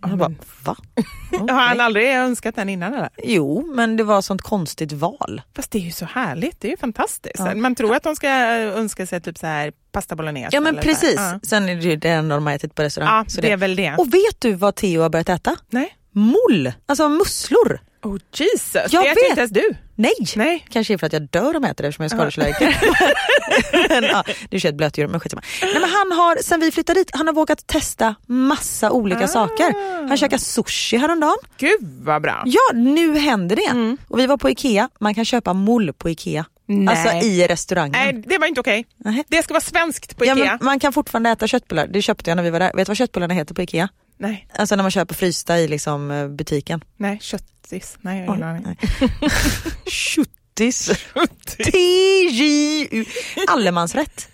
Jag 0.00 0.18
bara, 0.18 0.32
va? 0.64 0.76
Har 1.52 1.60
han 1.68 1.80
aldrig 1.80 2.08
önskat 2.14 2.56
den 2.56 2.68
innan 2.68 2.94
eller? 2.94 3.08
Jo, 3.22 3.72
men 3.74 3.96
det 3.96 4.04
var 4.04 4.22
sånt 4.22 4.42
konstigt 4.42 4.92
val. 4.92 5.42
Fast 5.56 5.70
det 5.70 5.78
är 5.78 5.82
ju 5.82 5.90
så 5.90 6.04
härligt, 6.04 6.60
det 6.60 6.68
är 6.68 6.70
ju 6.70 6.76
fantastiskt. 6.76 7.40
Man 7.56 7.74
tror 7.74 7.94
att 7.94 8.02
de 8.02 8.16
ska 8.16 8.28
önska 8.28 9.06
sig 9.06 9.20
typ 9.20 9.38
så 9.38 9.46
här 9.46 9.72
pasta 9.92 10.16
bolagnese. 10.16 10.48
Ja 10.56 10.60
men 10.60 10.76
precis. 10.76 11.14
Ja. 11.16 11.40
Sen 11.42 11.68
är 11.68 11.74
det 11.76 11.82
ju 11.82 11.96
det 11.96 12.10
enda 12.10 12.34
de 12.34 12.46
har 12.46 12.54
ätit 12.54 12.74
på 12.74 12.82
restaurang. 12.82 13.08
Ja, 13.16 13.24
Så 13.28 13.40
det 13.40 13.52
är 13.52 13.56
väl 13.56 13.76
det. 13.76 13.94
Och 13.98 14.14
vet 14.14 14.40
du 14.40 14.52
vad 14.52 14.74
Theo 14.74 15.02
har 15.02 15.08
börjat 15.10 15.28
äta? 15.28 15.56
Nej. 15.70 15.96
Moll, 16.10 16.72
alltså 16.86 17.08
musslor. 17.08 17.80
Oh 18.06 18.18
Jesus, 18.34 18.74
Jag 18.74 19.04
det 19.04 19.08
vet. 19.14 19.28
inte 19.28 19.40
ens 19.40 19.50
du. 19.52 19.74
Nej. 19.94 20.12
Nej. 20.36 20.66
Kanske 20.70 20.94
är 20.94 20.98
för 20.98 21.06
att 21.06 21.12
jag 21.12 21.22
dör 21.22 21.56
om 21.56 21.62
jag 21.62 21.70
äter 21.70 21.82
det 21.82 21.88
eftersom 21.88 22.02
jag 22.02 22.26
är 22.26 22.30
skadeallergiker. 22.30 23.88
men, 23.88 24.04
ja, 24.04 24.24
det 24.50 24.56
är 24.56 24.64
ju 24.64 24.68
ett 24.68 24.74
blötdjur 24.76 25.06
men 25.06 25.20
skitsamma. 25.20 25.42
Nej, 25.62 25.72
men 25.80 25.90
han 25.90 26.12
har, 26.12 26.36
sen 26.42 26.60
vi 26.60 26.70
flyttade 26.72 27.00
dit, 27.00 27.10
han 27.12 27.26
har 27.26 27.34
vågat 27.34 27.66
testa 27.66 28.14
massa 28.26 28.90
olika 28.90 29.24
Ah. 29.24 29.28
saker. 29.28 29.74
Han 30.08 30.16
käkade 30.16 30.42
sushi 30.42 30.96
häromdagen. 30.96 31.36
Gud 31.58 31.78
vad 32.02 32.22
bra. 32.22 32.42
Ja, 32.46 32.60
nu 32.74 33.18
händer 33.18 33.56
det. 33.56 33.96
Och 34.08 34.18
vi 34.18 34.26
var 34.26 34.36
på 34.36 34.50
Ikea, 34.50 34.88
man 35.00 35.14
kan 35.14 35.24
köpa 35.24 35.52
moll 35.52 35.92
på 35.92 36.10
Ikea. 36.10 36.44
Nej. 36.68 36.88
Alltså 36.88 37.26
i 37.26 37.46
restaurangen. 37.46 37.92
Nej, 37.92 38.22
det 38.26 38.38
var 38.38 38.46
inte 38.46 38.60
okej. 38.60 38.86
Nej. 38.96 39.24
Det 39.28 39.42
ska 39.42 39.54
vara 39.54 39.60
svenskt 39.64 40.16
på 40.18 40.24
Ja, 40.26 40.32
Ikea. 40.36 40.56
men 40.60 40.64
man 40.66 40.80
kan 40.80 40.92
fortfarande 40.92 41.30
äta 41.30 41.46
köttbullar, 41.46 41.86
det 41.86 42.02
köpte 42.02 42.30
jag 42.30 42.36
när 42.36 42.42
vi 42.42 42.50
var 42.50 42.58
där. 42.60 42.72
Vet 42.74 42.86
du 42.86 42.90
vad 42.90 42.96
köttbullarna 42.96 43.34
heter 43.34 43.54
på 43.54 43.62
Ikea? 43.62 43.88
Nej, 44.18 44.48
Alltså 44.54 44.76
när 44.76 44.84
man 44.84 44.90
köper 44.90 45.14
frysta 45.14 45.58
i 45.58 45.68
liksom 45.68 46.10
eh, 46.10 46.28
butiken. 46.28 46.84
nej, 46.96 47.18
köttis. 47.22 47.96
Nej, 48.00 48.18
jag 48.20 48.26
har 48.26 48.34
ingen 48.36 48.48
aning. 48.48 48.76
Tjuttis. 49.86 50.90
TJU. 51.56 53.04
Allemansrätt. 53.48 54.28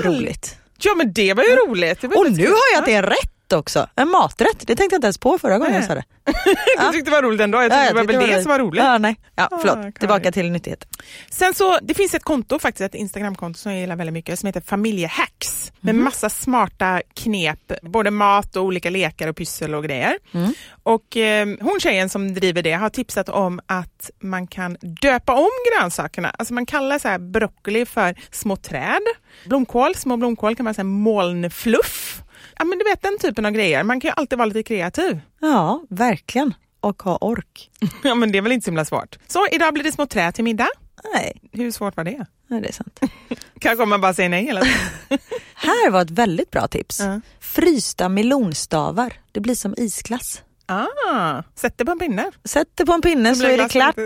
Roligt. 0.00 0.56
Ja 0.82 0.94
men 0.94 1.12
det 1.12 1.34
var 1.34 1.44
ju 1.44 1.50
roligt. 1.56 2.00
Det 2.00 2.08
var 2.08 2.16
Och 2.26 2.32
nu 2.32 2.46
har 2.46 2.58
jag 2.72 2.78
att 2.78 2.86
det 2.86 2.94
är 2.94 3.02
rätt 3.02 3.33
också. 3.52 3.86
En 3.96 4.08
maträtt. 4.08 4.58
Det 4.58 4.66
tänkte 4.76 4.94
jag 4.94 4.98
inte 4.98 5.06
ens 5.06 5.18
på 5.18 5.38
förra 5.38 5.58
gången 5.58 5.74
jag 5.74 5.84
sa 5.84 5.94
det. 5.94 6.04
Jag 6.76 6.92
tyckte 6.92 7.10
det 7.10 7.14
var 7.16 7.22
roligt 7.22 7.40
ändå. 7.40 7.58
Jag 7.58 7.64
tyckte 7.70 7.76
Ja, 7.84 7.88
det 7.88 7.94
var 7.94 8.20
väl 8.20 8.30
det 8.30 8.42
som 8.42 8.50
var 8.50 8.58
roligt. 8.58 8.82
Ja, 8.84 8.98
nej. 8.98 9.16
ja, 9.34 9.48
Ah, 9.50 9.58
förlåt. 9.60 9.74
kan 9.82 9.92
Tillbaka 9.92 10.24
jag. 10.24 10.34
till 10.34 10.50
nyttighet. 10.50 10.84
Sen 11.30 11.54
så, 11.54 11.78
det 11.82 11.94
finns 11.94 12.14
ett 12.14 12.24
konto 12.24 12.58
faktiskt, 12.58 12.80
ett 12.80 12.94
Instagramkonto 12.94 13.58
som 13.58 13.72
jag 13.72 13.80
gillar 13.80 13.96
väldigt 13.96 14.12
mycket 14.14 14.38
som 14.38 14.46
heter 14.46 14.60
Familjehacks 14.60 15.72
med 15.80 15.94
Mhm. 15.94 16.04
massa 16.04 16.30
smarta 16.30 17.02
knep, 17.14 17.72
både 17.82 18.10
mat 18.10 18.56
och 18.56 18.64
olika 18.64 18.90
lekar 18.90 19.28
och 19.28 19.36
pyssel 19.36 19.74
och 19.74 19.84
grejer. 19.84 20.18
Mm. 20.34 20.52
Och 20.82 21.16
eh, 21.16 21.46
hon 21.60 21.80
tjejen 21.80 22.08
som 22.08 22.34
driver 22.34 22.62
det 22.62 22.72
har 22.72 22.88
tipsat 22.90 23.28
om 23.28 23.60
att 23.66 24.10
man 24.22 24.46
kan 24.46 24.76
döpa 24.80 25.34
om 25.34 25.50
grönsakerna. 25.72 26.30
Alltså 26.38 26.54
man 26.54 26.66
kallar 26.66 26.98
så 26.98 27.08
här 27.08 27.18
broccoli 27.18 27.86
för 27.86 28.14
små 28.30 28.56
träd. 28.56 29.02
Blomkål, 29.46 29.94
små 29.94 30.16
blomkål 30.16 30.56
kan 30.56 30.64
man 30.64 30.74
säga 30.74 30.84
molnfluff. 30.84 32.20
Ja 32.58 32.64
men 32.64 32.78
du 32.78 32.84
vet 32.84 33.02
den 33.02 33.18
typen 33.18 33.46
av 33.46 33.52
grejer. 33.52 33.82
Man 33.82 34.00
kan 34.00 34.08
ju 34.08 34.12
alltid 34.16 34.38
vara 34.38 34.46
lite 34.46 34.62
kreativ. 34.62 35.20
Ja, 35.40 35.82
verkligen. 35.90 36.54
Och 36.80 37.02
ha 37.02 37.16
ork. 37.20 37.70
Ja 38.02 38.14
men 38.14 38.32
det 38.32 38.38
är 38.38 38.42
väl 38.42 38.52
inte 38.52 38.64
så 38.64 38.70
himla 38.70 38.84
svårt. 38.84 39.18
Så 39.26 39.46
idag 39.52 39.74
blir 39.74 39.84
det 39.84 39.92
små 39.92 40.06
träd 40.06 40.34
till 40.34 40.44
middag. 40.44 40.68
Nej, 41.14 41.40
Hur 41.52 41.70
svårt 41.70 41.96
var 41.96 42.04
det? 42.04 42.26
nej 42.46 42.60
det 42.60 42.68
är 42.68 42.72
sant. 42.72 43.00
Kanske 43.60 43.84
man 43.84 44.00
bara 44.00 44.14
säger 44.14 44.28
nej 44.28 44.44
hela 44.44 44.60
tiden. 44.60 44.78
Här 45.54 45.90
var 45.90 46.02
ett 46.02 46.10
väldigt 46.10 46.50
bra 46.50 46.68
tips. 46.68 47.00
Ja. 47.00 47.20
Frysta 47.40 48.08
melonstavar. 48.08 49.12
Det 49.32 49.40
blir 49.40 49.54
som 49.54 49.74
isglass. 49.76 50.42
Ah, 50.66 51.42
sätt 51.54 51.74
det 51.78 51.84
på 51.84 51.90
en 51.92 51.98
pinne. 51.98 52.30
Sätt 52.44 52.68
det 52.74 52.86
på 52.86 52.92
en 52.92 53.02
pinne 53.02 53.34
så 53.34 53.40
blir 53.44 53.50
är 53.58 53.58
det 53.62 53.68
klart. 53.68 53.96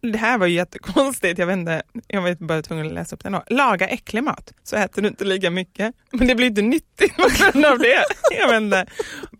Det 0.00 0.18
här 0.18 0.38
var 0.38 0.46
ju 0.46 0.54
jättekonstigt. 0.54 1.38
Jag 1.38 1.46
vet 1.46 1.56
inte, 1.56 1.82
jag 2.08 2.22
var 2.22 2.46
bara 2.46 2.62
tvungen 2.62 2.86
att 2.86 2.92
läsa 2.92 3.16
upp 3.16 3.24
ändå. 3.26 3.42
Laga 3.50 3.88
äcklig 3.88 4.22
mat 4.24 4.52
så 4.62 4.76
äter 4.76 5.02
du 5.02 5.08
inte 5.08 5.24
lika 5.24 5.50
mycket. 5.50 5.94
Men 6.12 6.26
det 6.26 6.34
blir 6.34 6.46
inte 6.46 6.62
nyttigt 6.62 7.16
på 7.16 7.28
grund 7.38 7.64
av 7.66 7.78
det. 7.78 8.04
Jag 8.40 8.48
vet 8.48 8.62
inte. 8.62 8.86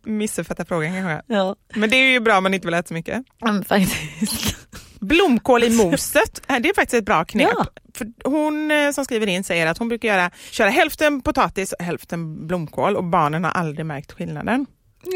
Missuppfattar 0.04 0.64
frågan 0.64 0.92
kanske. 0.92 1.34
Ja, 1.34 1.56
Men 1.74 1.90
det 1.90 1.96
är 1.96 2.10
ju 2.12 2.20
bra 2.20 2.36
om 2.36 2.42
man 2.42 2.54
inte 2.54 2.66
vill 2.66 2.74
äta 2.74 2.88
så 2.88 2.94
mycket. 2.94 3.22
men 3.40 3.64
faktiskt. 3.64 4.56
Blomkål 5.00 5.64
i 5.64 5.70
moset, 5.76 6.42
eh, 6.48 6.58
det 6.58 6.68
är 6.68 6.74
faktiskt 6.74 6.94
ett 6.94 7.04
bra 7.04 7.24
knep. 7.24 7.48
Ja. 7.56 7.66
För 7.94 8.06
hon 8.24 8.70
eh, 8.70 8.90
som 8.90 9.04
skriver 9.04 9.26
in 9.26 9.44
säger 9.44 9.66
att 9.66 9.78
hon 9.78 9.88
brukar 9.88 10.08
göra, 10.08 10.30
köra 10.50 10.70
hälften 10.70 11.20
potatis 11.22 11.72
och 11.72 11.84
hälften 11.84 12.46
blomkål 12.46 12.96
och 12.96 13.04
barnen 13.04 13.44
har 13.44 13.50
aldrig 13.50 13.86
märkt 13.86 14.12
skillnaden. 14.12 14.66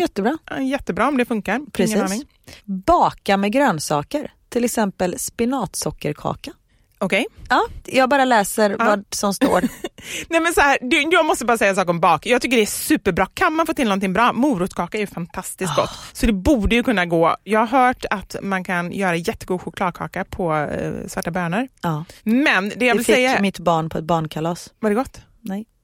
Jättebra. 0.00 0.38
Jättebra 0.60 1.08
om 1.08 1.16
det 1.16 1.24
funkar. 1.24 1.60
Precis. 1.72 2.24
Baka 2.64 3.36
med 3.36 3.52
grönsaker. 3.52 4.32
Till 4.48 4.64
exempel 4.64 5.18
spinatsockerkaka. 5.18 6.52
Okej. 7.00 7.26
Ja, 7.48 7.66
jag 7.84 8.08
bara 8.10 8.24
läser 8.24 8.76
vad 8.78 9.04
som 9.10 9.34
står. 9.34 9.60
Nej 10.28 10.40
men 10.40 10.54
så 10.54 10.60
här, 10.60 10.78
jag 11.12 11.26
måste 11.26 11.44
bara 11.44 11.58
säga 11.58 11.70
en 11.70 11.76
sak 11.76 11.88
om 11.88 12.00
bak. 12.00 12.26
Jag 12.26 12.42
tycker 12.42 12.56
det 12.56 12.62
är 12.62 12.66
superbra. 12.66 13.26
Kan 13.34 13.52
man 13.54 13.66
få 13.66 13.74
till 13.74 13.84
någonting 13.84 14.12
bra, 14.12 14.32
morotskaka 14.32 14.98
är 14.98 15.00
ju 15.00 15.06
fantastiskt 15.06 15.72
Ah. 15.78 15.80
gott. 15.80 15.90
Så 16.12 16.26
det 16.26 16.32
borde 16.32 16.74
ju 16.76 16.82
kunna 16.82 17.06
gå. 17.06 17.36
Jag 17.44 17.66
har 17.66 17.78
hört 17.86 18.04
att 18.10 18.36
man 18.42 18.64
kan 18.64 18.92
göra 18.92 19.16
jättegod 19.16 19.60
chokladkaka 19.60 20.24
på 20.24 20.54
eh, 20.56 20.92
svarta 21.08 21.30
bönor. 21.30 21.68
Ja. 21.82 22.04
Men 22.22 22.68
det 22.68 22.86
jag 22.86 22.94
Det 22.96 22.98
vill 22.98 23.06
fick 23.06 23.14
säga, 23.14 23.40
mitt 23.40 23.58
barn 23.58 23.90
på 23.90 23.98
ett 23.98 24.04
barnkalas. 24.04 24.70
var 24.80 24.90
det 24.90 24.96
gott? 24.96 25.20
Nej. 25.40 25.66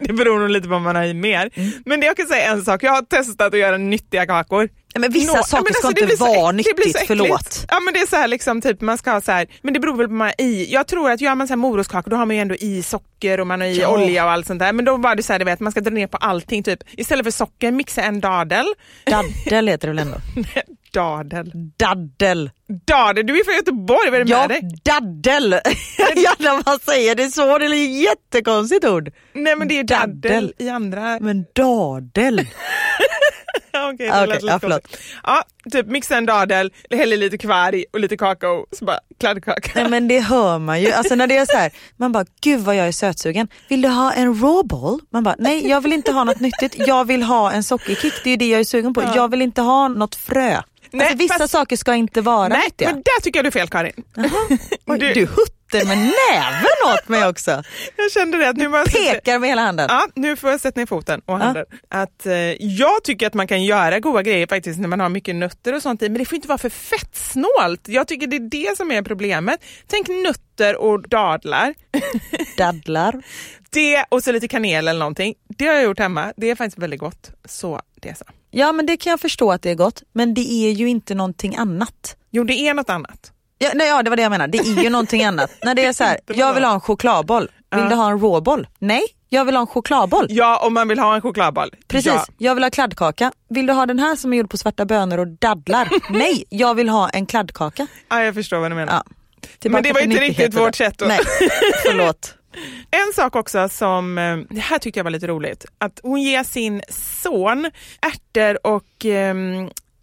Det 0.00 0.12
beror 0.12 0.38
nog 0.40 0.50
lite 0.50 0.64
på 0.68 0.70
vad 0.70 0.82
man 0.82 0.96
har 0.96 1.04
i 1.04 1.14
mer. 1.14 1.50
Mm. 1.54 1.72
Men 1.86 2.00
det 2.00 2.06
jag 2.06 2.16
kan 2.16 2.26
säga 2.26 2.52
en 2.52 2.64
sak, 2.64 2.82
jag 2.82 2.92
har 2.92 3.02
testat 3.02 3.54
att 3.54 3.58
göra 3.60 3.76
nyttiga 3.78 4.26
kakor. 4.26 4.68
Men 4.98 5.12
vissa 5.12 5.36
Nå- 5.36 5.42
saker 5.42 5.64
men 5.64 5.72
ska 5.74 5.86
alltså, 5.88 6.04
det 6.04 6.12
inte 6.12 6.16
så 6.16 6.24
vara 6.24 6.52
äck- 6.52 6.56
det 6.56 6.62
blir 6.62 6.64
så 6.64 6.70
nyttigt, 6.74 6.96
äckligt. 6.96 7.06
förlåt. 7.06 7.64
Ja 7.68 7.80
men 7.80 7.94
det 7.94 8.00
är 8.00 8.06
så 8.06 8.16
här 8.16 8.28
liksom 8.28 8.60
typ 8.60 8.80
man 8.80 8.98
ska 8.98 9.10
ha 9.12 9.20
så 9.20 9.32
här, 9.32 9.46
men 9.62 9.74
det 9.74 9.80
beror 9.80 9.96
väl 9.96 10.06
på 10.06 10.10
vad 10.12 10.18
man 10.18 10.26
har 10.38 10.44
i. 10.46 10.72
Jag 10.72 10.86
tror 10.86 11.10
att 11.10 11.20
gör 11.20 11.34
man 11.34 11.48
så 11.48 11.52
här 11.52 11.56
morotskakor 11.56 12.10
då 12.10 12.16
har 12.16 12.26
man 12.26 12.36
ju 12.36 12.42
ändå 12.42 12.54
i 12.54 12.82
socker 12.82 13.40
och 13.40 13.46
man 13.46 13.60
har 13.60 13.68
i 13.68 13.80
Ja. 13.80 13.88
olja 13.88 14.24
och 14.24 14.30
allt 14.30 14.46
sånt 14.46 14.58
där. 14.60 14.72
Men 14.72 14.84
då 14.84 14.96
var 14.96 15.14
det 15.14 15.22
så 15.22 15.32
här, 15.32 15.38
du 15.38 15.44
vet, 15.44 15.60
man 15.60 15.72
ska 15.72 15.80
dra 15.80 15.90
ner 15.90 16.06
på 16.06 16.16
allting 16.16 16.62
typ. 16.62 16.78
Istället 16.92 17.24
för 17.26 17.30
socker, 17.30 17.72
mixa 17.72 18.02
en 18.02 18.20
dadel. 18.20 18.66
Daddel 19.06 19.68
heter 19.68 19.88
det 19.88 19.94
väl 19.94 19.98
ändå? 20.06 20.16
dadel. 20.92 21.52
Daddel. 21.76 22.50
Dadel, 22.86 23.26
du 23.26 23.40
är 23.40 23.44
från 23.44 23.54
Göteborg, 23.54 24.10
vad 24.10 24.20
är 24.20 24.24
det 24.24 24.30
Ja, 24.30 24.38
med 24.40 24.48
dig? 24.48 24.62
daddel. 24.82 25.50
ja, 26.16 26.34
när 26.38 26.62
man 26.66 26.78
säger 26.78 27.14
det 27.14 27.28
så, 27.30 27.58
det 27.58 27.66
är 27.66 27.72
ett 27.72 28.02
jättekonstigt 28.02 28.84
ord. 28.84 29.10
Nej 29.32 29.56
men 29.56 29.68
det 29.68 29.78
är 29.78 29.84
daddel, 29.84 30.20
Daddel. 30.22 30.52
i 30.58 30.68
andra... 30.68 31.18
Men 31.20 31.44
dadel. 31.54 32.46
Ja, 33.98 34.04
Okej, 34.04 34.06
det 34.08 34.12
Ah, 34.14 34.26
lät 34.26 34.42
lite 34.42 34.52
ja, 34.54 34.58
förlåt. 34.60 34.96
Ja, 35.22 35.42
typ 35.72 35.86
mixa 35.86 36.16
en 36.16 36.26
dadel, 36.26 36.72
häll 36.90 37.12
i 37.12 37.16
lite 37.16 37.38
kvarg 37.38 37.84
och 37.92 38.00
lite 38.00 38.16
kakao, 38.16 38.66
så 38.72 38.84
bara 38.84 38.98
kladdkaka. 39.20 39.70
Nej 39.74 39.88
men 39.88 40.08
det 40.08 40.20
hör 40.20 40.58
man 40.58 40.80
ju. 40.82 40.92
Alltså 40.92 41.14
när 41.14 41.26
det 41.26 41.36
är 41.36 41.46
så 41.46 41.56
här, 41.56 41.72
man 41.96 42.12
bara 42.12 42.24
gud 42.40 42.60
vad 42.60 42.76
jag 42.76 42.86
är 42.88 42.92
sötsugen. 42.92 43.48
Vill 43.68 43.82
du 43.82 43.88
ha 43.88 44.12
en 44.12 44.34
raw 44.40 44.62
ball? 44.68 45.00
Man 45.12 45.22
bara 45.22 45.36
nej 45.38 45.68
jag 45.68 45.80
vill 45.80 45.92
inte 45.92 46.12
ha 46.12 46.24
något 46.24 46.40
nyttigt. 46.40 46.74
Jag 46.86 47.04
vill 47.04 47.22
ha 47.22 47.52
en 47.52 47.62
sockerkick, 47.62 48.14
det 48.24 48.30
är 48.30 48.36
det 48.36 48.48
jag 48.48 48.60
är 48.60 48.64
sugen 48.64 48.94
på. 48.94 49.02
Jag 49.14 49.30
vill 49.30 49.42
inte 49.42 49.60
ha 49.62 49.88
något 49.88 50.14
frö. 50.14 50.60
Nej, 50.94 51.06
alltså, 51.06 51.18
vissa 51.18 51.38
fast- 51.38 51.52
saker 51.52 51.76
ska 51.76 51.94
inte 51.94 52.20
vara 52.20 52.48
Nej, 52.48 52.58
nyttiga. 52.64 52.88
men 52.88 52.96
där 53.02 53.22
tycker 53.22 53.38
jag 53.38 53.44
du 53.44 53.48
är 53.48 53.52
fel 53.52 53.68
Karin. 53.68 53.92
Oj, 54.86 54.98
du- 54.98 55.12
du 55.14 55.28
huttar 55.72 55.88
med 55.88 55.98
näven 55.98 56.94
åt 56.94 57.08
mig 57.08 57.28
också. 57.28 57.62
Jag 57.96 58.12
kände 58.12 58.38
det 58.38 58.48
att 58.48 58.56
nu 58.56 58.64
jag 58.64 58.86
Pekar 58.86 59.38
med 59.38 59.48
hela 59.48 59.62
handen. 59.62 59.86
Ja, 59.90 60.06
nu 60.14 60.36
får 60.36 60.50
jag 60.50 60.60
sätta 60.60 60.80
ner 60.80 60.86
foten 60.86 61.20
och 61.26 61.38
handen. 61.38 61.64
Att, 61.88 62.26
eh, 62.26 62.34
jag 62.62 63.04
tycker 63.04 63.26
att 63.26 63.34
man 63.34 63.46
kan 63.46 63.64
göra 63.64 64.00
goda 64.00 64.22
grejer 64.22 64.46
faktiskt 64.46 64.80
när 64.80 64.88
man 64.88 65.00
har 65.00 65.08
mycket 65.08 65.34
nötter 65.34 65.74
och 65.74 65.82
sånt 65.82 66.02
i, 66.02 66.08
men 66.08 66.18
det 66.18 66.24
får 66.24 66.36
inte 66.36 66.48
vara 66.48 66.58
för 66.58 66.68
fettsnålt. 66.68 67.88
Jag 67.88 68.08
tycker 68.08 68.26
det 68.26 68.36
är 68.36 68.50
det 68.50 68.76
som 68.76 68.92
är 68.92 69.02
problemet. 69.02 69.64
Tänk 69.86 70.08
nötter 70.08 70.76
och 70.76 71.08
dadlar. 71.08 71.74
Dadlar. 72.56 73.22
Det 73.70 74.04
och 74.08 74.22
så 74.22 74.32
lite 74.32 74.48
kanel 74.48 74.88
eller 74.88 75.00
någonting. 75.00 75.34
Det 75.48 75.66
har 75.66 75.74
jag 75.74 75.84
gjort 75.84 75.98
hemma. 75.98 76.32
Det 76.36 76.50
är 76.50 76.54
faktiskt 76.54 76.78
väldigt 76.78 77.00
gott. 77.00 77.30
Så 77.44 77.80
det 78.00 78.18
så. 78.18 78.24
Ja 78.50 78.72
men 78.72 78.86
det 78.86 78.96
kan 78.96 79.10
jag 79.10 79.20
förstå 79.20 79.52
att 79.52 79.62
det 79.62 79.70
är 79.70 79.74
gott 79.74 80.02
men 80.12 80.34
det 80.34 80.52
är 80.52 80.70
ju 80.70 80.88
inte 80.88 81.14
någonting 81.14 81.56
annat. 81.56 82.16
Jo, 82.30 82.44
det 82.44 82.54
är 82.54 82.74
något 82.74 82.90
annat. 82.90 83.31
Ja, 83.62 83.70
nej, 83.74 83.88
ja 83.88 84.02
det 84.02 84.10
var 84.10 84.16
det 84.16 84.22
jag 84.22 84.30
menade, 84.30 84.58
det 84.58 84.58
är 84.58 84.82
ju 84.82 84.90
någonting 84.90 85.24
annat. 85.24 85.50
När 85.62 85.74
det 85.74 85.84
är 85.84 85.92
så 85.92 86.04
här, 86.04 86.18
jag 86.26 86.54
vill 86.54 86.64
ha 86.64 86.74
en 86.74 86.80
chokladboll, 86.80 87.50
vill 87.74 87.88
du 87.88 87.94
ha 87.94 88.10
en 88.10 88.18
råboll? 88.20 88.66
Nej, 88.78 89.02
jag 89.28 89.44
vill 89.44 89.54
ha 89.54 89.60
en 89.60 89.66
chokladboll. 89.66 90.26
Ja, 90.30 90.58
om 90.66 90.74
man 90.74 90.88
vill 90.88 90.98
ha 90.98 91.14
en 91.14 91.22
chokladboll. 91.22 91.70
Precis, 91.88 92.12
Ja. 92.12 92.24
jag 92.38 92.54
vill 92.54 92.64
ha 92.64 92.70
kladdkaka. 92.70 93.32
Vill 93.50 93.66
du 93.66 93.72
ha 93.72 93.86
den 93.86 93.98
här 93.98 94.16
som 94.16 94.32
är 94.32 94.36
gjord 94.36 94.50
på 94.50 94.56
svarta 94.58 94.84
bönor 94.84 95.18
och 95.18 95.26
dadlar? 95.28 95.88
Nej, 96.10 96.44
jag 96.48 96.74
vill 96.74 96.88
ha 96.88 97.08
en 97.08 97.26
kladdkaka. 97.26 97.86
ja, 98.08 98.22
jag 98.22 98.34
förstår 98.34 98.58
vad 98.58 98.70
du 98.70 98.74
menar. 98.74 98.92
Ja. 99.62 99.70
Men 99.70 99.82
det 99.82 99.92
var 99.92 100.00
inte 100.00 100.20
riktigt 100.20 100.54
vårt 100.54 100.74
sätt 100.74 101.02
att- 101.02 101.08
Nej, 101.08 101.20
förlåt. 101.86 102.34
En 102.90 103.12
sak 103.14 103.36
också 103.36 103.68
som, 103.68 104.18
eh, 104.18 104.36
det 104.50 104.60
här 104.60 104.78
tyckte 104.78 104.98
jag 104.98 105.04
var 105.04 105.10
lite 105.10 105.26
roligt, 105.26 105.66
att 105.78 106.00
hon 106.02 106.22
ger 106.22 106.44
sin 106.44 106.82
son 106.88 107.70
ärtor 108.00 108.66
och 108.66 109.06
eh, 109.06 109.34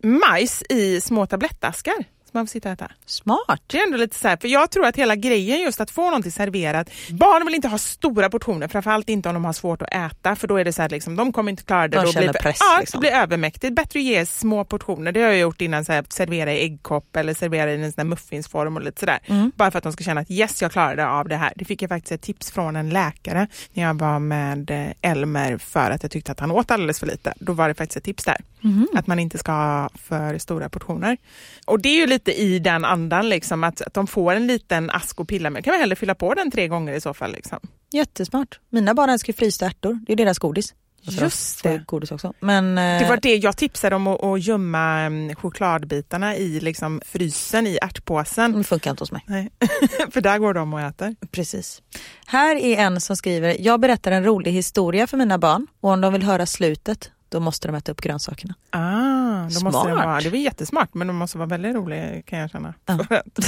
majs 0.04 0.64
i 0.70 1.02
små 1.02 1.26
tablettaskar. 1.26 1.94
Så 2.32 2.38
man 2.38 2.48
får 2.48 2.52
sitta 2.52 2.70
och 2.70 2.74
äta. 2.74 2.92
Smart. 3.06 3.62
Det 3.68 3.78
är 3.80 3.84
ändå 3.86 3.98
lite 3.98 4.16
så 4.16 4.28
här, 4.28 4.38
för 4.38 4.48
jag 4.48 4.72
tror 4.72 4.86
att 4.86 4.96
hela 4.96 5.16
grejen 5.16 5.60
just 5.62 5.82
att 5.82 5.92
få 5.92 6.06
någonting 6.06 6.32
serverat, 6.32 6.90
barn 7.12 7.46
vill 7.46 7.56
inte 7.56 7.68
ha 7.68 7.78
stora 7.78 8.30
portioner, 8.30 8.68
framförallt 8.68 9.10
inte 9.10 9.30
om 9.30 9.34
de 9.36 9.46
har 9.46 9.54
svårt 9.54 9.82
att 9.82 9.94
äta, 9.94 10.36
för 10.36 10.48
då 10.48 10.56
är 10.58 10.66
det 10.66 10.74
så 10.74 10.82
här 10.82 10.90
liksom, 10.90 11.16
de 11.16 11.34
kommer 11.34 11.50
inte 11.52 11.64
klara 11.64 11.88
det. 11.88 11.98
De 11.98 12.06
då 12.06 12.12
känner 12.12 12.30
blir, 12.30 12.42
press, 12.42 12.58
Ja, 12.60 12.78
liksom. 12.80 12.98
det 13.02 13.08
blir 13.08 13.18
övermäktigt. 13.20 13.74
Bättre 13.76 14.00
att 14.00 14.06
ge 14.06 14.26
små 14.26 14.66
portioner, 14.66 15.12
det 15.12 15.22
har 15.22 15.28
jag 15.30 15.40
gjort 15.40 15.62
innan, 15.62 15.86
så 15.86 15.92
här, 15.94 16.06
servera 16.10 16.54
i 16.54 16.66
äggkopp 16.66 17.16
eller 17.16 17.34
servera 17.34 17.72
i 17.72 17.84
en 17.84 17.92
sån 17.92 18.10
muffinsform 18.10 18.76
och 18.78 18.82
lite 18.84 19.00
sådär. 19.00 19.20
Mm. 19.26 19.52
Bara 19.56 19.72
för 19.72 19.78
att 19.78 19.84
de 19.84 19.94
ska 19.94 20.04
känna 20.04 20.22
att 20.22 20.32
yes, 20.32 20.62
jag 20.62 20.72
klarade 20.72 21.08
av 21.08 21.28
det 21.28 21.36
här. 21.38 21.54
Det 21.56 21.66
fick 21.66 21.82
jag 21.82 21.90
faktiskt 21.90 22.12
ett 22.12 22.22
tips 22.22 22.52
från 22.52 22.76
en 22.76 22.90
läkare 22.90 23.48
när 23.74 23.84
jag 23.84 23.94
var 24.00 24.20
med 24.20 24.72
eh, 24.72 25.12
Elmer 25.12 25.58
för 25.58 25.92
att 25.92 26.04
jag 26.04 26.12
tyckte 26.12 26.32
att 26.32 26.40
han 26.40 26.52
åt 26.52 26.72
alldeles 26.72 27.00
för 27.00 27.08
lite. 27.08 27.34
Då 27.40 27.54
var 27.54 27.68
det 27.68 27.74
faktiskt 27.74 27.98
ett 27.98 28.04
tips 28.04 28.24
där, 28.24 28.38
Mhm. 28.62 28.88
att 28.96 29.08
man 29.08 29.20
inte 29.20 29.38
ska 29.38 29.52
ha 29.52 29.90
för 30.08 30.38
stora 30.38 30.70
portioner. 30.70 31.18
Och 31.66 31.80
det 31.80 31.90
är 31.90 31.96
ju 31.96 32.08
lite 32.08 32.19
i 32.28 32.60
den 32.60 32.86
andan, 32.86 33.30
liksom, 33.30 33.64
att, 33.64 33.82
att 33.82 33.94
de 33.94 34.08
får 34.08 34.34
en 34.34 34.48
liten 34.48 34.90
ask 34.90 35.20
och 35.20 35.28
pilla 35.28 35.50
med. 35.50 35.64
kan 35.64 35.72
man 35.72 35.80
hellre 35.80 35.96
fylla 35.96 36.16
på 36.16 36.34
den 36.34 36.52
tre 36.52 36.68
gånger 36.68 36.94
i 36.94 37.02
så 37.02 37.14
fall. 37.14 37.32
Liksom. 37.32 37.60
Jättesmart. 37.92 38.60
Mina 38.70 38.94
barn 38.94 39.10
älskar 39.10 39.34
frysta 39.34 39.66
ärtor, 39.66 40.00
det 40.08 40.14
är 40.14 40.18
deras 40.18 40.40
godis. 40.40 40.74
Alltså, 41.06 41.24
Just 41.24 41.64
det. 41.64 41.84
Godis 41.86 42.12
också. 42.12 42.34
Men, 42.40 42.76
Det 42.76 42.82
eh, 42.82 43.10
var 43.10 43.18
det 43.18 43.36
jag 43.36 43.58
tipsade 43.58 43.96
om, 43.96 44.08
att, 44.08 44.24
att 44.24 44.44
gömma 44.44 45.00
mm, 45.00 45.36
chokladbitarna 45.36 46.36
i 46.36 46.60
liksom, 46.60 47.02
frysen 47.06 47.68
i 47.68 47.78
ärtpåsen. 47.82 48.58
det 48.58 48.64
funkar 48.64 48.92
inte 48.92 49.02
hos 49.02 49.12
mig. 49.12 49.24
Nej. 49.26 49.50
för 50.12 50.22
där 50.22 50.38
går 50.38 50.54
de 50.54 50.74
och 50.74 50.82
äter. 50.82 51.16
Precis. 51.32 51.82
Här 52.26 52.56
är 52.56 52.78
en 52.78 53.02
som 53.02 53.16
skriver, 53.16 53.56
jag 53.60 53.80
berättar 53.80 54.12
en 54.12 54.24
rolig 54.24 54.52
historia 54.52 55.08
för 55.08 55.18
mina 55.18 55.38
barn 55.38 55.68
och 55.82 55.90
om 55.90 56.02
de 56.02 56.14
vill 56.14 56.24
höra 56.24 56.46
slutet 56.46 57.12
då 57.30 57.40
måste 57.40 57.68
de 57.68 57.76
äta 57.76 57.92
upp 57.92 58.02
grönsakerna. 58.02 58.56
Ah, 58.70 58.80
då 58.80 59.44
måste 59.44 59.60
den 59.66 59.72
Smart. 59.72 60.06
vara, 60.06 60.20
det 60.20 60.30
var 60.30 60.38
jättesmart, 60.38 60.94
men 60.94 61.08
de 61.08 61.16
måste 61.16 61.38
vara 61.38 61.48
väldigt 61.48 61.76
roliga 61.76 62.22
kan 62.22 62.40
jag 62.40 62.50
känna. 62.52 62.74
Ja. 62.86 62.98
För 63.08 63.16
att- 63.26 63.40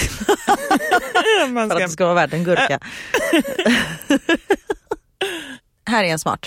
Man 1.49 1.69
För 1.69 1.75
att 1.75 1.79
ska, 1.81 1.87
det 1.87 1.89
ska 1.89 2.03
vara 2.05 2.15
värd 2.15 2.33
en 2.33 2.43
gurka. 2.43 2.79
Här 5.85 6.03
är 6.03 6.07
en 6.11 6.19
smart. 6.19 6.45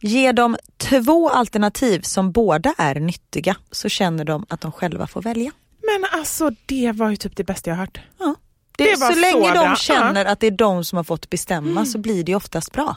Ge 0.00 0.32
dem 0.32 0.56
två 0.76 1.30
alternativ 1.30 2.00
som 2.00 2.32
båda 2.32 2.74
är 2.78 2.94
nyttiga 2.94 3.56
så 3.70 3.88
känner 3.88 4.24
de 4.24 4.46
att 4.48 4.60
de 4.60 4.72
själva 4.72 5.06
får 5.06 5.22
välja. 5.22 5.50
men 5.82 6.20
alltså 6.20 6.50
det 6.66 6.92
var 6.92 7.10
ju 7.10 7.16
typ 7.16 7.36
det 7.36 7.44
bästa 7.44 7.70
jag 7.70 7.76
hört. 7.76 8.00
Ja. 8.18 8.34
Det, 8.78 8.84
Det 8.84 8.96
så 8.96 9.14
länge 9.14 9.32
så 9.48 9.54
de 9.54 9.66
bra. 9.66 9.76
känner 9.76 10.24
att 10.24 10.40
det 10.40 10.46
är 10.46 10.50
de 10.50 10.84
som 10.84 10.96
har 10.96 11.04
fått 11.04 11.30
bestämma 11.30 11.84
så 11.86 11.98
blir 11.98 12.24
det 12.24 12.34
oftast 12.34 12.72
bra. 12.72 12.96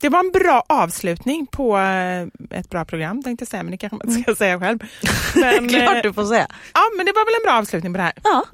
Det 0.00 0.08
var 0.08 0.18
en 0.20 0.30
bra 0.30 0.64
avslutning 0.68 1.46
på 1.46 1.78
eh, 1.78 2.26
ett 2.58 2.70
bra 2.70 2.84
program 2.84 3.22
tänkte 3.22 3.42
jag 3.42 3.48
säga, 3.48 3.62
men 3.62 3.70
det 3.70 3.76
kanske 3.78 3.98
man 4.06 4.22
ska 4.22 4.34
säga 4.34 4.58
själv. 4.60 4.78
Men, 5.34 5.68
Klart 5.68 5.96
eh, 5.96 6.02
du 6.02 6.12
får 6.12 6.24
säga. 6.24 6.46
ja, 6.74 6.80
men 6.96 7.06
det 7.06 7.12
var 7.12 7.24
väl 7.24 7.34
en 7.34 7.50
bra 7.50 7.58
avslutning 7.58 7.92
på 7.92 7.96
det 7.96 8.02
här. 8.02 8.12
Ja. 8.24 8.44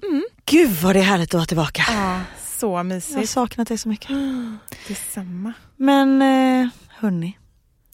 Gud 0.47 0.71
vad 0.71 0.95
det 0.97 1.01
är 1.01 1.05
härligt 1.05 1.29
att 1.31 1.35
vara 1.35 1.47
tillbaka. 1.47 1.85
Ja, 1.89 2.21
så 2.59 2.67
Jag 2.67 2.77
har 2.77 2.85
mysigt. 2.85 3.31
saknat 3.31 3.69
dig 3.69 3.79
så 3.79 3.89
mycket. 3.89 4.11
Detsamma. 4.89 5.53
Men 5.77 6.23
eh, 6.23 6.69
hörni, 6.89 7.39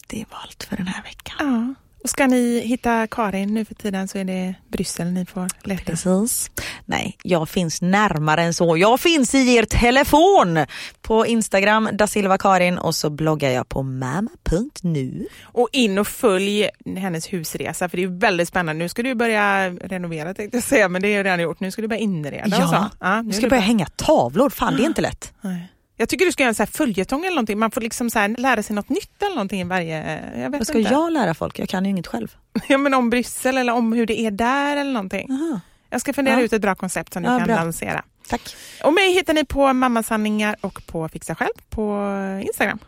det 0.07 0.25
var 0.31 0.39
allt 0.39 0.63
för 0.63 0.77
den 0.77 0.87
här 0.87 1.03
veckan. 1.03 1.35
Ja. 1.39 1.73
Och 2.03 2.09
ska 2.09 2.27
ni 2.27 2.59
hitta 2.59 3.07
Karin 3.07 3.53
nu 3.53 3.65
för 3.65 3.75
tiden 3.75 4.07
så 4.07 4.17
är 4.17 4.23
det 4.23 4.55
Bryssel 4.67 5.07
ni 5.11 5.25
får 5.25 5.47
leta. 5.63 5.83
Precis. 5.83 6.51
Nej, 6.85 7.17
jag 7.23 7.49
finns 7.49 7.81
närmare 7.81 8.41
än 8.43 8.53
så. 8.53 8.77
Jag 8.77 8.99
finns 8.99 9.35
i 9.35 9.55
er 9.55 9.63
telefon 9.63 10.65
på 11.01 11.25
Instagram, 11.25 11.89
da 11.93 12.07
Silva 12.07 12.37
Karin 12.37 12.77
och 12.77 12.95
så 12.95 13.09
bloggar 13.09 13.49
jag 13.49 13.69
på 13.69 13.83
mamma.nu. 13.83 15.27
Och 15.43 15.69
in 15.71 15.97
och 15.97 16.07
följ 16.07 16.69
hennes 16.97 17.33
husresa 17.33 17.89
för 17.89 17.97
det 17.97 18.03
är 18.03 18.19
väldigt 18.19 18.47
spännande. 18.47 18.83
Nu 18.83 18.89
ska 18.89 19.03
du 19.03 19.15
börja 19.15 19.69
renovera 19.69 20.33
tänkte 20.33 20.57
jag 20.57 20.63
säga, 20.63 20.89
men 20.89 21.01
det 21.01 21.07
är 21.07 21.17
ju 21.17 21.23
redan 21.23 21.39
gjort. 21.41 21.59
Nu 21.59 21.71
ska 21.71 21.81
du 21.81 21.87
börja 21.87 22.01
inreda 22.01 22.45
och 22.45 22.69
så. 22.69 22.75
Ja, 22.75 22.89
Ja, 22.99 23.21
nu 23.21 23.27
jag 23.27 23.35
ska 23.35 23.45
det 23.45 23.49
börja 23.49 23.61
hänga 23.61 23.85
tavlor. 23.95 24.49
Fan, 24.49 24.75
det 24.77 24.83
är 24.83 24.85
inte 24.85 25.01
lätt. 25.09 25.33
Nej. 25.41 25.71
Jag 26.01 26.09
tycker 26.09 26.25
du 26.25 26.31
ska 26.31 26.43
göra 26.43 26.49
en 26.49 26.55
så 26.55 26.63
här 26.63 26.67
följetong 26.67 27.21
eller 27.25 27.35
någonting. 27.35 27.59
Man 27.59 27.71
får 27.71 27.81
liksom 27.81 28.09
så 28.09 28.27
lära 28.27 28.63
sig 28.63 28.75
något 28.75 28.89
nytt 28.89 29.21
eller 29.23 29.35
någonting 29.35 29.61
i 29.61 29.63
varje... 29.63 30.19
Jag 30.41 30.49
vet 30.49 30.59
Vad 30.59 30.67
ska 30.67 30.77
inte. 30.79 30.91
jag 30.93 31.11
lära 31.13 31.33
folk? 31.33 31.59
Jag 31.59 31.69
kan 31.69 31.85
ju 31.85 31.91
inget 31.91 32.07
själv. 32.07 32.35
Ja, 32.67 32.77
men 32.77 32.93
om 32.93 33.09
Bryssel 33.09 33.57
eller 33.57 33.73
om 33.73 33.93
hur 33.93 34.05
det 34.05 34.19
är 34.19 34.31
där 34.31 34.77
eller 34.77 34.91
någonting. 34.91 35.27
Aha. 35.31 35.59
Jag 35.89 36.01
ska 36.01 36.13
fundera 36.13 36.35
Ja. 36.39 36.41
ut 36.45 36.53
ett 36.53 36.61
bra 36.61 36.75
koncept 36.75 37.13
som 37.13 37.21
ni 37.23 37.27
Ja, 37.29 37.37
kan 37.37 37.47
bra. 37.47 37.55
lansera. 37.55 38.03
Tack. 38.29 38.55
Och 38.83 38.93
mig 38.93 39.13
hittar 39.13 39.33
ni 39.33 39.45
på 39.45 39.73
Mammasanningar 39.73 40.55
och 40.61 40.81
på 40.87 41.09
Fixa 41.09 41.35
Själv 41.35 41.53
på 41.69 42.07
Instagram. 42.47 42.79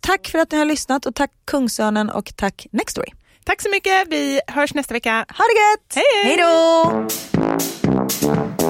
Tack 0.00 0.28
för 0.28 0.38
att 0.38 0.52
ni 0.52 0.58
har 0.58 0.64
lyssnat 0.64 1.06
och 1.06 1.14
tack 1.14 1.30
Kungsörnen 1.44 2.10
och 2.10 2.32
tack 2.36 2.66
Nextory. 2.72 3.08
Tack 3.44 3.62
så 3.62 3.70
mycket. 3.70 4.08
Vi 4.08 4.40
hörs 4.46 4.74
nästa 4.74 4.94
vecka. 4.94 5.12
Ha 5.12 5.44
det 5.44 5.60
gött! 5.60 5.94
Hej, 5.94 6.04
hej! 6.24 6.24
Hej 6.24 6.36
då! 8.60 8.69